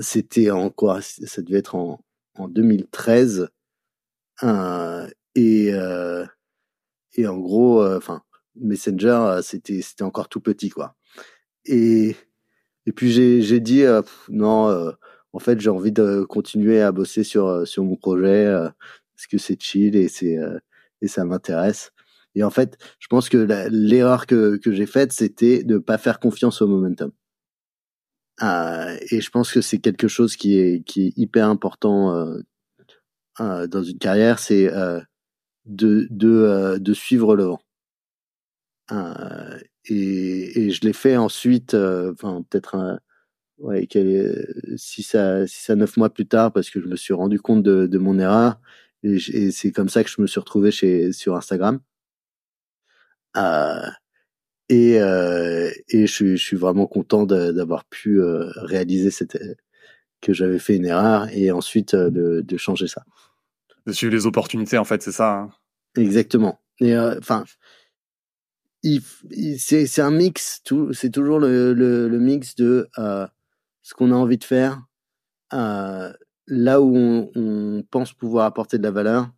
c'était 0.00 0.50
en 0.50 0.70
quoi? 0.70 1.00
Ça 1.02 1.42
devait 1.42 1.58
être 1.58 1.74
en 1.74 2.04
en 2.36 2.48
2013. 2.48 3.48
et 5.34 5.72
et 7.14 7.26
en 7.26 7.38
gros, 7.38 7.84
enfin 7.84 8.22
Messenger, 8.56 9.40
c'était 9.42 9.80
c'était 9.82 10.04
encore 10.04 10.28
tout 10.28 10.40
petit 10.40 10.68
quoi. 10.68 10.94
Et 11.64 12.16
et 12.86 12.92
puis 12.92 13.10
j'ai 13.10 13.42
j'ai 13.42 13.60
dit 13.60 13.84
non, 14.28 14.92
en 15.32 15.38
fait 15.40 15.58
j'ai 15.60 15.70
envie 15.70 15.92
de 15.92 16.24
continuer 16.24 16.82
à 16.82 16.92
bosser 16.92 17.24
sur 17.24 17.66
sur 17.66 17.82
mon 17.84 17.96
projet 17.96 18.46
parce 19.22 19.26
que 19.28 19.38
c'est 19.38 19.60
chill 19.60 19.96
et 19.96 20.08
c'est 20.08 20.36
euh, 20.38 20.58
et 21.00 21.08
ça 21.08 21.24
m'intéresse. 21.24 21.92
Et 22.34 22.42
en 22.44 22.50
fait, 22.50 22.78
je 22.98 23.06
pense 23.08 23.28
que 23.28 23.36
l'erreur 23.70 24.26
que, 24.26 24.56
que 24.56 24.72
j'ai 24.72 24.86
faite, 24.86 25.12
c'était 25.12 25.64
de 25.64 25.78
pas 25.78 25.98
faire 25.98 26.18
confiance 26.20 26.62
au 26.62 26.66
momentum. 26.66 27.12
Euh, 28.42 28.96
et 29.10 29.20
je 29.20 29.30
pense 29.30 29.52
que 29.52 29.60
c'est 29.60 29.78
quelque 29.78 30.08
chose 30.08 30.36
qui 30.36 30.58
est 30.58 30.82
qui 30.84 31.08
est 31.08 31.12
hyper 31.16 31.48
important 31.48 32.14
euh, 32.14 32.38
euh 33.40 33.66
dans 33.66 33.82
une 33.82 33.98
carrière, 33.98 34.38
c'est 34.38 34.70
de 35.66 36.08
de 36.10 36.78
de 36.78 36.94
suivre 36.94 37.36
le 37.36 37.44
vent. 37.44 37.60
et, 39.84 40.66
et 40.66 40.70
je 40.70 40.80
l'ai 40.82 40.92
fait 40.92 41.16
ensuite, 41.16 41.74
enfin 41.74 42.42
peut-être 42.50 43.00
ouais, 43.58 43.88
six 44.76 45.14
à 45.14 45.46
six 45.46 45.70
à 45.70 45.76
neuf 45.76 45.96
mois 45.96 46.10
plus 46.10 46.26
tard, 46.26 46.52
parce 46.52 46.70
que 46.70 46.80
je 46.80 46.86
me 46.86 46.96
suis 46.96 47.14
rendu 47.14 47.40
compte 47.40 47.62
de 47.62 47.98
mon 47.98 48.18
erreur 48.18 48.58
et, 49.02 49.50
c'est 49.50 49.72
comme 49.72 49.88
ça 49.88 50.04
que 50.04 50.10
je 50.10 50.20
me 50.20 50.26
suis 50.26 50.40
retrouvé 50.40 50.70
chez 50.70 51.12
sur 51.12 51.36
Instagram. 51.36 51.80
Euh, 53.36 53.88
et 54.68 55.00
euh, 55.00 55.70
et 55.88 56.06
je, 56.06 56.36
je, 56.36 56.42
suis 56.42 56.56
vraiment 56.56 56.86
content 56.86 57.24
d'avoir 57.24 57.84
pu 57.86 58.20
euh, 58.20 58.50
réaliser 58.56 59.10
cette 59.10 59.38
que 60.20 60.32
j'avais 60.32 60.58
fait 60.58 60.76
une 60.76 60.86
erreur 60.86 61.28
et 61.32 61.50
ensuite 61.50 61.94
euh, 61.94 62.10
de, 62.10 62.42
de 62.42 62.56
changer 62.56 62.86
ça. 62.86 63.04
De 63.86 63.92
suivre 63.92 64.12
les 64.12 64.26
opportunités, 64.26 64.78
en 64.78 64.84
fait, 64.84 65.02
c'est 65.02 65.12
ça. 65.12 65.32
Hein. 65.32 65.50
Exactement. 65.96 66.60
Et 66.80 66.94
euh, 66.94 67.18
enfin, 67.18 67.44
c'est 69.58 69.86
c'est 69.86 70.02
un 70.02 70.10
mix. 70.10 70.60
Tout, 70.64 70.92
c'est 70.92 71.10
toujours 71.10 71.40
le, 71.40 71.72
le, 71.74 72.08
le 72.08 72.18
mix 72.18 72.54
de 72.54 72.88
ce 73.82 73.94
qu'on 73.94 74.12
a 74.12 74.14
envie 74.14 74.38
de 74.38 74.44
faire, 74.44 74.80
euh, 75.52 76.12
là 76.46 76.80
où 76.80 77.30
on, 77.34 77.82
pense 77.90 78.12
pouvoir 78.12 78.46
apporter 78.46 78.78
de 78.78 78.82
la 78.82 78.90
valeur 78.90 79.30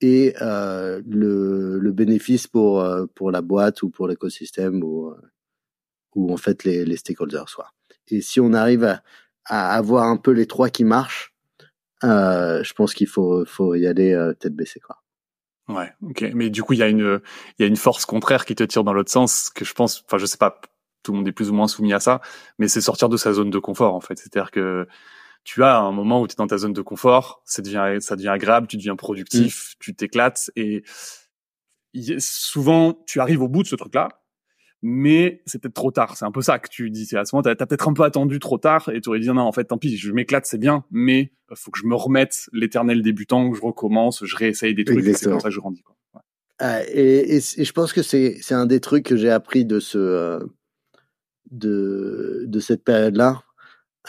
et 0.00 0.34
euh, 0.40 1.02
le, 1.06 1.92
bénéfice 1.92 2.46
pour 2.46 2.80
euh, 2.80 3.06
pour 3.14 3.30
la 3.30 3.42
boîte 3.42 3.82
ou 3.82 3.90
pour 3.90 4.08
l'écosystème 4.08 4.82
ou 4.82 5.08
euh, 5.08 5.20
ou 6.14 6.32
en 6.32 6.36
fait 6.36 6.64
les, 6.64 6.84
les 6.84 6.96
stakeholders 6.96 7.48
soit. 7.48 7.72
Et 8.08 8.20
si 8.20 8.40
on 8.40 8.52
arrive 8.52 8.84
à, 8.84 9.74
avoir 9.74 10.04
un 10.04 10.16
peu 10.16 10.32
les 10.32 10.46
trois 10.46 10.70
qui 10.70 10.84
marchent, 10.84 11.34
je 12.02 12.72
pense 12.72 12.94
qu'il 12.94 13.08
faut 13.08 13.44
faut 13.44 13.74
y 13.74 13.86
aller 13.86 14.32
tête 14.38 14.54
baissée 14.54 14.80
quoi. 14.80 15.00
Ouais, 15.68 15.92
ok. 16.02 16.32
Mais 16.34 16.50
du 16.50 16.62
coup, 16.62 16.72
il 16.72 16.80
y 16.80 16.82
a 16.82 16.88
une 16.88 17.20
il 17.58 17.62
y 17.62 17.64
a 17.64 17.68
une 17.68 17.76
force 17.76 18.04
contraire 18.04 18.44
qui 18.44 18.54
te 18.54 18.64
tire 18.64 18.82
dans 18.84 18.92
l'autre 18.92 19.10
sens 19.10 19.50
que 19.50 19.64
je 19.64 19.72
pense. 19.72 20.02
Enfin, 20.06 20.18
je 20.18 20.26
sais 20.26 20.38
pas. 20.38 20.60
Tout 21.02 21.12
le 21.12 21.18
monde 21.18 21.28
est 21.28 21.32
plus 21.32 21.48
ou 21.48 21.54
moins 21.54 21.68
soumis 21.68 21.94
à 21.94 22.00
ça, 22.00 22.20
mais 22.58 22.68
c'est 22.68 22.82
sortir 22.82 23.08
de 23.08 23.16
sa 23.16 23.32
zone 23.32 23.50
de 23.50 23.58
confort 23.58 23.94
en 23.94 24.00
fait. 24.00 24.18
C'est-à-dire 24.18 24.50
que 24.50 24.86
tu 25.44 25.62
as 25.62 25.78
un 25.78 25.92
moment 25.92 26.20
où 26.20 26.26
tu 26.26 26.32
es 26.32 26.36
dans 26.36 26.46
ta 26.46 26.58
zone 26.58 26.72
de 26.72 26.82
confort, 26.82 27.42
ça 27.44 27.62
devient, 27.62 28.00
ça 28.00 28.16
devient 28.16 28.28
agréable, 28.28 28.66
tu 28.66 28.76
deviens 28.76 28.96
productif, 28.96 29.74
mm. 29.74 29.76
tu 29.80 29.94
t'éclates 29.94 30.50
et 30.56 30.82
souvent 32.18 33.02
tu 33.06 33.20
arrives 33.20 33.42
au 33.42 33.48
bout 33.48 33.62
de 33.62 33.68
ce 33.68 33.76
truc-là, 33.76 34.08
mais 34.82 35.42
c'est 35.46 35.60
peut-être 35.60 35.74
trop 35.74 35.90
tard. 35.90 36.16
C'est 36.16 36.24
un 36.24 36.30
peu 36.30 36.42
ça 36.42 36.58
que 36.58 36.68
tu 36.68 36.90
dis. 36.90 37.06
C'est 37.06 37.16
à 37.16 37.24
ce 37.24 37.34
moment, 37.34 37.42
t'as 37.42 37.50
as, 37.50 37.66
peut-être 37.66 37.88
un 37.88 37.92
peu 37.92 38.04
attendu 38.04 38.38
trop 38.38 38.58
tard 38.58 38.88
et 38.92 39.00
tu 39.00 39.08
aurais 39.08 39.20
dit 39.20 39.28
non, 39.28 39.42
en 39.42 39.52
fait, 39.52 39.64
tant 39.64 39.78
pis, 39.78 39.96
je 39.96 40.12
m'éclate, 40.12 40.46
c'est 40.46 40.58
bien, 40.58 40.84
mais 40.90 41.32
faut 41.54 41.70
que 41.70 41.78
je 41.78 41.86
me 41.86 41.94
remette 41.94 42.48
l'éternel 42.52 43.02
débutant, 43.02 43.50
que 43.50 43.56
je 43.56 43.62
recommence, 43.62 44.24
je 44.24 44.36
réessaye 44.36 44.74
des 44.74 44.84
trucs. 44.84 45.04
C'est 45.16 45.28
comme 45.28 45.40
ça 45.40 45.48
que 45.48 45.54
je 45.54 45.60
grandis. 45.60 45.82
Quoi. 45.82 45.96
Euh, 46.62 46.82
et, 46.88 47.36
et, 47.36 47.40
et, 47.56 47.64
je 47.64 47.72
pense 47.72 47.92
que 47.92 48.02
c'est 48.02 48.36
c'est 48.42 48.54
un 48.54 48.66
des 48.66 48.80
trucs 48.80 49.06
que 49.06 49.16
j'ai 49.16 49.30
appris 49.30 49.64
de 49.64 49.80
ce 49.80 49.98
euh, 49.98 50.40
de 51.50 52.44
de 52.46 52.60
cette 52.60 52.84
période-là 52.84 53.42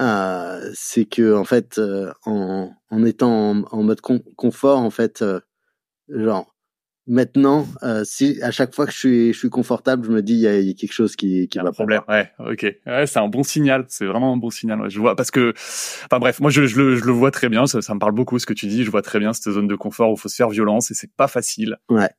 euh, 0.01 0.71
c'est 0.73 1.05
que 1.05 1.35
en 1.35 1.43
fait, 1.43 1.77
euh, 1.77 2.11
en, 2.25 2.71
en, 2.89 3.05
étant 3.05 3.63
en, 3.71 3.83
mode 3.83 4.01
confort, 4.01 4.79
en 4.79 4.89
fait, 4.89 5.21
euh, 5.21 5.39
genre 6.09 6.55
maintenant, 7.07 7.67
si 8.03 8.41
à 8.41 8.51
chaque 8.51 8.73
fois 8.73 8.85
que 8.85 8.91
je 8.91 8.97
suis, 8.97 9.33
je 9.33 9.37
suis 9.37 9.49
confortable, 9.49 10.05
je 10.05 10.11
me 10.11 10.21
dis 10.21 10.33
il 10.33 10.39
y 10.39 10.47
a, 10.47 10.59
y 10.59 10.69
a, 10.69 10.73
quelque 10.73 10.93
chose 10.93 11.15
qui, 11.15 11.47
qui 11.47 11.57
va 11.59 11.67
un 11.67 11.71
problème. 11.71 12.01
Ouais, 12.07 12.31
ok. 12.39 12.65
Ouais, 12.85 13.05
c'est 13.05 13.19
un 13.19 13.27
bon 13.27 13.43
signal. 13.43 13.85
C'est 13.89 14.05
vraiment 14.05 14.33
un 14.33 14.37
bon 14.37 14.49
signal. 14.49 14.81
Ouais, 14.81 14.89
je 14.89 14.99
vois 14.99 15.15
parce 15.15 15.29
que, 15.29 15.53
enfin 15.55 16.19
bref, 16.19 16.39
moi 16.39 16.49
je, 16.49 16.65
je, 16.65 16.81
le, 16.81 16.95
je 16.95 17.05
le 17.05 17.11
vois 17.11 17.31
très 17.31 17.49
bien. 17.49 17.67
Ça, 17.67 17.81
ça, 17.81 17.93
me 17.93 17.99
parle 17.99 18.13
beaucoup 18.13 18.39
ce 18.39 18.45
que 18.45 18.53
tu 18.53 18.67
dis. 18.67 18.83
Je 18.83 18.91
vois 18.91 19.01
très 19.01 19.19
bien 19.19 19.33
cette 19.33 19.51
zone 19.53 19.67
de 19.67 19.75
confort 19.75 20.11
où 20.11 20.15
faut 20.15 20.29
se 20.29 20.35
faire 20.35 20.49
violence 20.49 20.89
et 20.89 20.93
c'est 20.93 21.11
pas 21.13 21.27
facile. 21.27 21.77
Ouais. 21.89 22.09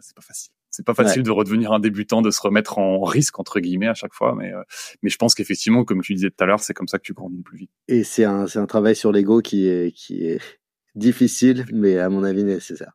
C'est 0.00 0.16
pas 0.16 0.22
facile. 0.22 0.52
C'est 0.70 0.86
pas 0.86 0.94
facile 0.94 1.20
ouais. 1.20 1.24
de 1.24 1.30
redevenir 1.30 1.72
un 1.72 1.80
débutant, 1.80 2.22
de 2.22 2.30
se 2.30 2.40
remettre 2.40 2.78
en 2.78 3.02
risque 3.02 3.38
entre 3.40 3.58
guillemets 3.60 3.88
à 3.88 3.94
chaque 3.94 4.14
fois, 4.14 4.34
mais 4.36 4.52
euh, 4.52 4.62
mais 5.02 5.10
je 5.10 5.16
pense 5.16 5.34
qu'effectivement, 5.34 5.84
comme 5.84 6.00
tu 6.00 6.14
disais 6.14 6.30
tout 6.30 6.42
à 6.44 6.46
l'heure, 6.46 6.60
c'est 6.60 6.74
comme 6.74 6.88
ça 6.88 6.98
que 6.98 7.02
tu 7.02 7.12
grandis 7.12 7.42
plus 7.42 7.58
vite. 7.58 7.70
Et 7.88 8.04
c'est 8.04 8.24
un 8.24 8.46
c'est 8.46 8.58
un 8.60 8.66
travail 8.66 8.94
sur 8.94 9.10
l'ego 9.10 9.40
qui 9.40 9.66
est 9.66 9.92
qui 9.92 10.24
est 10.24 10.40
difficile, 10.94 11.66
mais 11.72 11.98
à 11.98 12.08
mon 12.08 12.22
avis 12.22 12.44
nécessaire. 12.44 12.92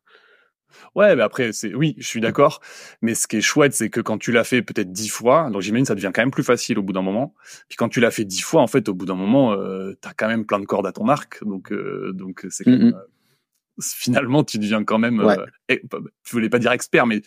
Ouais, 0.94 1.14
mais 1.16 1.22
après, 1.22 1.52
c'est 1.52 1.74
oui, 1.74 1.94
je 1.98 2.06
suis 2.06 2.20
d'accord. 2.20 2.60
Mais 3.02 3.14
ce 3.14 3.26
qui 3.26 3.36
est 3.36 3.40
chouette, 3.40 3.72
c'est 3.72 3.90
que 3.90 4.00
quand 4.00 4.18
tu 4.18 4.32
l'as 4.32 4.44
fait 4.44 4.62
peut-être 4.62 4.92
dix 4.92 5.08
fois, 5.08 5.50
donc 5.50 5.62
j'imagine 5.62 5.86
ça 5.86 5.94
devient 5.94 6.10
quand 6.14 6.22
même 6.22 6.30
plus 6.30 6.42
facile 6.42 6.78
au 6.78 6.82
bout 6.82 6.92
d'un 6.92 7.02
moment. 7.02 7.34
Puis 7.68 7.76
quand 7.76 7.88
tu 7.88 8.00
l'as 8.00 8.10
fait 8.10 8.24
dix 8.24 8.40
fois, 8.40 8.62
en 8.62 8.66
fait, 8.66 8.88
au 8.88 8.94
bout 8.94 9.06
d'un 9.06 9.14
moment, 9.14 9.52
euh, 9.52 9.92
t'as 10.00 10.12
quand 10.16 10.28
même 10.28 10.46
plein 10.46 10.60
de 10.60 10.66
cordes 10.66 10.86
à 10.86 10.92
ton 10.92 11.08
arc, 11.08 11.44
donc 11.44 11.72
euh, 11.72 12.12
donc 12.12 12.46
c'est 12.50 12.66
mm 12.66 12.72
-hmm. 12.72 12.94
euh, 12.94 13.82
finalement 13.82 14.44
tu 14.44 14.58
deviens 14.58 14.84
quand 14.84 14.98
même. 14.98 15.20
Ouais. 15.20 15.36
Euh, 15.70 15.76
tu 16.24 16.32
voulais 16.32 16.48
pas 16.48 16.58
dire 16.58 16.72
expert, 16.72 17.06
mais 17.06 17.22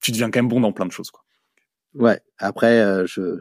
tu 0.00 0.10
deviens 0.12 0.30
quand 0.30 0.38
même 0.40 0.48
bon 0.48 0.60
dans 0.60 0.72
plein 0.72 0.86
de 0.86 0.92
choses, 0.92 1.10
quoi. 1.10 1.24
Ouais. 1.94 2.20
Après, 2.38 2.80
euh, 2.80 3.06
je 3.06 3.38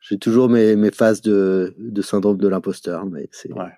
j'ai 0.00 0.18
toujours 0.18 0.48
mes 0.48 0.76
mes 0.76 0.90
phases 0.90 1.20
de 1.22 1.74
de 1.78 2.02
syndrome 2.02 2.38
de 2.38 2.48
l'imposteur, 2.48 3.06
mais 3.06 3.28
c'est. 3.32 3.52
Ouais. 3.52 3.72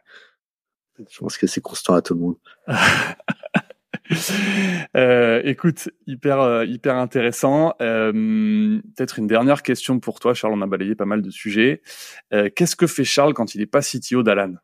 Je 0.98 1.18
pense 1.18 1.36
que 1.38 1.46
c'est 1.46 1.60
constant 1.60 1.94
à 1.94 2.02
tout 2.02 2.14
le 2.14 2.20
monde. 2.20 2.36
Euh, 4.96 5.42
écoute, 5.44 5.90
hyper 6.06 6.40
euh, 6.40 6.64
hyper 6.64 6.96
intéressant. 6.96 7.74
Euh, 7.82 8.80
Peut-être 8.96 9.18
une 9.18 9.26
dernière 9.26 9.62
question 9.62 10.00
pour 10.00 10.18
toi, 10.18 10.34
Charles. 10.34 10.54
On 10.54 10.62
a 10.62 10.66
balayé 10.66 10.94
pas 10.94 11.04
mal 11.04 11.20
de 11.20 11.30
sujets. 11.30 11.82
Qu'est-ce 12.30 12.74
que 12.74 12.86
fait 12.86 13.04
Charles 13.04 13.34
quand 13.34 13.54
il 13.54 13.60
est 13.60 13.66
pas 13.66 13.82
CTO 13.82 14.22
d'Alan? 14.22 14.54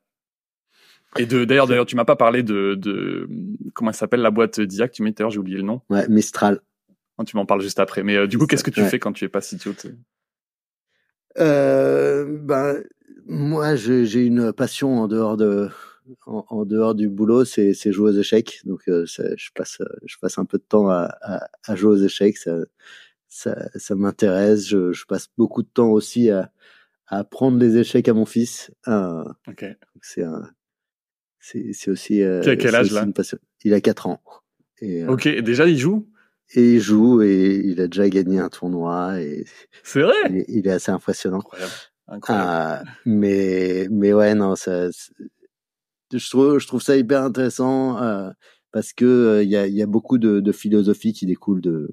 Et 1.19 1.27
de 1.27 1.45
d'ailleurs 1.45 1.67
d'ailleurs 1.67 1.87
tu 1.87 1.95
m'as 1.95 2.05
pas 2.05 2.17
parlé 2.17 2.43
de 2.43 2.75
de 2.75 3.29
comment 3.75 3.93
s'appelle 3.93 4.21
la 4.21 4.31
boîte 4.31 4.61
d'IA 4.61 4.89
que 4.89 4.95
tu 4.95 5.03
mets 5.03 5.15
l'heure. 5.19 5.31
J'ai 5.31 5.39
oublié 5.39 5.59
le 5.59 5.65
nom. 5.65 5.83
Ouais, 5.91 6.09
Mistral. 6.09 6.61
Non, 7.19 7.25
tu 7.25 7.37
m'en 7.37 7.47
parles 7.47 7.61
juste 7.61 7.79
après. 7.79 8.03
Mais 8.03 8.17
euh, 8.17 8.27
du 8.27 8.39
coup, 8.39 8.47
qu'est-ce 8.47 8.65
que 8.65 8.71
tu 8.71 8.81
ouais. 8.81 8.89
fais 8.89 8.99
quand 8.99 9.13
tu 9.13 9.25
es 9.25 9.29
pas 9.29 9.41
CTO 9.41 9.73
euh, 11.39 12.25
Ben 12.41 12.83
moi, 13.27 13.77
j'ai 13.77 14.25
une 14.25 14.53
passion 14.53 14.99
en 14.99 15.09
dehors 15.09 15.37
de 15.37 15.71
en, 16.27 16.45
en, 16.51 16.65
dehors 16.67 16.95
du 16.95 17.09
boulot, 17.09 17.47
c'est 17.47 17.75
jouer 17.93 18.11
aux 18.11 18.19
échecs. 18.19 18.61
Donc, 18.65 18.83
euh, 18.89 19.07
ça, 19.07 19.25
je 19.37 19.49
passe, 19.55 19.79
je 20.05 20.17
passe 20.21 20.37
un 20.39 20.45
peu 20.45 20.59
de 20.59 20.65
temps 20.65 20.91
à, 20.91 21.17
à, 21.23 21.49
à 21.67 21.77
jouer 21.77 21.93
aux 21.93 22.05
échecs. 22.05 22.37
Ça, 22.37 22.59
ça, 23.29 23.69
ça 23.75 23.95
m'intéresse. 23.95 24.69
Je, 24.69 24.93
je, 24.93 25.07
passe 25.07 25.29
beaucoup 25.39 25.63
de 25.63 25.69
temps 25.69 25.91
aussi 25.91 26.31
à, 26.31 26.51
à 27.07 27.19
apprendre 27.19 27.59
les 27.59 27.79
échecs 27.79 28.09
à 28.09 28.15
mon 28.15 28.27
fils. 28.27 28.71
Euh, 28.89 29.25
okay. 29.49 29.75
C'est 30.03 30.23
un, 30.23 30.51
c'est 31.41 31.89
aussi. 31.89 32.23
Euh, 32.23 32.43
quel 32.43 32.75
âge 32.75 32.93
là? 32.93 33.07
Il 33.65 33.75
a 33.75 33.81
4 33.81 34.07
ans. 34.07 34.23
Et, 34.81 35.07
ok, 35.07 35.29
déjà 35.41 35.67
il 35.67 35.79
joue? 35.79 36.09
Et 36.55 36.75
il 36.75 36.81
joue 36.81 37.23
et 37.23 37.61
il 37.65 37.81
a 37.81 37.89
déjà 37.89 38.09
gagné 38.09 38.39
un 38.39 38.49
tournoi. 38.49 39.21
et 39.21 39.45
C'est 39.83 40.03
vrai? 40.03 40.15
il, 40.31 40.45
il, 40.49 40.67
est 40.67 40.71
assez 40.71 40.93
impressionnant. 40.93 41.39
Incroyable. 41.39 41.73
Incroyable. 42.07 42.91
mais, 43.07 43.89
mais 43.91 44.13
ouais, 44.13 44.35
non, 44.35 44.55
ça 44.57 44.89
je 46.19 46.31
trouve, 46.31 46.59
je 46.59 46.67
trouve 46.67 46.83
ça 46.83 46.97
hyper 46.97 47.23
intéressant 47.23 48.01
euh, 48.03 48.31
parce 48.73 48.93
que 48.93 49.41
il 49.43 49.49
euh, 49.49 49.51
y, 49.51 49.57
a, 49.57 49.67
y 49.67 49.83
a 49.83 49.87
beaucoup 49.87 50.19
de, 50.19 50.41
de 50.41 50.53
philosophie 50.53 51.13
qui 51.13 51.27
découle 51.27 51.61
de 51.61 51.91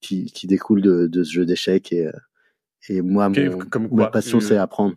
qui, 0.00 0.26
qui 0.32 0.46
découle 0.46 0.82
de, 0.82 1.06
de 1.06 1.24
ce 1.24 1.32
jeu 1.32 1.46
d'échecs 1.46 1.92
et 1.92 2.08
et 2.88 3.02
moi 3.02 3.26
okay, 3.28 3.48
mon, 3.48 3.58
comme 3.58 3.88
ma 3.92 4.08
passion 4.08 4.40
c'est 4.40 4.56
apprendre. 4.56 4.96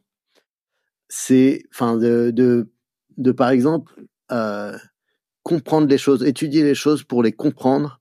C'est 1.08 1.64
enfin 1.74 1.97
de, 1.97 2.32
de 2.32 2.70
de 3.18 3.32
par 3.32 3.50
exemple 3.50 3.93
euh, 4.32 4.78
comprendre 5.43 5.88
les 5.88 5.97
choses, 5.97 6.24
étudier 6.24 6.64
les 6.64 6.76
choses 6.76 7.04
pour 7.04 7.24
les 7.24 7.32
comprendre 7.32 7.99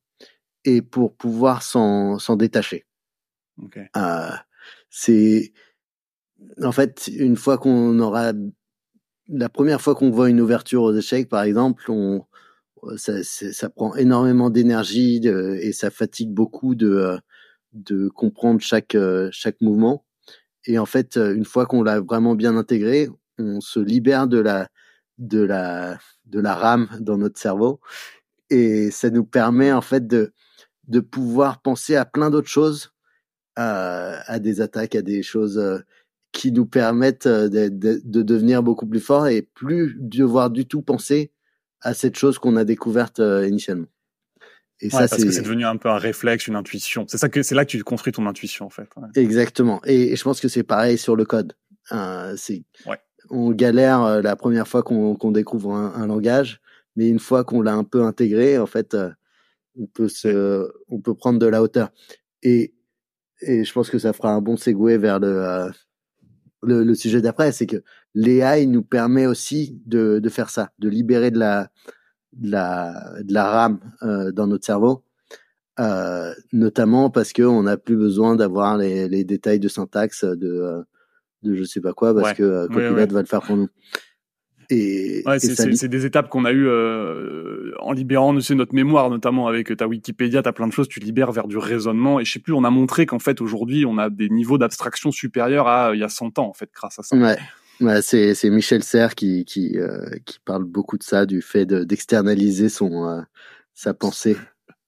et 0.69 0.83
pour 0.83 1.17
pouvoir 1.17 1.63
s'en 1.63 2.37
détacher. 2.37 2.85
Okay. 3.65 3.87
Euh, 3.97 4.31
c'est 4.91 5.53
en 6.63 6.73
fait 6.73 7.09
une 7.09 7.37
fois 7.37 7.59
qu'on 7.59 7.99
aura 7.99 8.33
la 9.29 9.49
première 9.49 9.81
fois 9.81 9.95
qu'on 9.95 10.11
voit 10.11 10.31
une 10.31 10.41
ouverture 10.41 10.83
aux 10.83 10.95
échecs, 10.95 11.29
par 11.29 11.43
exemple, 11.43 11.91
on, 11.91 12.25
ça, 12.97 13.23
ça 13.23 13.69
prend 13.69 13.95
énormément 13.97 14.49
d'énergie 14.49 15.21
et 15.27 15.73
ça 15.73 15.91
fatigue 15.91 16.31
beaucoup 16.31 16.75
de, 16.75 17.19
de 17.73 18.09
comprendre 18.09 18.61
chaque, 18.61 18.97
chaque 19.31 19.61
mouvement. 19.61 20.07
Et 20.65 20.79
en 20.79 20.87
fait, 20.87 21.17
une 21.17 21.45
fois 21.45 21.67
qu'on 21.67 21.83
l'a 21.83 22.01
vraiment 22.01 22.35
bien 22.35 22.57
intégré, 22.57 23.09
on 23.39 23.61
se 23.61 23.81
libère 23.81 24.29
de 24.29 24.39
la, 24.39 24.69
de 25.19 25.41
la, 25.41 25.99
de 26.25 26.41
la 26.41 26.55
rame 26.55 26.89
dans 27.01 27.19
notre 27.19 27.39
cerveau 27.39 27.81
et 28.51 28.91
ça 28.91 29.11
nous 29.11 29.25
permet 29.25 29.73
en 29.73 29.83
fait 29.83 30.07
de, 30.07 30.33
de 30.89 31.01
pouvoir 31.01 31.61
penser 31.61 31.97
à 31.97 32.05
plein 32.05 32.31
d'autres 32.31 32.49
choses, 32.49 32.93
à, 33.57 34.21
à 34.31 34.39
des 34.39 34.61
attaques, 34.61 34.95
à 34.95 35.03
des 35.03 35.23
choses 35.23 35.83
qui 36.33 36.53
nous 36.53 36.67
permettent 36.67 37.29
de, 37.29 37.69
de, 37.69 38.01
de, 38.05 38.23
devenir 38.23 38.63
beaucoup 38.63 38.87
plus 38.87 39.01
forts 39.01 39.29
et 39.29 39.43
plus 39.43 39.97
devoir 39.99 40.51
du 40.51 40.67
tout 40.67 40.83
penser 40.83 41.33
à 41.81 41.95
cette 41.95 42.17
chose 42.17 42.39
qu'on 42.39 42.57
a 42.57 42.65
découverte 42.65 43.19
initialement. 43.19 43.89
Et 44.81 44.87
ouais, 44.87 44.91
ça, 44.91 45.09
parce 45.09 45.25
que 45.25 45.31
c'est 45.31 45.43
devenu 45.43 45.65
un 45.65 45.77
peu 45.77 45.89
un 45.89 45.99
réflexe, 45.99 46.47
une 46.47 46.55
intuition. 46.55 47.05
C'est 47.09 47.19
ça 47.19 47.29
que 47.29 47.43
c'est 47.43 47.55
là 47.55 47.65
que 47.65 47.71
tu 47.71 47.83
construis 47.83 48.13
ton 48.13 48.27
intuition 48.27 48.67
en 48.67 48.71
fait. 48.71 48.89
Ouais. 48.97 49.09
Exactement. 49.17 49.81
Et, 49.85 50.13
et, 50.13 50.17
je 50.17 50.23
pense 50.23 50.41
que 50.41 50.49
c'est 50.49 50.63
pareil 50.63 50.99
sur 50.99 51.17
le 51.17 51.25
code. 51.25 51.55
Euh, 51.91 52.35
c'est 52.37 52.63
ouais. 52.87 52.99
on 53.31 53.51
galère 53.51 54.23
la 54.23 54.37
première 54.37 54.69
fois 54.69 54.83
qu'on 54.83 55.17
qu 55.17 55.33
découvre 55.33 55.73
un, 55.73 55.95
un, 55.95 56.07
langage, 56.07 56.61
mais 56.95 57.09
une 57.09 57.19
fois 57.19 57.43
qu'on 57.43 57.61
l'a 57.61 57.75
un 57.75 57.85
peu 57.85 58.05
intégré, 58.05 58.59
en 58.59 58.67
fait, 58.67 58.97
on 59.79 59.87
peut 59.87 60.09
se, 60.09 60.71
on 60.89 61.01
peut 61.01 61.15
prendre 61.15 61.39
de 61.39 61.47
la 61.47 61.63
hauteur. 61.63 61.91
Et 62.43 62.75
et 63.41 63.65
je 63.65 63.73
pense 63.73 63.89
que 63.89 63.99
ça 63.99 64.13
fera 64.13 64.33
un 64.33 64.41
bon 64.41 64.57
segue 64.57 64.99
vers 64.99 65.21
le 65.21 65.29
euh, 65.29 65.71
le, 66.63 66.85
le, 66.85 66.95
sujet 66.95 67.21
d'après, 67.21 67.53
c'est 67.53 67.67
que 67.67 67.83
l'AI 68.15 68.67
nous 68.67 68.83
permet 68.83 69.27
aussi 69.27 69.81
de, 69.87 70.19
de, 70.19 70.29
faire 70.29 70.51
ça, 70.51 70.71
de 70.79 70.89
libérer 70.89 71.31
de 71.31 71.39
la, 71.39 71.71
de 72.33 72.51
la, 72.51 73.13
de 73.23 73.33
la 73.33 73.45
RAM 73.45 73.81
euh, 74.03 74.33
dans 74.33 74.47
notre 74.47 74.65
cerveau, 74.65 75.05
euh, 75.79 76.35
notamment 76.53 77.11
parce 77.11 77.33
qu'on 77.33 77.63
n'a 77.63 77.77
plus 77.77 77.97
besoin 77.97 78.37
d'avoir 78.37 78.77
les, 78.77 79.09
les, 79.09 79.25
détails 79.25 79.61
de 79.61 79.69
syntaxe 79.69 80.25
de, 80.25 80.85
de 81.43 81.55
je 81.55 81.65
sais 81.65 81.81
pas 81.81 81.93
quoi, 81.93 82.15
parce 82.15 82.31
ouais. 82.31 82.35
que 82.35 82.43
euh, 82.43 82.67
Copilot 82.67 83.07
va 83.13 83.21
le 83.21 83.27
faire 83.27 83.43
pour 83.43 83.57
nous. 83.57 83.69
Et, 84.71 85.23
ouais, 85.25 85.39
c'est 85.39 85.89
des 85.89 86.05
étapes 86.05 86.29
qu'on 86.29 86.45
a 86.45 86.53
eues 86.53 86.69
euh, 86.69 87.73
en 87.79 87.93
libérant 87.93 88.35
notre 88.35 88.75
mémoire, 88.75 89.09
notamment 89.09 89.47
avec 89.47 89.75
ta 89.77 89.87
Wikipédia, 89.87 90.43
t'as 90.43 90.53
plein 90.53 90.67
de 90.67 90.73
choses, 90.73 90.89
tu 90.89 91.01
libères 91.01 91.33
vers 91.33 91.49
du 91.49 91.57
raisonnement. 91.57 92.21
Et 92.21 92.27
je 92.27 92.33
sais 92.33 92.39
plus, 92.39 92.53
on 92.53 92.65
a 92.65 92.71
montré 92.71 93.07
qu'en 93.07 93.19
fait 93.19 93.41
aujourd'hui, 93.41 93.87
on 93.87 93.97
a 93.97 94.11
des 94.11 94.29
niveaux 94.29 94.59
d'abstraction 94.59 95.11
supérieurs 95.11 95.69
à 95.69 95.95
il 95.95 96.01
y 96.01 96.05
a 96.05 96.11
100 96.11 96.39
ans, 96.39 96.49
en 96.49 96.53
fait, 96.53 96.69
grâce 96.75 96.99
à 96.99 97.03
ça. 97.03 97.17
Ouais. 97.17 97.39
Ouais, 97.81 98.03
c'est 98.03 98.35
c'est 98.35 98.51
Michel 98.51 98.83
Serres 98.83 99.15
qui 99.15 99.45
qui 99.45 99.79
euh, 99.79 100.11
qui 100.25 100.41
parle 100.41 100.65
beaucoup 100.65 100.99
de 100.99 101.05
ça, 101.05 101.27
du 101.27 101.41
fait 101.41 101.65
d'externaliser 101.65 102.69
son 102.69 103.09
euh, 103.09 103.21
sa 103.73 103.95
pensée. 103.95 104.37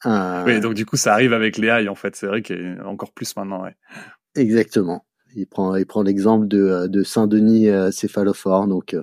Oui, 0.05 0.61
donc 0.61 0.74
du 0.74 0.87
coup, 0.87 0.97
ça 0.97 1.12
arrive 1.12 1.33
avec 1.33 1.57
les 1.57 1.68
AI 1.68 1.89
en 1.89 1.95
fait. 1.95 2.16
C'est 2.16 2.26
vrai 2.26 2.43
qu'il 2.43 2.83
encore 2.85 3.12
plus 3.12 3.37
maintenant. 3.37 3.62
Ouais. 3.62 3.76
Exactement. 4.35 5.07
Il 5.37 5.47
prend 5.47 5.76
il 5.76 5.87
prend 5.87 6.03
l'exemple 6.03 6.49
de 6.49 6.89
de 6.89 7.03
Saint 7.05 7.28
Denis 7.28 7.68
céphalophore, 7.93 8.66
donc 8.66 8.97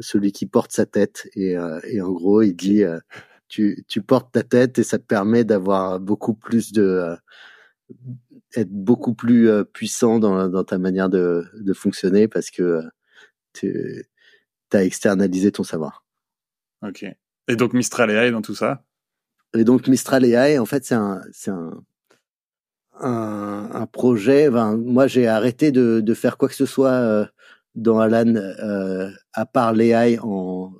celui 0.00 0.32
qui 0.32 0.46
porte 0.46 0.72
sa 0.72 0.86
tête 0.86 1.28
et, 1.34 1.56
euh, 1.56 1.80
et 1.84 2.00
en 2.00 2.10
gros 2.12 2.42
il 2.42 2.54
dit 2.54 2.84
euh, 2.84 2.98
tu, 3.48 3.84
tu 3.88 4.02
portes 4.02 4.32
ta 4.32 4.42
tête 4.42 4.78
et 4.78 4.82
ça 4.82 4.98
te 4.98 5.04
permet 5.04 5.44
d'avoir 5.44 6.00
beaucoup 6.00 6.34
plus 6.34 6.72
de 6.72 6.82
euh, 6.82 7.16
être 8.56 8.70
beaucoup 8.70 9.14
plus 9.14 9.50
puissant 9.72 10.18
dans, 10.18 10.48
dans 10.48 10.64
ta 10.64 10.78
manière 10.78 11.08
de, 11.08 11.44
de 11.54 11.72
fonctionner 11.72 12.28
parce 12.28 12.50
que 12.50 12.82
tu 13.52 14.06
as 14.72 14.84
externalisé 14.84 15.52
ton 15.52 15.64
savoir. 15.64 16.04
Ok. 16.82 17.04
Et 17.48 17.56
donc 17.56 17.74
Mistral 17.74 18.10
AI 18.10 18.30
dans 18.30 18.42
tout 18.42 18.54
ça? 18.54 18.84
Et 19.54 19.64
donc 19.64 19.86
Mistral 19.86 20.24
AI, 20.24 20.58
en 20.58 20.66
fait, 20.66 20.84
c'est 20.84 20.94
un, 20.94 21.20
c'est 21.32 21.50
un, 21.50 21.84
un, 23.00 23.70
un, 23.72 23.86
projet. 23.86 24.48
Enfin, 24.48 24.76
moi, 24.76 25.06
j'ai 25.06 25.28
arrêté 25.28 25.70
de, 25.70 26.00
de 26.00 26.14
faire 26.14 26.36
quoi 26.36 26.48
que 26.48 26.54
ce 26.54 26.66
soit 26.66 27.28
dans 27.74 27.98
Alan 27.98 28.34
euh, 28.36 29.10
à 29.32 29.46
part 29.46 29.72
l'AI 29.72 30.18
en, 30.20 30.72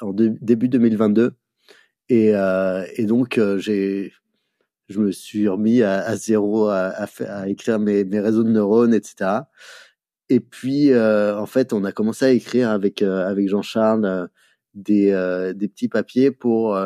en 0.00 0.12
début 0.12 0.68
2022 0.68 1.32
et, 2.08 2.34
euh, 2.34 2.84
et 2.96 3.04
donc 3.04 3.38
euh, 3.38 3.58
j'ai 3.58 4.12
je 4.88 4.98
me 4.98 5.12
suis 5.12 5.46
remis 5.46 5.82
à, 5.82 6.16
zéro 6.16 6.66
à, 6.66 6.88
à, 6.88 7.06
à 7.28 7.48
écrire 7.48 7.78
mes, 7.78 8.02
réseaux 8.18 8.42
de 8.42 8.50
neurones 8.50 8.94
etc 8.94 9.42
et 10.28 10.40
puis 10.40 10.92
euh, 10.92 11.38
en 11.38 11.46
fait 11.46 11.72
on 11.72 11.84
a 11.84 11.92
commencé 11.92 12.24
à 12.24 12.30
écrire 12.30 12.70
avec 12.70 13.02
avec 13.02 13.48
Jean-Charles 13.48 14.28
des 14.74 15.10
des 15.54 15.68
petits 15.68 15.88
papiers 15.88 16.30
pour 16.30 16.76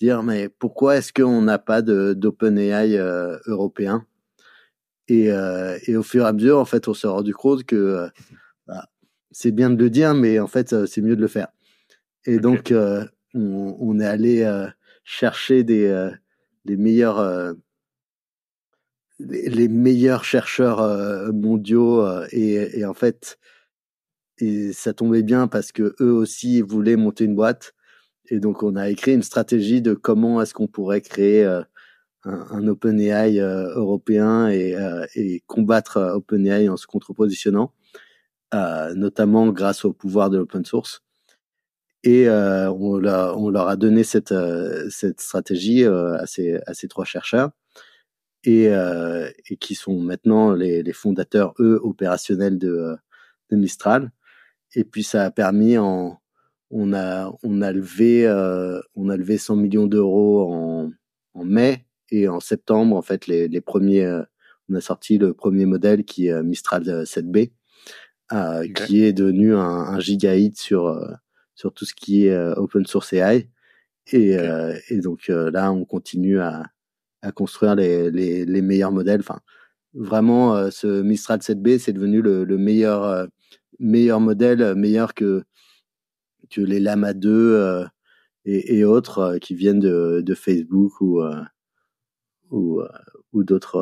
dire 0.00 0.22
mais 0.22 0.48
pourquoi 0.48 0.96
est-ce 0.96 1.12
qu'on 1.12 1.42
n'a 1.42 1.58
pas 1.58 1.82
d'OpenAI 1.82 2.96
euh, 2.96 3.38
européen? 3.46 4.06
Et, 5.08 5.30
euh, 5.32 5.78
et 5.86 5.96
au 5.96 6.02
fur 6.02 6.24
et 6.24 6.28
à 6.28 6.32
mesure, 6.32 6.58
en 6.58 6.64
fait, 6.64 6.86
on 6.88 6.94
s'est 6.94 7.08
rendu 7.08 7.34
compte 7.34 7.64
que 7.64 7.76
euh, 7.76 8.08
c'est 9.30 9.52
bien 9.52 9.70
de 9.70 9.76
le 9.76 9.90
dire, 9.90 10.14
mais 10.14 10.38
en 10.38 10.46
fait, 10.46 10.72
euh, 10.72 10.86
c'est 10.86 11.00
mieux 11.00 11.16
de 11.16 11.20
le 11.20 11.28
faire. 11.28 11.48
Et 12.26 12.38
donc, 12.38 12.72
on, 12.72 13.08
on, 13.34 14.00
est 14.00 14.06
allé 14.06 14.68
chercher 15.04 15.64
des 15.64 16.10
les 16.66 16.76
meilleurs 16.76 17.54
les 19.18 19.68
meilleurs 19.68 20.24
chercheurs 20.24 21.32
mondiaux 21.32 22.06
et, 22.30 22.78
et, 22.78 22.84
en 22.84 22.92
fait 22.92 23.38
et 24.36 24.74
ça 24.74 24.92
tombait 24.92 25.22
bien 25.22 25.48
parce 25.48 25.72
que 25.72 25.94
eux 26.00 26.12
aussi 26.12 26.60
voulaient 26.60 26.96
monter 26.96 27.24
une 27.24 27.34
boîte. 27.34 27.74
Et 28.26 28.38
donc 28.38 28.62
on 28.62 28.76
a 28.76 28.90
écrit 28.90 29.14
une 29.14 29.22
stratégie 29.22 29.80
de 29.80 29.94
comment 29.94 30.42
est-ce 30.42 30.52
qu'on 30.52 30.66
pourrait 30.66 31.00
créer 31.00 31.46
un, 32.24 32.46
un 32.50 32.66
OpenAI 32.66 33.40
euh, 33.40 33.74
européen 33.74 34.48
et, 34.48 34.74
euh, 34.74 35.06
et 35.14 35.42
combattre 35.46 35.96
euh, 35.96 36.14
OpenAI 36.14 36.68
en 36.68 36.76
se 36.76 36.86
contrepositionnant, 36.86 37.72
notamment 38.52 39.48
grâce 39.48 39.84
au 39.84 39.92
pouvoir 39.92 40.30
de 40.30 40.38
l'open 40.38 40.64
source. 40.64 41.02
Et 42.02 42.28
on, 42.28 42.96
leur, 42.96 43.38
on, 43.38 43.50
leur 43.50 43.68
a 43.68 43.76
donné 43.76 44.04
cette, 44.04 44.34
cette 44.88 45.20
stratégie 45.20 45.84
à, 45.84 46.24
ces, 46.26 46.58
à 46.66 46.74
ces 46.74 46.88
trois 46.88 47.04
chercheurs 47.04 47.50
et, 48.44 48.64
et 48.66 49.56
qui 49.58 49.74
sont 49.74 50.00
maintenant 50.00 50.52
les, 50.52 50.82
les, 50.82 50.92
fondateurs, 50.92 51.54
eux, 51.60 51.78
opérationnels 51.82 52.58
de, 52.58 52.96
de 53.50 53.56
Mistral. 53.56 54.10
Et 54.74 54.84
puis 54.84 55.02
ça 55.04 55.24
a 55.24 55.30
permis 55.30 55.76
en, 55.78 56.18
on 56.70 56.92
a, 56.94 57.32
on 57.42 57.62
a 57.62 57.72
levé, 57.72 58.26
on 58.94 59.08
a 59.10 59.16
levé 59.16 59.38
100 59.38 59.56
millions 59.56 59.86
d'euros 59.86 60.52
en, 60.52 60.90
en 61.34 61.44
mai 61.44 61.86
et 62.10 62.28
en 62.28 62.40
septembre, 62.40 62.96
en 62.96 63.02
fait, 63.02 63.26
les, 63.26 63.48
les 63.48 63.60
premiers, 63.60 64.04
euh, 64.04 64.22
on 64.68 64.74
a 64.74 64.80
sorti 64.80 65.18
le 65.18 65.32
premier 65.34 65.66
modèle 65.66 66.04
qui 66.04 66.26
est 66.26 66.32
euh, 66.32 66.42
Mistral 66.42 66.82
7B, 67.04 67.52
euh, 68.32 68.66
qui 68.68 69.04
est 69.04 69.12
devenu 69.12 69.54
un, 69.54 69.60
un 69.60 70.00
giga 70.00 70.36
hit 70.36 70.58
sur 70.58 70.86
euh, 70.88 71.10
sur 71.54 71.72
tout 71.72 71.84
ce 71.84 71.94
qui 71.94 72.26
est 72.26 72.36
open 72.56 72.86
source 72.86 73.12
AI. 73.12 73.48
Et, 74.12 74.36
et 74.88 75.00
donc 75.00 75.28
là, 75.28 75.70
on 75.70 75.84
continue 75.84 76.40
à, 76.40 76.64
à 77.20 77.32
construire 77.32 77.74
les, 77.74 78.10
les, 78.10 78.46
les 78.46 78.62
meilleurs 78.62 78.92
modèles. 78.92 79.20
Enfin, 79.20 79.40
vraiment, 79.92 80.70
ce 80.70 81.02
Mistral 81.02 81.40
7B, 81.40 81.78
c'est 81.78 81.92
devenu 81.92 82.22
le, 82.22 82.44
le 82.44 82.56
meilleur 82.56 83.28
meilleur 83.78 84.20
modèle, 84.20 84.74
meilleur 84.74 85.12
que 85.12 85.42
que 86.48 86.62
les 86.62 86.80
Lama 86.80 87.12
2 87.12 87.84
et, 88.46 88.78
et, 88.78 88.84
autres 88.84 89.36
qui 89.38 89.54
viennent 89.54 89.80
de, 89.80 90.22
de 90.24 90.34
Facebook 90.34 91.00
ou 91.02 91.20
ou, 92.50 92.80
euh, 92.80 92.88
ou 93.32 93.44
d'autres 93.44 93.76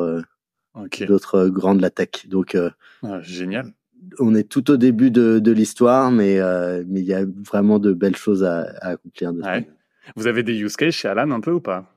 euh, 0.75 1.05
d'autres 1.05 1.35
euh, 1.35 1.49
grandes 1.49 1.93
tech. 1.93 2.27
Donc 2.27 2.55
ah, 3.03 3.21
génial. 3.21 3.73
On 4.17 4.33
est 4.33 4.49
tout 4.49 4.71
au 4.71 4.77
début 4.77 5.11
de, 5.11 5.39
de 5.39 5.51
l'histoire, 5.51 6.11
mais 6.11 6.39
mais 6.87 7.01
il 7.01 7.05
y 7.05 7.13
a 7.13 7.25
vraiment 7.47 7.79
de 7.79 7.93
belles 7.93 8.15
choses 8.15 8.43
à, 8.43 8.61
à 8.81 8.89
accomplir. 8.89 9.33
Ouais. 9.33 9.67
Vous 10.15 10.27
avez 10.27 10.43
des 10.43 10.57
use 10.57 10.75
cases 10.75 10.95
chez 10.95 11.07
Alan 11.07 11.29
un 11.31 11.39
peu 11.39 11.51
ou 11.51 11.59
pas? 11.61 11.93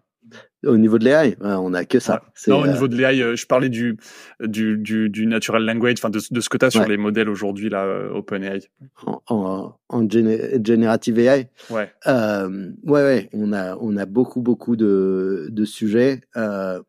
Au 0.65 0.77
niveau 0.77 0.99
de 0.99 1.05
l'AI, 1.05 1.37
on 1.41 1.71
n'a 1.71 1.85
que 1.85 1.99
ça. 1.99 2.23
Non, 2.47 2.61
au 2.61 2.67
niveau 2.69 2.87
de 2.87 2.97
l'AI, 2.97 3.37
je 3.37 3.47
parlais 3.47 3.69
du, 3.69 3.97
du, 4.41 4.79
du, 4.79 5.11
du 5.11 5.27
natural 5.27 5.65
language, 5.65 5.95
enfin 5.99 6.11
de, 6.11 6.21
de 6.31 6.41
ce 6.41 6.49
que 6.49 6.57
tu 6.57 6.65
as 6.65 6.71
sur 6.71 6.87
les 6.87 6.97
modèles 6.97 7.29
aujourd'hui, 7.29 7.69
là, 7.69 8.09
OpenAI. 8.15 8.61
En, 9.05 9.21
en, 9.29 9.75
en 9.89 10.09
generative 10.09 11.19
AI 11.19 11.49
Ouais. 11.71 11.91
Euh, 12.07 12.71
ouais, 12.85 13.03
ouais, 13.03 13.31
on 13.33 13.53
a, 13.53 13.77
on 13.81 13.97
a 13.97 14.07
beaucoup, 14.07 14.41
beaucoup 14.41 14.77
de, 14.77 15.49
de 15.51 15.65
sujets. 15.65 16.21
Euh, 16.37 16.81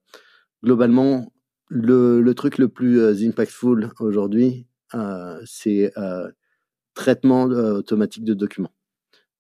globalement, 0.64 1.34
le, 1.70 2.22
le 2.22 2.34
truc 2.36 2.60
le 2.60 2.68
plus 2.68 3.26
impactful 3.26 3.90
aujourd'hui, 4.00 4.50
euh, 4.60 4.73
c'est 5.46 5.92
euh, 5.98 6.32
traitement 6.94 7.44
automatique 7.44 8.24
de 8.24 8.34
documents. 8.34 8.74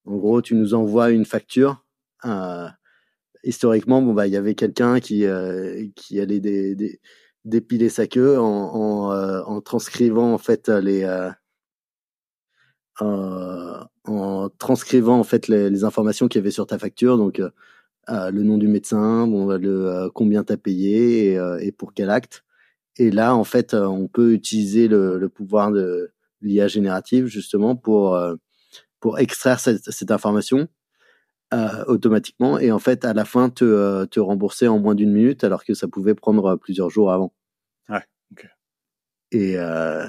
En 0.06 0.18
gros, 0.18 0.42
tu 0.42 0.56
nous 0.56 0.74
envoies 0.74 1.12
une 1.12 1.26
facture. 1.26 1.86
Euh, 2.26 2.68
historiquement, 3.44 4.02
bon 4.02 4.14
bah 4.14 4.28
il 4.28 4.34
y 4.34 4.38
avait 4.38 4.56
quelqu'un 4.56 5.00
qui 5.00 5.26
euh, 5.26 5.88
qui 5.96 6.20
allait 6.20 6.40
dé, 6.40 6.76
dé, 6.76 7.00
dépiler 7.46 7.90
sa 7.90 8.08
queue 8.08 8.40
en 8.40 9.12
euh, 9.12 9.60
transcrivant 9.62 10.34
en 10.34 10.38
fait 10.38 10.70
les 10.70 11.04
euh, 11.04 11.30
en 13.02 14.50
transcrivant 14.60 15.20
en 15.20 15.24
fait 15.24 15.48
les, 15.48 15.84
informations 15.84 16.28
qu'il 16.28 16.40
y 16.40 16.44
avait 16.44 16.52
sur 16.52 16.68
ta 16.68 16.78
facture, 16.78 17.18
donc 17.18 17.42
le 18.08 18.44
nom 18.44 18.58
du 18.58 18.68
médecin, 18.68 19.28
bon 19.28 19.48
le 19.48 20.10
combien 20.14 20.44
t'as 20.44 20.58
payé 20.58 21.34
et, 21.60 21.72
pour 21.72 21.94
quel 21.94 22.10
acte. 22.10 22.44
Et 22.98 23.12
là 23.12 23.36
en 23.36 23.44
fait 23.44 23.74
on 23.74 24.08
peut 24.08 24.34
utiliser 24.34 24.88
le, 24.88 25.18
le 25.18 25.30
pouvoir 25.30 25.72
de 25.72 26.12
l'IA 26.42 26.68
générative 26.68 27.26
justement 27.26 27.76
pour 27.76 28.20
pour 29.00 29.20
extraire 29.20 29.60
cette, 29.60 29.92
cette 29.92 30.12
information 30.12 30.70
euh, 31.54 31.84
automatiquement 31.88 32.58
et 32.58 32.72
en 32.72 32.80
fait 32.80 33.06
à 33.06 33.14
la 33.14 33.26
fin 33.26 33.50
te, 33.50 33.64
euh, 33.64 34.06
te 34.06 34.20
rembourser 34.20 34.68
en 34.68 34.80
moins 34.80 34.96
d'une 34.96 35.12
minute 35.12 35.44
alors 35.44 35.64
que 35.64 35.74
ça 35.74 35.88
pouvait 35.88 36.16
prendre 36.16 36.46
euh, 36.46 36.56
plusieurs 36.56 36.90
jours 36.90 37.12
avant. 37.12 37.34
Ouais, 37.90 38.04
ok. 38.32 38.48
Et, 39.34 39.58
euh, 39.58 40.08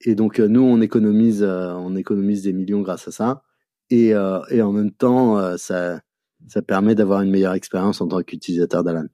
et 0.00 0.14
donc 0.14 0.40
nous 0.40 0.62
on 0.62 0.80
économise 0.80 1.44
on 1.44 1.94
économise 1.94 2.42
des 2.42 2.52
millions 2.52 2.80
grâce 2.80 3.06
à 3.06 3.12
ça 3.12 3.42
et, 3.90 4.08
et 4.08 4.62
en 4.62 4.72
même 4.72 4.90
temps 4.90 5.56
ça 5.58 6.00
ça 6.48 6.62
permet 6.62 6.94
d'avoir 6.96 7.20
une 7.20 7.30
meilleure 7.30 7.54
expérience 7.54 8.00
en 8.00 8.08
tant 8.08 8.22
qu'utilisateur 8.22 8.82
d'Alan. 8.82 9.06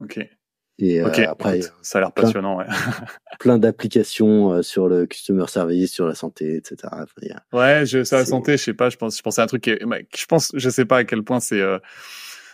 Ok. 0.00 0.35
Et 0.78 1.00
euh, 1.00 1.30
après, 1.30 1.60
ça 1.80 1.98
a 1.98 2.00
l'air 2.02 2.12
passionnant. 2.12 2.58
Ouais. 2.58 2.66
plein 3.40 3.58
d'applications 3.58 4.52
euh, 4.52 4.62
sur 4.62 4.88
le 4.88 5.06
customer 5.06 5.46
service, 5.46 5.92
sur 5.92 6.06
la 6.06 6.14
santé, 6.14 6.56
etc. 6.56 6.76
Enfin, 6.92 7.36
ouais, 7.52 7.86
je, 7.86 8.04
sur 8.04 8.16
la 8.16 8.26
santé, 8.26 8.52
je 8.58 8.62
sais 8.62 8.74
pas. 8.74 8.90
Je 8.90 8.96
pense, 8.96 9.16
je 9.16 9.22
pensais 9.22 9.40
à 9.40 9.44
un 9.44 9.46
truc 9.46 9.62
qui, 9.62 9.70
est, 9.70 9.80
je 9.80 10.26
pense, 10.26 10.52
je 10.54 10.68
sais 10.70 10.84
pas 10.84 10.98
à 10.98 11.04
quel 11.04 11.22
point 11.22 11.40
c'est. 11.40 11.60
Euh, 11.60 11.78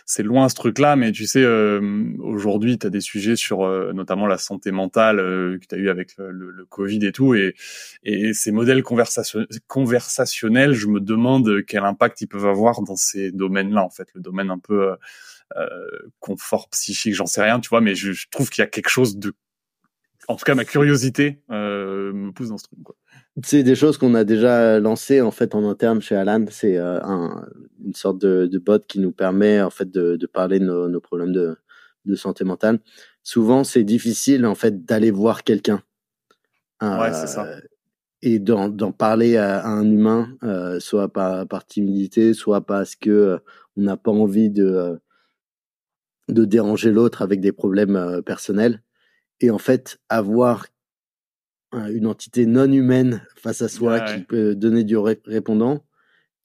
c'est 0.05 0.23
loin 0.23 0.49
ce 0.49 0.55
truc-là, 0.55 0.97
mais 0.97 1.13
tu 1.13 1.25
sais, 1.25 1.45
aujourd'hui, 2.19 2.77
tu 2.77 2.85
as 2.85 2.89
des 2.89 2.99
sujets 2.99 3.37
sur 3.37 3.65
notamment 3.93 4.27
la 4.27 4.37
santé 4.37 4.71
mentale 4.71 5.15
que 5.15 5.65
tu 5.65 5.75
as 5.75 5.77
eu 5.77 5.87
avec 5.87 6.17
le, 6.17 6.29
le, 6.29 6.65
Covid 6.65 7.05
et 7.05 7.13
tout, 7.13 7.35
et, 7.35 7.55
et 8.03 8.33
ces 8.33 8.51
modèles 8.51 8.83
conversation 8.83 9.45
conversationnels, 9.67 10.73
je 10.73 10.87
me 10.87 10.99
demande 10.99 11.63
quel 11.65 11.85
impact 11.85 12.19
ils 12.19 12.27
peuvent 12.27 12.45
avoir 12.45 12.81
dans 12.81 12.97
ces 12.97 13.31
domaines-là, 13.31 13.81
en 13.81 13.89
fait, 13.89 14.09
le 14.13 14.19
domaine 14.19 14.51
un 14.51 14.59
peu 14.59 14.93
confort 16.19 16.69
psychique, 16.69 17.13
j'en 17.15 17.25
sais 17.25 17.41
rien, 17.41 17.59
tu 17.59 17.69
vois, 17.69 17.81
mais 17.81 17.95
je, 17.95 18.11
je 18.11 18.27
trouve 18.29 18.49
qu'il 18.49 18.61
y 18.61 18.65
a 18.65 18.69
quelque 18.69 18.89
chose 18.89 19.17
de, 19.17 19.33
en 20.27 20.35
tout 20.35 20.45
cas, 20.45 20.55
ma 20.55 20.65
curiosité 20.65 21.41
euh, 21.51 22.13
me 22.13 22.31
pousse 22.31 22.49
dans 22.49 22.57
ce 22.57 22.65
truc. 22.65 22.79
C'est 23.43 23.63
des 23.63 23.75
choses 23.75 23.97
qu'on 23.97 24.13
a 24.13 24.23
déjà 24.23 24.79
lancées 24.79 25.21
en 25.21 25.31
fait 25.31 25.55
en 25.55 25.67
interne 25.67 26.01
chez 26.01 26.15
Alan. 26.15 26.45
C'est 26.49 26.77
euh, 26.77 27.01
un, 27.03 27.45
une 27.83 27.93
sorte 27.93 28.19
de, 28.19 28.45
de, 28.45 28.59
bot 28.59 28.79
qui 28.87 28.99
nous 28.99 29.11
permet 29.11 29.61
en 29.61 29.69
fait 29.69 29.89
de, 29.89 30.15
de 30.15 30.27
parler 30.27 30.59
de 30.59 30.65
nos, 30.65 30.87
nos, 30.87 31.01
problèmes 31.01 31.33
de, 31.33 31.57
de 32.05 32.15
santé 32.15 32.43
mentale. 32.43 32.79
Souvent, 33.23 33.63
c'est 33.63 33.83
difficile 33.83 34.45
en 34.45 34.55
fait 34.55 34.85
d'aller 34.85 35.11
voir 35.11 35.43
quelqu'un. 35.43 35.81
ouais, 36.81 37.13
c'est 37.13 37.27
ça. 37.27 37.47
Et 38.21 38.39
d'en 38.39 38.93
parler 38.93 39.35
à, 39.35 39.59
à, 39.59 39.67
un 39.67 39.89
humain, 39.89 40.37
euh, 40.43 40.79
soit 40.79 41.11
par, 41.11 41.45
par 41.45 41.65
timidité, 41.65 42.33
soit 42.33 42.65
parce 42.65 42.95
que 42.95 43.39
on 43.75 43.81
n'a 43.81 43.97
pas 43.97 44.11
envie 44.11 44.49
de 44.49 45.01
de 46.29 46.45
déranger 46.45 46.91
l'autre 46.91 47.21
avec 47.21 47.39
des 47.39 47.51
problèmes 47.51 47.95
euh, 47.95 48.21
personnels. 48.21 48.81
Et 49.39 49.49
en 49.49 49.57
fait, 49.57 49.99
avoir 50.09 50.67
une 51.73 52.05
entité 52.05 52.45
non 52.45 52.71
humaine 52.71 53.25
face 53.35 53.63
à 53.63 53.67
soi 53.67 53.99
qui 54.01 54.21
peut 54.21 54.55
donner 54.55 54.83
du 54.83 54.95
répondant 54.95 55.83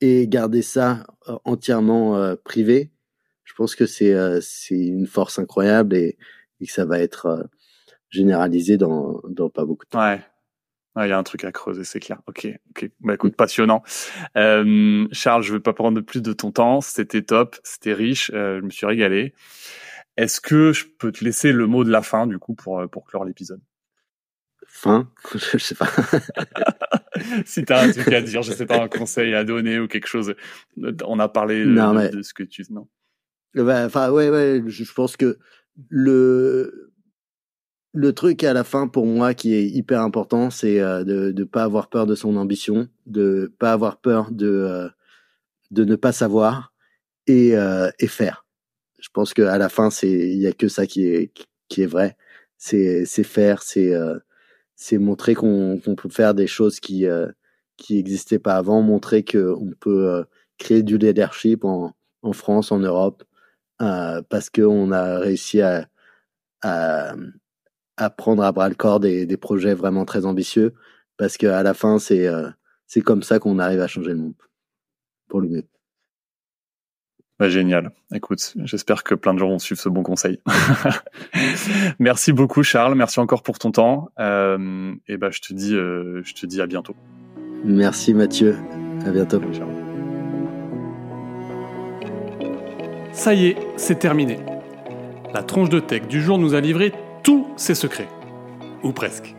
et 0.01 0.27
garder 0.27 0.63
ça 0.63 1.07
euh, 1.29 1.37
entièrement 1.45 2.17
euh, 2.17 2.35
privé, 2.35 2.91
je 3.45 3.53
pense 3.53 3.75
que 3.75 3.85
c'est 3.85 4.15
c'est 4.41 4.79
une 4.79 5.07
force 5.07 5.39
incroyable 5.39 5.95
et, 5.95 6.17
et, 6.61 6.67
que 6.67 6.73
ça 6.73 6.87
va 6.87 6.99
être 6.99 7.47
généralisé 8.09 8.79
dans, 8.79 9.21
dans 9.29 9.51
pas 9.51 9.67
beaucoup 9.67 9.85
de 9.85 9.91
temps. 9.91 10.01
Ouais. 10.01 10.21
Il 11.05 11.09
y 11.09 11.13
a 11.13 11.19
un 11.19 11.23
truc 11.23 11.45
à 11.45 11.53
creuser, 11.53 11.85
c'est 11.85 12.01
clair. 12.01 12.21
Ok, 12.27 12.49
ok. 12.71 12.91
Bah 13.01 13.15
écoute, 13.15 13.37
passionnant. 13.37 13.83
Euh, 14.37 15.07
Charles, 15.13 15.43
je 15.43 15.53
vais 15.53 15.61
pas 15.61 15.73
prendre 15.73 16.01
plus 16.01 16.23
de 16.23 16.33
ton 16.33 16.51
temps. 16.51 16.81
C'était 16.81 17.23
top, 17.23 17.57
c'était 17.63 17.93
riche. 17.93 18.31
Euh, 18.35 18.61
je 18.61 18.65
me 18.65 18.71
suis 18.71 18.87
régalé. 18.87 19.35
Est-ce 20.17 20.41
que 20.41 20.73
je 20.73 20.87
peux 20.99 21.13
te 21.13 21.25
laisser 21.25 21.53
le 21.53 21.67
mot 21.67 21.85
de 21.85 21.91
la 21.91 22.03
fin 22.03 22.27
du 22.27 22.39
coup 22.39 22.55
pour 22.55 22.83
pour 22.91 23.07
clore 23.07 23.25
l'épisode? 23.25 23.61
Fin? 24.67 25.11
Je 25.35 25.59
sais 25.59 25.75
pas. 25.75 25.89
si 27.47 27.65
tu 27.65 27.73
as 27.73 27.81
un 27.81 27.91
truc 27.91 28.13
à 28.13 28.21
dire, 28.21 28.43
je 28.43 28.53
sais 28.53 28.67
pas, 28.67 28.83
un 28.83 28.89
conseil 28.89 29.35
à 29.35 29.43
donner 29.43 29.79
ou 29.79 29.89
quelque 29.89 30.07
chose. 30.07 30.35
On 31.05 31.19
a 31.19 31.29
parlé 31.29 31.65
de, 31.65 32.17
de 32.17 32.23
ce 32.23 32.35
que 32.35 32.43
tu 32.43 32.65
non? 32.71 32.87
Bah, 33.55 33.87
enfin 33.87 34.11
ouais 34.11 34.29
ouais, 34.29 34.63
je 34.67 34.93
pense 34.93 35.17
que 35.17 35.39
le 35.89 36.93
le 37.93 38.13
truc 38.13 38.45
à 38.45 38.53
la 38.53 38.65
fin 38.65 38.89
pour 38.89 39.07
moi 39.07 39.35
qui 39.35 39.55
est 39.55 39.67
hyper 39.67 40.03
important, 40.03 40.51
c'est 40.51 40.81
euh, 40.81 41.05
de 41.05 41.33
ne 41.33 41.45
pas 41.45 41.65
avoir 41.65 41.89
peur 41.89 42.07
de 42.07 42.15
son 42.15 42.37
ambition, 42.37 42.89
de 43.07 43.53
pas 43.59 43.73
avoir 43.73 43.99
peur 44.01 44.31
de 44.31 44.47
euh, 44.47 44.89
de 45.71 45.85
ne 45.85 45.97
pas 45.97 46.13
savoir 46.13 46.73
et, 47.27 47.57
euh, 47.57 47.91
et 47.99 48.09
faire. 48.09 48.47
Je 49.01 49.09
pense 49.13 49.35
que 49.35 49.43
à 49.43 49.59
la 49.59 49.69
fin, 49.69 49.91
c'est 49.91 50.11
il 50.11 50.39
y 50.39 50.47
a 50.47 50.53
que 50.53 50.69
ça 50.69 50.87
qui 50.87 51.07
est 51.07 51.33
qui 51.69 51.83
est 51.83 51.87
vrai. 51.87 52.17
C'est 52.59 53.05
c'est 53.07 53.25
faire, 53.25 53.63
c'est 53.63 53.93
c'est 54.77 54.99
montrer 54.99 55.35
qu'on 55.35 55.79
qu'on 55.81 55.95
peut 55.97 56.09
faire 56.09 56.35
des 56.35 56.47
choses 56.49 56.81
qui 56.81 57.07
qui 57.77 57.99
existaient 57.99 58.39
pas 58.41 58.57
avant, 58.57 58.83
montrer 58.83 59.25
que 59.25 59.55
on 59.55 59.73
peut 59.81 60.25
créer 60.59 60.83
du 60.83 60.99
leadership 60.99 61.65
en 61.65 61.95
en 62.23 62.33
France, 62.33 62.73
en 62.73 62.81
Europe, 62.81 63.25
parce 63.79 64.51
que 64.51 64.63
on 64.63 64.93
a 64.93 65.19
réussi 65.21 65.61
à, 65.63 65.89
à 66.63 67.15
à 67.99 68.11
prendre 68.11 68.43
à 68.43 68.53
bras 68.53 68.69
le 68.69 68.75
corps 68.75 69.01
des, 69.01 69.27
des 69.27 69.37
projets 69.37 69.75
vraiment 69.75 70.05
très 70.05 70.25
ambitieux, 70.25 70.75
parce 71.17 71.37
que 71.37 71.47
à 71.47 71.63
la 71.63 71.75
fin, 71.75 71.99
c'est 71.99 72.27
euh, 72.27 72.49
c'est 72.87 73.03
comme 73.03 73.23
ça 73.23 73.39
qu'on 73.39 73.59
arrive 73.59 73.81
à 73.81 73.89
changer 73.89 74.11
le 74.11 74.17
monde 74.17 74.35
pour 75.29 75.41
le 75.41 75.49
mieux. 75.49 75.65
Bah, 77.39 77.49
génial. 77.49 77.93
Écoute, 78.13 78.55
j'espère 78.65 79.05
que 79.05 79.15
plein 79.15 79.33
de 79.33 79.39
gens 79.39 79.49
vont 79.49 79.61
suivre 79.61 79.81
ce 79.81 79.89
bon 79.89 80.03
conseil. 80.03 80.41
merci 82.01 82.33
beaucoup 82.33 82.65
Charles, 82.65 82.97
merci 82.97 83.21
encore 83.21 83.43
pour 83.43 83.59
ton 83.61 83.71
temps. 83.71 84.09
Euh, 84.19 84.93
et 85.07 85.17
bah 85.19 85.31
je 85.31 85.41
te 85.41 85.53
dis, 85.53 85.75
euh, 85.75 86.21
je 86.25 86.35
te 86.35 86.47
dis 86.47 86.61
à 86.61 86.67
bientôt. 86.67 86.97
Merci 87.65 88.13
Mathieu, 88.13 88.57
à 89.07 89.11
bientôt. 89.11 89.41
Ça 93.13 93.35
y 93.35 93.47
est, 93.47 93.57
c'est 93.77 93.99
terminé. 93.99 94.41
La 95.33 95.43
tronche 95.43 95.69
de 95.69 95.79
tech 95.79 96.09
du 96.09 96.21
jour 96.21 96.39
nous 96.39 96.55
a 96.55 96.61
livré 96.61 96.93
tous 97.29 97.47
ses 97.59 97.75
secrets. 97.75 98.09
Ou 98.83 98.93
presque. 98.93 99.35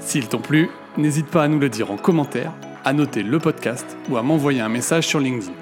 S'ils 0.00 0.28
t'ont 0.28 0.42
plu, 0.42 0.68
n'hésite 0.98 1.28
pas 1.28 1.44
à 1.44 1.48
nous 1.48 1.58
le 1.58 1.70
dire 1.70 1.90
en 1.90 1.96
commentaire, 1.96 2.52
à 2.84 2.92
noter 2.92 3.22
le 3.22 3.38
podcast 3.38 3.96
ou 4.10 4.18
à 4.18 4.22
m'envoyer 4.22 4.60
un 4.60 4.68
message 4.68 5.06
sur 5.06 5.18
LinkedIn. 5.18 5.54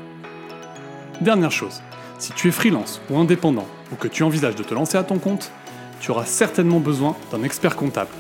Dernière 1.20 1.52
chose, 1.52 1.80
si 2.18 2.32
tu 2.32 2.48
es 2.48 2.50
freelance 2.50 3.00
ou 3.08 3.18
indépendant 3.18 3.68
ou 3.92 3.94
que 3.94 4.08
tu 4.08 4.24
envisages 4.24 4.56
de 4.56 4.64
te 4.64 4.74
lancer 4.74 4.98
à 4.98 5.04
ton 5.04 5.20
compte, 5.20 5.52
tu 6.00 6.10
auras 6.10 6.24
certainement 6.24 6.80
besoin 6.80 7.14
d'un 7.30 7.44
expert 7.44 7.76
comptable. 7.76 8.10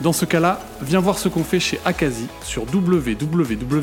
Dans 0.00 0.12
ce 0.12 0.24
cas-là, 0.24 0.58
viens 0.82 0.98
voir 0.98 1.18
ce 1.18 1.28
qu'on 1.28 1.44
fait 1.44 1.60
chez 1.60 1.78
Akazi 1.84 2.26
sur 2.42 2.64
www.akazi.io. 2.64 3.78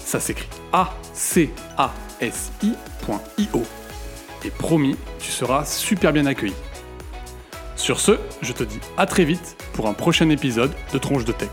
Ça 0.00 0.20
s'écrit 0.20 0.50
A-C-A-S-I.io. 0.70 1.44
Et 4.44 4.50
promis, 4.50 4.96
tu 5.18 5.30
seras 5.30 5.64
super 5.64 6.12
bien 6.12 6.26
accueilli. 6.26 6.54
Sur 7.76 7.98
ce, 7.98 8.12
je 8.42 8.52
te 8.52 8.62
dis 8.62 8.78
à 8.96 9.06
très 9.06 9.24
vite 9.24 9.56
pour 9.72 9.88
un 9.88 9.94
prochain 9.94 10.28
épisode 10.28 10.72
de 10.92 10.98
Tronche 10.98 11.24
de 11.24 11.32
Tech. 11.32 11.50